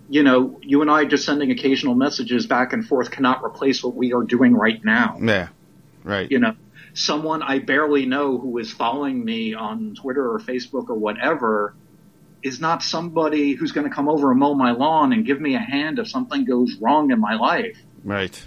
you 0.08 0.22
know, 0.22 0.60
you 0.62 0.80
and 0.80 0.88
I 0.88 1.04
just 1.04 1.24
sending 1.26 1.50
occasional 1.50 1.96
messages 1.96 2.46
back 2.46 2.72
and 2.72 2.86
forth 2.86 3.10
cannot 3.10 3.42
replace 3.44 3.82
what 3.82 3.96
we 3.96 4.12
are 4.12 4.22
doing 4.22 4.54
right 4.54 4.82
now. 4.84 5.18
yeah. 5.20 5.48
Right. 6.04 6.30
You 6.30 6.38
know, 6.38 6.54
someone 6.98 7.42
I 7.42 7.60
barely 7.60 8.06
know 8.06 8.38
who 8.38 8.58
is 8.58 8.72
following 8.72 9.24
me 9.24 9.54
on 9.54 9.94
Twitter 9.94 10.32
or 10.32 10.40
Facebook 10.40 10.88
or 10.88 10.94
whatever 10.94 11.74
is 12.42 12.60
not 12.60 12.82
somebody 12.82 13.52
who's 13.52 13.72
going 13.72 13.88
to 13.88 13.94
come 13.94 14.08
over 14.08 14.30
and 14.30 14.40
mow 14.40 14.54
my 14.54 14.72
lawn 14.72 15.12
and 15.12 15.24
give 15.24 15.40
me 15.40 15.54
a 15.54 15.60
hand 15.60 15.98
if 15.98 16.08
something 16.08 16.44
goes 16.44 16.76
wrong 16.80 17.10
in 17.10 17.20
my 17.20 17.34
life. 17.34 17.78
Right. 18.04 18.40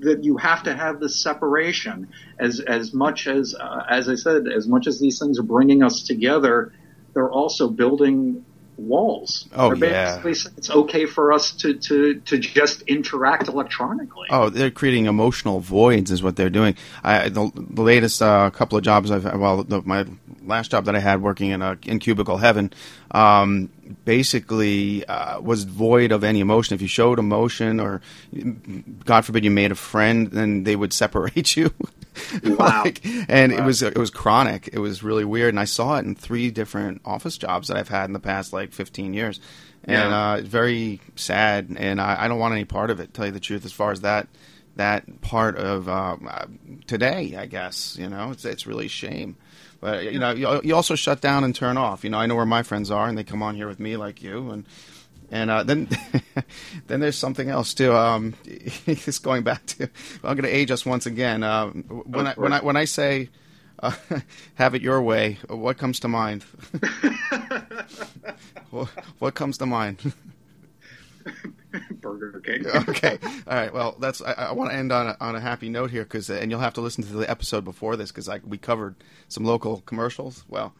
That 0.00 0.22
you 0.22 0.36
have 0.36 0.64
to 0.64 0.74
have 0.74 1.00
this 1.00 1.16
separation 1.16 2.08
as 2.38 2.60
as 2.60 2.94
much 2.94 3.26
as 3.26 3.54
uh, 3.54 3.84
as 3.88 4.08
I 4.08 4.14
said, 4.14 4.48
as 4.48 4.66
much 4.66 4.86
as 4.86 4.98
these 4.98 5.18
things 5.18 5.38
are 5.38 5.42
bringing 5.42 5.82
us 5.82 6.02
together, 6.02 6.72
they're 7.12 7.30
also 7.30 7.68
building 7.68 8.44
walls. 8.84 9.48
Oh, 9.54 9.74
They're 9.74 9.90
yeah. 9.90 10.20
basically 10.20 10.58
It's 10.58 10.70
okay 10.70 11.06
for 11.06 11.32
us 11.32 11.52
to, 11.52 11.74
to, 11.74 12.20
to 12.20 12.38
just 12.38 12.82
interact 12.82 13.48
electronically. 13.48 14.28
Oh, 14.30 14.48
they're 14.50 14.70
creating 14.70 15.06
emotional 15.06 15.60
voids, 15.60 16.10
is 16.10 16.22
what 16.22 16.36
they're 16.36 16.50
doing. 16.50 16.76
I 17.02 17.28
the, 17.28 17.50
the 17.54 17.82
latest 17.82 18.22
uh, 18.22 18.50
couple 18.50 18.78
of 18.78 18.84
jobs 18.84 19.10
I've 19.10 19.24
well, 19.24 19.64
the, 19.64 19.82
my 19.82 20.06
last 20.44 20.70
job 20.70 20.84
that 20.84 20.94
I 20.94 21.00
had 21.00 21.22
working 21.22 21.50
in 21.50 21.62
a 21.62 21.78
in 21.84 21.98
cubicle 21.98 22.36
heaven, 22.36 22.72
um, 23.10 23.70
basically 24.04 25.04
uh, 25.06 25.40
was 25.40 25.64
void 25.64 26.12
of 26.12 26.24
any 26.24 26.40
emotion. 26.40 26.74
If 26.74 26.82
you 26.82 26.88
showed 26.88 27.18
emotion, 27.18 27.80
or 27.80 28.00
God 29.04 29.24
forbid 29.24 29.44
you 29.44 29.50
made 29.50 29.72
a 29.72 29.76
friend, 29.76 30.30
then 30.30 30.64
they 30.64 30.76
would 30.76 30.92
separate 31.04 31.56
you. 31.56 31.72
Wow. 32.44 32.82
Like, 32.84 33.00
and 33.28 33.52
it 33.52 33.62
was 33.64 33.82
it 33.82 33.96
was 33.98 34.10
chronic. 34.10 34.68
It 34.72 34.78
was 34.78 35.02
really 35.02 35.24
weird, 35.24 35.50
and 35.50 35.60
I 35.60 35.64
saw 35.64 35.96
it 35.96 36.04
in 36.04 36.14
three 36.14 36.50
different 36.50 37.00
office 37.04 37.36
jobs 37.38 37.68
that 37.68 37.76
I've 37.76 37.88
had 37.88 38.04
in 38.06 38.12
the 38.12 38.20
past 38.20 38.52
like 38.52 38.72
15 38.72 39.14
years, 39.14 39.40
and 39.84 40.10
Yeah. 40.10 40.34
uh, 40.34 40.40
very 40.42 41.00
sad. 41.16 41.74
And 41.76 42.00
I, 42.00 42.24
I 42.24 42.28
don't 42.28 42.38
want 42.38 42.52
any 42.54 42.64
part 42.64 42.90
of 42.90 43.00
it. 43.00 43.06
to 43.06 43.12
Tell 43.12 43.26
you 43.26 43.32
the 43.32 43.40
truth, 43.40 43.64
as 43.64 43.72
far 43.72 43.90
as 43.92 44.02
that 44.02 44.28
that 44.76 45.20
part 45.20 45.56
of 45.56 45.88
um, 45.88 46.28
uh, 46.30 46.46
today, 46.86 47.36
I 47.38 47.46
guess 47.46 47.96
you 47.98 48.08
know 48.08 48.30
it's 48.30 48.44
it's 48.44 48.66
really 48.66 48.86
a 48.86 48.88
shame. 48.90 49.36
But 49.80 50.12
you 50.12 50.18
know, 50.18 50.30
you, 50.30 50.60
you 50.64 50.74
also 50.74 50.94
shut 50.94 51.20
down 51.20 51.44
and 51.44 51.54
turn 51.54 51.76
off. 51.76 52.04
You 52.04 52.10
know, 52.10 52.18
I 52.18 52.24
know 52.26 52.36
where 52.36 52.46
my 52.46 52.62
friends 52.62 52.90
are, 52.90 53.06
and 53.06 53.18
they 53.18 53.24
come 53.24 53.42
on 53.42 53.54
here 53.54 53.66
with 53.68 53.78
me 53.80 53.96
like 53.98 54.22
you, 54.22 54.50
and 54.50 54.64
and 55.30 55.50
uh, 55.50 55.62
then 55.62 55.88
then 56.86 57.00
there's 57.00 57.18
something 57.18 57.48
else 57.48 57.74
too. 57.74 57.92
Um, 57.94 58.34
it's 58.44 59.18
going 59.18 59.42
back 59.42 59.64
to 59.66 59.88
I'm 60.22 60.36
going 60.36 60.50
to 60.50 60.54
age 60.54 60.70
us 60.70 60.84
once 60.84 61.06
again. 61.06 61.42
Uh, 61.42 61.68
when 61.68 62.26
I 62.26 62.34
when 62.34 62.52
I 62.52 62.60
when 62.62 62.76
I 62.76 62.84
say 62.84 63.30
uh, 63.80 63.92
have 64.54 64.74
it 64.74 64.82
your 64.82 65.02
way, 65.02 65.38
what 65.48 65.78
comes 65.78 66.00
to 66.00 66.08
mind? 66.08 66.44
what, 68.70 68.88
what 69.18 69.34
comes 69.34 69.58
to 69.58 69.66
mind? 69.66 70.12
Burger 71.90 72.40
King. 72.40 72.66
okay. 72.88 73.18
All 73.46 73.54
right. 73.54 73.72
Well, 73.72 73.96
that's. 73.98 74.22
I, 74.22 74.32
I 74.32 74.52
want 74.52 74.70
to 74.70 74.76
end 74.76 74.92
on 74.92 75.08
a, 75.08 75.16
on 75.20 75.34
a 75.34 75.40
happy 75.40 75.68
note 75.68 75.90
here, 75.90 76.04
because 76.04 76.30
and 76.30 76.50
you'll 76.50 76.60
have 76.60 76.74
to 76.74 76.80
listen 76.80 77.02
to 77.04 77.12
the 77.12 77.28
episode 77.28 77.64
before 77.64 77.96
this, 77.96 78.12
because 78.12 78.28
we 78.44 78.58
covered 78.58 78.94
some 79.28 79.44
local 79.44 79.80
commercials. 79.80 80.44
Well, 80.48 80.74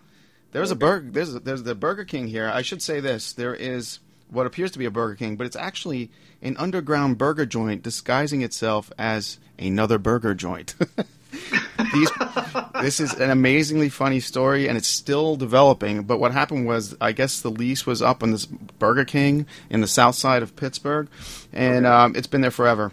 there's 0.52 0.70
a 0.70 0.76
burger. 0.76 1.10
There's 1.10 1.34
a, 1.34 1.40
there's 1.40 1.64
the 1.64 1.74
Burger 1.74 2.04
King 2.04 2.28
here. 2.28 2.48
I 2.48 2.62
should 2.62 2.80
say 2.80 3.00
this. 3.00 3.32
There 3.32 3.54
is 3.54 3.98
what 4.30 4.46
appears 4.46 4.70
to 4.72 4.78
be 4.78 4.84
a 4.84 4.90
Burger 4.90 5.14
King, 5.14 5.36
but 5.36 5.46
it's 5.46 5.56
actually 5.56 6.10
an 6.42 6.56
underground 6.56 7.18
burger 7.18 7.46
joint 7.46 7.82
disguising 7.82 8.42
itself 8.42 8.92
as 8.98 9.38
another 9.58 9.98
burger 9.98 10.34
joint. 10.34 10.74
These, 11.92 12.10
this 12.80 13.00
is 13.00 13.12
an 13.14 13.30
amazingly 13.30 13.88
funny 13.88 14.20
story, 14.20 14.68
and 14.68 14.76
it's 14.76 14.88
still 14.88 15.36
developing. 15.36 16.02
But 16.04 16.18
what 16.18 16.32
happened 16.32 16.66
was, 16.66 16.96
I 17.00 17.12
guess 17.12 17.40
the 17.40 17.50
lease 17.50 17.86
was 17.86 18.02
up 18.02 18.22
on 18.22 18.30
this 18.30 18.46
Burger 18.46 19.04
King 19.04 19.46
in 19.70 19.80
the 19.80 19.86
south 19.86 20.14
side 20.14 20.42
of 20.42 20.56
Pittsburgh, 20.56 21.08
and 21.52 21.86
um, 21.86 22.14
it's 22.16 22.26
been 22.26 22.40
there 22.40 22.50
forever. 22.50 22.92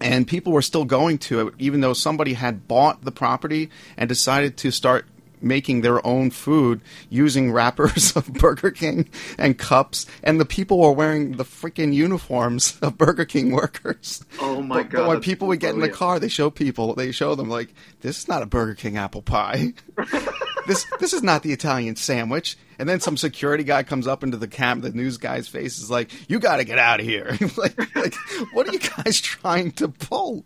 And 0.00 0.26
people 0.26 0.52
were 0.52 0.62
still 0.62 0.84
going 0.84 1.18
to 1.18 1.48
it, 1.48 1.54
even 1.58 1.80
though 1.80 1.92
somebody 1.92 2.34
had 2.34 2.66
bought 2.66 3.04
the 3.04 3.12
property 3.12 3.70
and 3.96 4.08
decided 4.08 4.56
to 4.58 4.70
start 4.72 5.06
making 5.42 5.80
their 5.80 6.04
own 6.06 6.30
food 6.30 6.80
using 7.10 7.52
wrappers 7.52 8.16
of 8.16 8.32
Burger 8.32 8.70
King 8.70 9.08
and 9.38 9.58
cups, 9.58 10.06
and 10.22 10.40
the 10.40 10.44
people 10.44 10.78
were 10.78 10.92
wearing 10.92 11.32
the 11.36 11.44
freaking 11.44 11.92
uniforms 11.92 12.78
of 12.82 12.96
Burger 12.98 13.24
King 13.24 13.50
workers. 13.52 14.24
Oh 14.40 14.62
my 14.62 14.82
But, 14.82 14.90
god! 14.90 14.98
but 15.00 15.08
when 15.08 15.20
people 15.20 15.48
would 15.48 15.60
get 15.60 15.74
in 15.74 15.80
the 15.80 15.88
car, 15.88 16.18
they 16.18 16.28
show 16.28 16.50
people, 16.50 16.94
they 16.94 17.12
show 17.12 17.34
them 17.34 17.48
like, 17.48 17.74
this 18.00 18.18
is 18.18 18.28
not 18.28 18.42
a 18.42 18.46
Burger 18.46 18.74
King 18.74 18.96
apple 18.96 19.22
pie. 19.22 19.72
this 20.66 20.86
this 21.00 21.12
is 21.12 21.22
not 21.22 21.42
the 21.42 21.52
Italian 21.52 21.96
sandwich. 21.96 22.56
And 22.78 22.88
then 22.88 22.98
some 23.00 23.16
security 23.16 23.62
guy 23.62 23.84
comes 23.84 24.08
up 24.08 24.24
into 24.24 24.36
the 24.36 24.48
cam, 24.48 24.80
the 24.80 24.90
news 24.90 25.16
guy's 25.16 25.46
face 25.46 25.78
is 25.78 25.88
like, 25.90 26.10
"You 26.28 26.40
got 26.40 26.56
to 26.56 26.64
get 26.64 26.78
out 26.78 26.98
of 26.98 27.06
here!" 27.06 27.36
like, 27.56 27.94
like, 27.94 28.14
what 28.52 28.66
are 28.66 28.72
you 28.72 28.80
guys 28.80 29.20
trying 29.20 29.70
to 29.72 29.88
pull? 29.88 30.44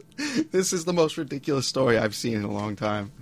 This 0.51 0.73
is 0.75 0.85
the 0.85 0.93
most 0.93 1.17
ridiculous 1.17 1.67
story 1.67 1.97
I've 1.97 2.15
seen 2.15 2.35
in 2.35 2.45
a 2.45 2.51
long 2.53 2.77
time. 2.77 3.13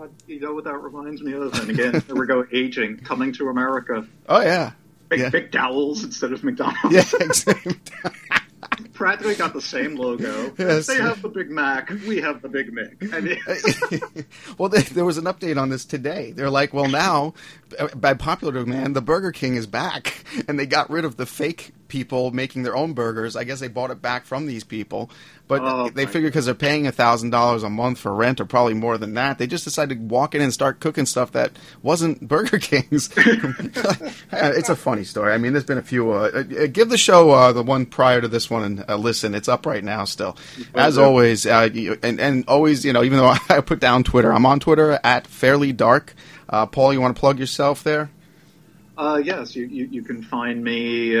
God! 0.00 0.10
You 0.26 0.40
know 0.40 0.54
what 0.54 0.64
that 0.64 0.78
reminds 0.78 1.22
me 1.22 1.32
of? 1.34 1.52
And 1.60 1.70
again, 1.70 2.00
here 2.06 2.14
we 2.14 2.26
go 2.26 2.44
aging, 2.52 2.98
coming 2.98 3.32
to 3.34 3.48
America. 3.48 4.06
Oh 4.28 4.40
yeah, 4.40 4.72
Big 5.08 5.20
Yeah. 5.20 5.30
McDowell's 5.30 6.04
instead 6.04 6.32
of 6.32 6.42
McDonald's. 6.42 6.90
yeah, 6.90 7.04
exactly. 7.20 7.74
practically 8.94 9.34
got 9.34 9.52
the 9.52 9.60
same 9.60 9.96
logo. 9.96 10.52
Yes. 10.58 10.86
They 10.86 10.96
have 10.96 11.20
the 11.20 11.28
Big 11.28 11.50
Mac. 11.50 11.90
We 12.06 12.20
have 12.20 12.40
the 12.40 12.48
Big 12.48 12.70
Mick. 12.72 13.12
I 13.12 13.20
mean, 13.20 14.24
well, 14.58 14.68
there, 14.70 14.82
there 14.82 15.04
was 15.04 15.18
an 15.18 15.24
update 15.24 15.60
on 15.60 15.68
this 15.68 15.84
today. 15.84 16.32
They're 16.32 16.50
like, 16.50 16.72
well, 16.72 16.88
now, 16.88 17.34
by 17.94 18.14
popular 18.14 18.52
demand, 18.52 18.96
the 18.96 19.02
Burger 19.02 19.32
King 19.32 19.56
is 19.56 19.66
back, 19.66 20.24
and 20.48 20.58
they 20.58 20.66
got 20.66 20.90
rid 20.90 21.04
of 21.04 21.16
the 21.16 21.26
fake 21.26 21.72
people 21.88 22.30
making 22.30 22.62
their 22.62 22.76
own 22.76 22.92
burgers. 22.92 23.34
I 23.36 23.44
guess 23.44 23.58
they 23.60 23.68
bought 23.68 23.90
it 23.90 24.00
back 24.00 24.24
from 24.24 24.46
these 24.46 24.62
people, 24.62 25.10
but 25.48 25.60
Oh, 25.62 25.90
they 25.90 26.06
figure 26.06 26.28
because 26.28 26.46
they're 26.46 26.54
paying 26.54 26.86
a 26.86 26.92
thousand 26.92 27.30
dollars 27.30 27.64
a 27.64 27.68
month 27.68 27.98
for 27.98 28.14
rent, 28.14 28.40
or 28.40 28.44
probably 28.44 28.74
more 28.74 28.96
than 28.96 29.14
that, 29.14 29.38
they 29.38 29.48
just 29.48 29.64
decided 29.64 29.98
to 29.98 30.04
walk 30.04 30.34
in 30.34 30.40
and 30.40 30.52
start 30.52 30.78
cooking 30.80 31.06
stuff 31.06 31.32
that 31.32 31.52
wasn't 31.82 32.20
Burger 32.28 32.58
King's. 32.58 33.10
it's 33.16 34.68
a 34.68 34.76
funny 34.76 35.04
story. 35.04 35.32
I 35.32 35.38
mean, 35.38 35.52
there's 35.52 35.64
been 35.64 35.78
a 35.78 35.82
few. 35.82 36.12
Uh, 36.12 36.44
uh, 36.60 36.66
give 36.68 36.88
the 36.88 36.98
show 36.98 37.30
uh, 37.30 37.52
the 37.52 37.62
one 37.62 37.86
prior 37.86 38.20
to 38.20 38.28
this 38.28 38.48
one 38.48 38.62
and 38.62 38.84
uh, 38.88 38.96
listen. 38.96 39.34
It's 39.34 39.48
up 39.48 39.66
right 39.66 39.82
now 39.82 40.04
still. 40.04 40.36
As 40.74 40.96
always, 40.96 41.44
uh, 41.46 41.68
and 42.02 42.20
and 42.20 42.44
always, 42.46 42.84
you 42.84 42.92
know, 42.92 43.02
even 43.02 43.18
though 43.18 43.34
I 43.48 43.60
put 43.60 43.80
down 43.80 44.04
Twitter, 44.04 44.32
I'm 44.32 44.46
on 44.46 44.60
Twitter 44.60 45.00
at 45.02 45.26
fairly 45.26 45.72
dark. 45.72 46.14
Uh, 46.48 46.66
Paul, 46.66 46.92
you 46.92 47.00
want 47.00 47.14
to 47.14 47.20
plug 47.20 47.38
yourself 47.38 47.59
there? 47.82 48.10
Uh, 49.00 49.16
yes, 49.16 49.56
you, 49.56 49.64
you, 49.64 49.86
you 49.86 50.02
can 50.02 50.22
find 50.22 50.62
me 50.62 51.16
uh, 51.16 51.20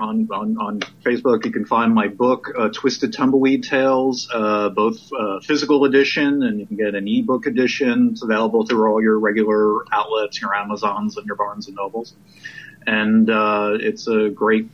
on, 0.00 0.28
on 0.32 0.56
on 0.58 0.80
Facebook. 1.04 1.44
You 1.44 1.52
can 1.52 1.64
find 1.64 1.94
my 1.94 2.08
book, 2.08 2.50
uh, 2.58 2.68
Twisted 2.70 3.12
Tumbleweed 3.12 3.62
Tales, 3.62 4.28
uh, 4.34 4.70
both 4.70 4.98
uh, 5.12 5.38
physical 5.38 5.84
edition 5.84 6.42
and 6.42 6.58
you 6.58 6.66
can 6.66 6.76
get 6.76 6.96
an 6.96 7.06
ebook 7.06 7.46
edition. 7.46 8.08
It's 8.10 8.24
available 8.24 8.66
through 8.66 8.90
all 8.90 9.00
your 9.00 9.20
regular 9.20 9.84
outlets, 9.92 10.40
your 10.40 10.52
Amazons 10.52 11.16
and 11.16 11.24
your 11.26 11.36
Barnes 11.36 11.68
and 11.68 11.76
Nobles. 11.76 12.14
And 12.88 13.30
uh, 13.30 13.74
it's 13.78 14.08
a 14.08 14.30
great, 14.30 14.68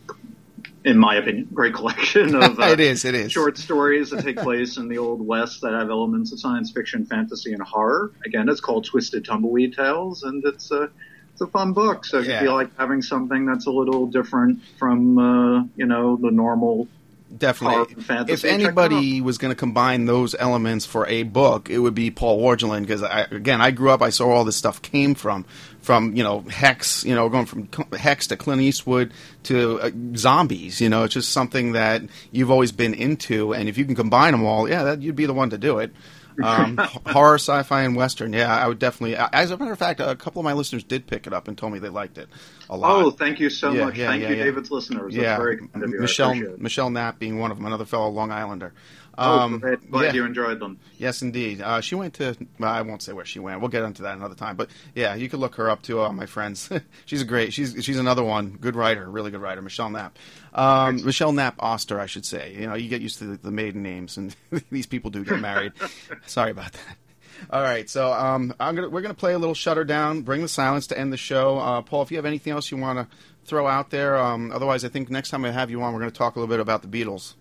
in 0.85 0.99
my 0.99 1.17
opinion, 1.17 1.49
great 1.53 1.75
collection 1.75 2.35
of 2.43 2.59
uh, 2.59 2.65
it 2.65 2.81
is. 2.81 3.05
It 3.05 3.15
is. 3.15 3.33
short 3.33 3.57
stories 3.59 4.11
that 4.11 4.23
take 4.25 4.37
place 4.39 4.77
in 4.77 4.89
the 4.89 4.99
Old 4.99 5.25
West 5.27 5.61
that 5.63 5.73
have 5.73 5.91
elements 5.91 6.33
of 6.33 6.41
science 6.41 6.71
fiction, 6.73 7.07
fantasy, 7.07 7.53
and 7.53 7.63
horror. 7.63 8.13
Again, 8.27 8.49
it's 8.49 8.61
called 8.61 8.85
Twisted 8.85 9.25
Tumbleweed 9.25 9.75
Tales, 9.75 10.23
and 10.23 10.43
it's 10.45 10.71
a 10.71 10.91
it's 11.33 11.41
a 11.41 11.47
fun 11.47 11.73
book. 11.73 12.05
So 12.05 12.19
if 12.19 12.27
Yeah. 12.27 12.41
you 12.41 12.47
feel 12.49 12.55
like 12.55 12.71
having 12.77 13.01
something 13.03 13.47
that's 13.47 13.67
a 13.67 13.71
little 13.71 14.07
different 14.07 14.61
from 14.79 15.19
uh, 15.19 15.65
you 15.77 15.87
know 15.87 16.17
the 16.17 16.31
normal 16.31 16.89
Definitely. 17.37 17.95
fantasy, 18.03 18.33
If 18.35 18.45
anybody 18.45 19.23
was 19.23 19.39
going 19.39 19.51
to 19.53 19.57
combine 19.57 20.05
those 20.05 20.35
elements 20.39 20.85
for 20.85 21.07
a 21.07 21.23
book, 21.23 21.71
it 21.71 21.79
would 21.79 21.95
be 21.95 22.11
Paul 22.11 22.43
Wargelin 22.43 22.83
because 22.83 23.03
I, 23.03 23.23
again, 23.31 23.59
I 23.63 23.71
grew 23.71 23.89
up, 23.91 24.03
I 24.03 24.11
saw 24.11 24.31
all 24.31 24.45
this 24.45 24.57
stuff 24.57 24.83
came 24.83 25.15
from, 25.15 25.47
from 25.83 26.17
you 26.17 26.23
know 26.25 26.41
Hex, 26.41 27.05
you 27.05 27.15
know, 27.15 27.29
going 27.29 27.47
from 27.47 27.69
Hex 27.93 28.29
to 28.29 28.37
Clint 28.37 28.63
Eastwood 28.63 29.13
to 29.45 29.81
uh, 29.81 29.91
zombies. 30.17 30.81
You 30.81 30.89
know, 30.89 31.05
it's 31.05 31.15
just 31.15 31.31
something 31.33 31.73
that 31.73 32.03
you've 32.31 32.51
always 32.51 32.73
been 32.73 32.95
into, 32.95 33.53
and 33.53 33.69
if 33.69 33.77
you 33.77 33.85
can 33.85 33.95
combine 33.95 34.33
them 34.33 34.45
all, 34.45 34.69
yeah, 34.69 34.85
that 34.85 35.03
you'd 35.03 35.17
be 35.17 35.27
the 35.27 35.35
one 35.35 35.51
to 35.51 35.59
do 35.59 35.79
it. 35.79 35.93
Um, 36.43 36.79
horror, 37.07 37.35
sci-fi, 37.35 37.83
and 37.83 37.95
western. 37.95 38.33
Yeah, 38.33 38.55
I 38.57 38.67
would 38.67 38.79
definitely. 38.79 39.17
As 39.17 39.51
a 39.51 39.57
matter 39.59 39.73
of 39.73 39.79
fact, 39.79 40.01
a 40.01 40.17
couple 40.17 40.41
of 40.41 40.45
my 40.45 40.55
listeners 40.55 40.83
did 40.83 41.07
pick 41.07 41.27
it 41.27 41.35
up 41.35 41.47
and 41.47 41.59
told 41.59 41.75
me 41.75 41.79
they 41.79 41.91
liked 41.91 42.17
it 42.17 42.29
a 42.71 42.77
lot. 42.77 43.05
Oh, 43.05 43.11
thank 43.11 43.39
you 43.39 43.51
so 43.51 43.71
Yeah, 43.73 43.85
much. 43.85 43.99
yeah, 43.99 44.07
thank 44.09 44.23
yeah, 44.23 44.29
you, 44.31 44.37
yeah. 44.37 44.45
David's 44.45 44.71
listeners. 44.71 45.15
yeah, 45.15 45.37
That's 45.39 45.85
of 45.85 45.91
Michelle. 46.01 46.35
Michelle 46.57 46.89
Knapp 46.89 47.19
being 47.19 47.39
one 47.39 47.51
of 47.51 47.59
them, 47.59 47.67
another 47.67 47.85
fellow 47.85 48.09
Long 48.09 48.31
Islander. 48.31 48.73
Oh, 49.19 49.41
Um, 49.41 49.59
great. 49.59 49.91
Glad 49.91 50.05
yeah. 50.07 50.13
you 50.15 50.25
enjoyed 50.25 50.59
them. 50.59 50.79
Yes, 50.99 51.21
indeed. 51.23 51.61
Uh, 51.61 51.81
she 51.81 51.95
went 51.95 52.15
to. 52.15 52.37
Well, 52.59 52.71
I 52.71 52.81
won't 52.83 53.03
say 53.03 53.13
where 53.13 53.25
she 53.25 53.39
went. 53.41 53.61
We'll 53.61 53.69
get 53.69 53.83
into 53.83 54.03
that 54.03 54.17
another 54.17 54.35
time. 54.35 54.57
But 54.57 54.71
yeah, 54.95 55.15
you 55.15 55.29
could 55.29 55.39
look 55.41 55.55
her 55.57 55.69
up 55.69 55.83
too. 55.83 56.01
Uh, 56.03 56.13
my 56.13 56.27
friends, 56.27 56.71
she's 57.07 57.21
a 57.21 57.25
great. 57.27 57.53
She's 57.53 57.77
she's 57.85 57.99
another 57.99 58.25
one. 58.25 58.57
Good 58.61 58.75
writer, 58.77 59.09
really 59.11 59.31
good 59.31 59.43
writer. 59.43 59.61
Michelle 59.61 59.91
Knapp. 59.91 60.19
Um, 60.55 61.05
Michelle 61.05 61.33
Knapp 61.33 61.57
Oster, 61.59 62.01
I 62.01 62.07
should 62.07 62.25
say. 62.25 62.55
You 62.59 62.67
know, 62.67 62.75
you 62.75 62.89
get 62.89 63.03
used 63.03 63.19
to 63.19 63.25
the, 63.25 63.37
the 63.37 63.51
maiden 63.51 63.83
names, 63.83 64.17
and 64.17 64.35
these 64.71 64.87
people 64.87 65.11
do 65.11 65.25
get 65.25 65.41
married. 65.41 65.73
Sorry 66.27 66.51
about 66.51 66.73
that. 66.73 66.97
All 67.51 67.61
right, 67.63 67.91
so 67.91 68.13
um, 68.13 68.55
I'm 68.61 68.75
gonna 68.77 68.89
we're 68.89 69.01
gonna 69.03 69.15
play 69.15 69.35
a 69.35 69.39
little 69.39 69.55
Shutter 69.55 69.85
Down, 69.85 70.23
Bring 70.23 70.43
the 70.43 70.49
Silence 70.49 70.87
to 70.89 70.99
end 70.99 71.13
the 71.13 71.17
show. 71.17 71.59
Uh, 71.59 71.83
Paul, 71.83 72.03
if 72.03 72.11
you 72.11 72.17
have 72.17 72.25
anything 72.27 72.53
else 72.53 72.71
you 72.71 72.77
want 72.77 72.99
to 72.99 73.17
throw 73.45 73.67
out 73.67 73.91
there, 73.91 74.17
um, 74.17 74.53
otherwise, 74.53 74.85
I 74.85 74.89
think 74.89 75.11
next 75.11 75.31
time 75.31 75.45
I 75.45 75.51
have 75.51 75.69
you 75.69 75.83
on, 75.83 75.93
we're 75.93 75.99
going 75.99 76.13
to 76.13 76.17
talk 76.17 76.37
a 76.37 76.39
little 76.39 76.53
bit 76.55 76.61
about 76.61 76.83
the 76.83 76.89
Beatles. 76.89 77.35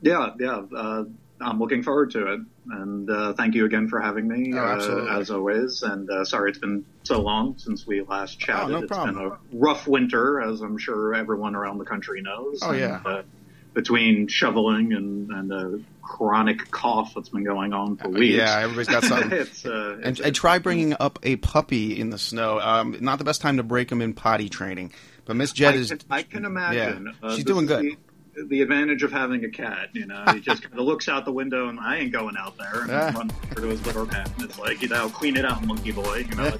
Yeah, 0.00 0.30
yeah. 0.38 0.62
Uh, 0.74 1.04
I'm 1.40 1.58
looking 1.58 1.82
forward 1.82 2.12
to 2.12 2.32
it, 2.34 2.40
and 2.70 3.10
uh, 3.10 3.32
thank 3.34 3.54
you 3.54 3.64
again 3.66 3.88
for 3.88 4.00
having 4.00 4.28
me, 4.28 4.52
Oh, 4.54 4.58
uh, 4.58 5.18
as 5.18 5.30
always. 5.30 5.82
And 5.82 6.08
uh, 6.08 6.24
sorry 6.24 6.50
it's 6.50 6.58
been 6.58 6.84
so 7.02 7.20
long 7.20 7.58
since 7.58 7.86
we 7.86 8.00
last 8.02 8.38
chatted. 8.38 8.66
Oh, 8.66 8.68
no 8.68 8.78
It's 8.84 8.88
problem. 8.88 9.14
been 9.16 9.24
a 9.26 9.38
rough 9.52 9.86
winter, 9.88 10.40
as 10.40 10.60
I'm 10.60 10.78
sure 10.78 11.14
everyone 11.14 11.54
around 11.56 11.78
the 11.78 11.84
country 11.84 12.22
knows. 12.22 12.60
Oh, 12.62 12.70
and, 12.70 12.78
yeah. 12.80 13.00
uh, 13.04 13.22
between 13.74 14.28
shoveling 14.28 14.92
and, 14.92 15.30
and 15.32 15.52
a 15.52 15.80
chronic 16.00 16.70
cough 16.70 17.12
that's 17.14 17.30
been 17.30 17.42
going 17.44 17.72
on 17.72 17.96
for 17.96 18.08
weeks. 18.08 18.36
Yeah, 18.36 18.60
everybody's 18.60 18.86
got 18.88 19.02
something. 19.02 19.32
it's, 19.38 19.66
uh, 19.66 19.98
And, 20.02 20.18
and 20.20 20.34
try 20.34 20.60
bringing 20.60 20.94
up 21.00 21.18
a 21.24 21.34
puppy 21.36 21.98
in 21.98 22.10
the 22.10 22.18
snow. 22.18 22.60
Um, 22.60 22.96
not 23.00 23.18
the 23.18 23.24
best 23.24 23.40
time 23.40 23.56
to 23.56 23.64
break 23.64 23.90
him 23.90 24.00
in 24.00 24.14
potty 24.14 24.48
training. 24.48 24.92
But 25.24 25.34
Miss 25.36 25.52
Jet 25.52 25.74
I 25.74 25.76
is. 25.78 25.88
can, 25.88 26.00
I 26.10 26.22
can 26.22 26.44
imagine. 26.44 27.12
Yeah, 27.20 27.28
Uh, 27.28 27.34
she's 27.34 27.44
doing 27.44 27.66
good. 27.66 27.82
The, 27.84 27.96
the 28.48 28.62
advantage 28.62 29.02
of 29.02 29.12
having 29.12 29.44
a 29.44 29.48
cat, 29.48 29.90
you 29.92 30.06
know, 30.06 30.24
he 30.32 30.40
just 30.40 30.62
kind 30.62 30.78
of 30.78 30.84
looks 30.84 31.08
out 31.08 31.24
the 31.24 31.32
window 31.32 31.68
and 31.68 31.78
I 31.80 31.98
ain't 31.98 32.12
going 32.12 32.36
out 32.36 32.56
there 32.58 32.82
and 32.82 32.90
Ah. 32.90 33.12
runs 33.16 33.32
over 33.50 33.60
to 33.62 33.66
his 33.68 33.84
litter 33.86 34.04
pen. 34.06 34.26
It's 34.40 34.58
like, 34.58 34.82
you 34.82 34.88
know, 34.88 35.08
clean 35.08 35.36
it 35.36 35.44
out, 35.44 35.64
monkey 35.64 35.92
boy. 35.92 36.26
You 36.28 36.34
know, 36.36 36.44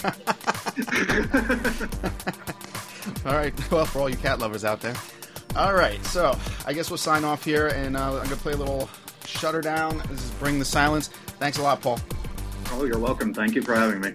All 3.26 3.34
right. 3.34 3.52
Well, 3.70 3.84
for 3.84 4.00
all 4.00 4.08
you 4.08 4.16
cat 4.16 4.38
lovers 4.38 4.64
out 4.64 4.80
there. 4.80 4.94
All 5.56 5.74
right. 5.74 6.02
So 6.06 6.36
I 6.66 6.72
guess 6.72 6.90
we'll 6.90 6.96
sign 6.98 7.24
off 7.24 7.44
here, 7.44 7.68
and 7.68 7.96
uh, 7.96 8.16
I'm 8.18 8.24
gonna 8.24 8.36
play 8.36 8.52
a 8.52 8.56
little 8.56 8.88
Shutter 9.26 9.60
Down. 9.60 9.98
This 10.10 10.24
is 10.24 10.30
Bring 10.32 10.58
the 10.58 10.64
Silence. 10.64 11.08
Thanks 11.38 11.58
a 11.58 11.62
lot, 11.62 11.80
Paul. 11.82 11.98
oh, 12.72 12.84
you're 12.84 12.98
welcome. 12.98 13.32
Thank 13.34 13.54
you 13.54 13.62
for 13.62 13.74
having 13.74 14.00
me. 14.00 14.12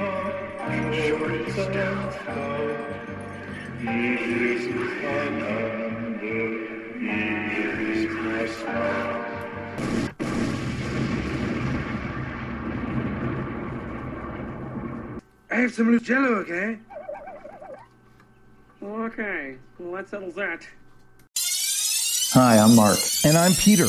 I 0.00 0.06
have 15.50 15.74
some 15.74 15.90
loose 15.90 16.02
jello, 16.02 16.36
okay? 16.36 16.78
Okay, 18.82 19.56
well, 19.78 19.92
that 19.92 20.08
settles 20.08 20.34
that. 20.36 20.66
Hi, 22.32 22.56
I'm 22.56 22.74
Mark. 22.74 22.98
And 23.24 23.36
I'm 23.36 23.52
Peter. 23.52 23.88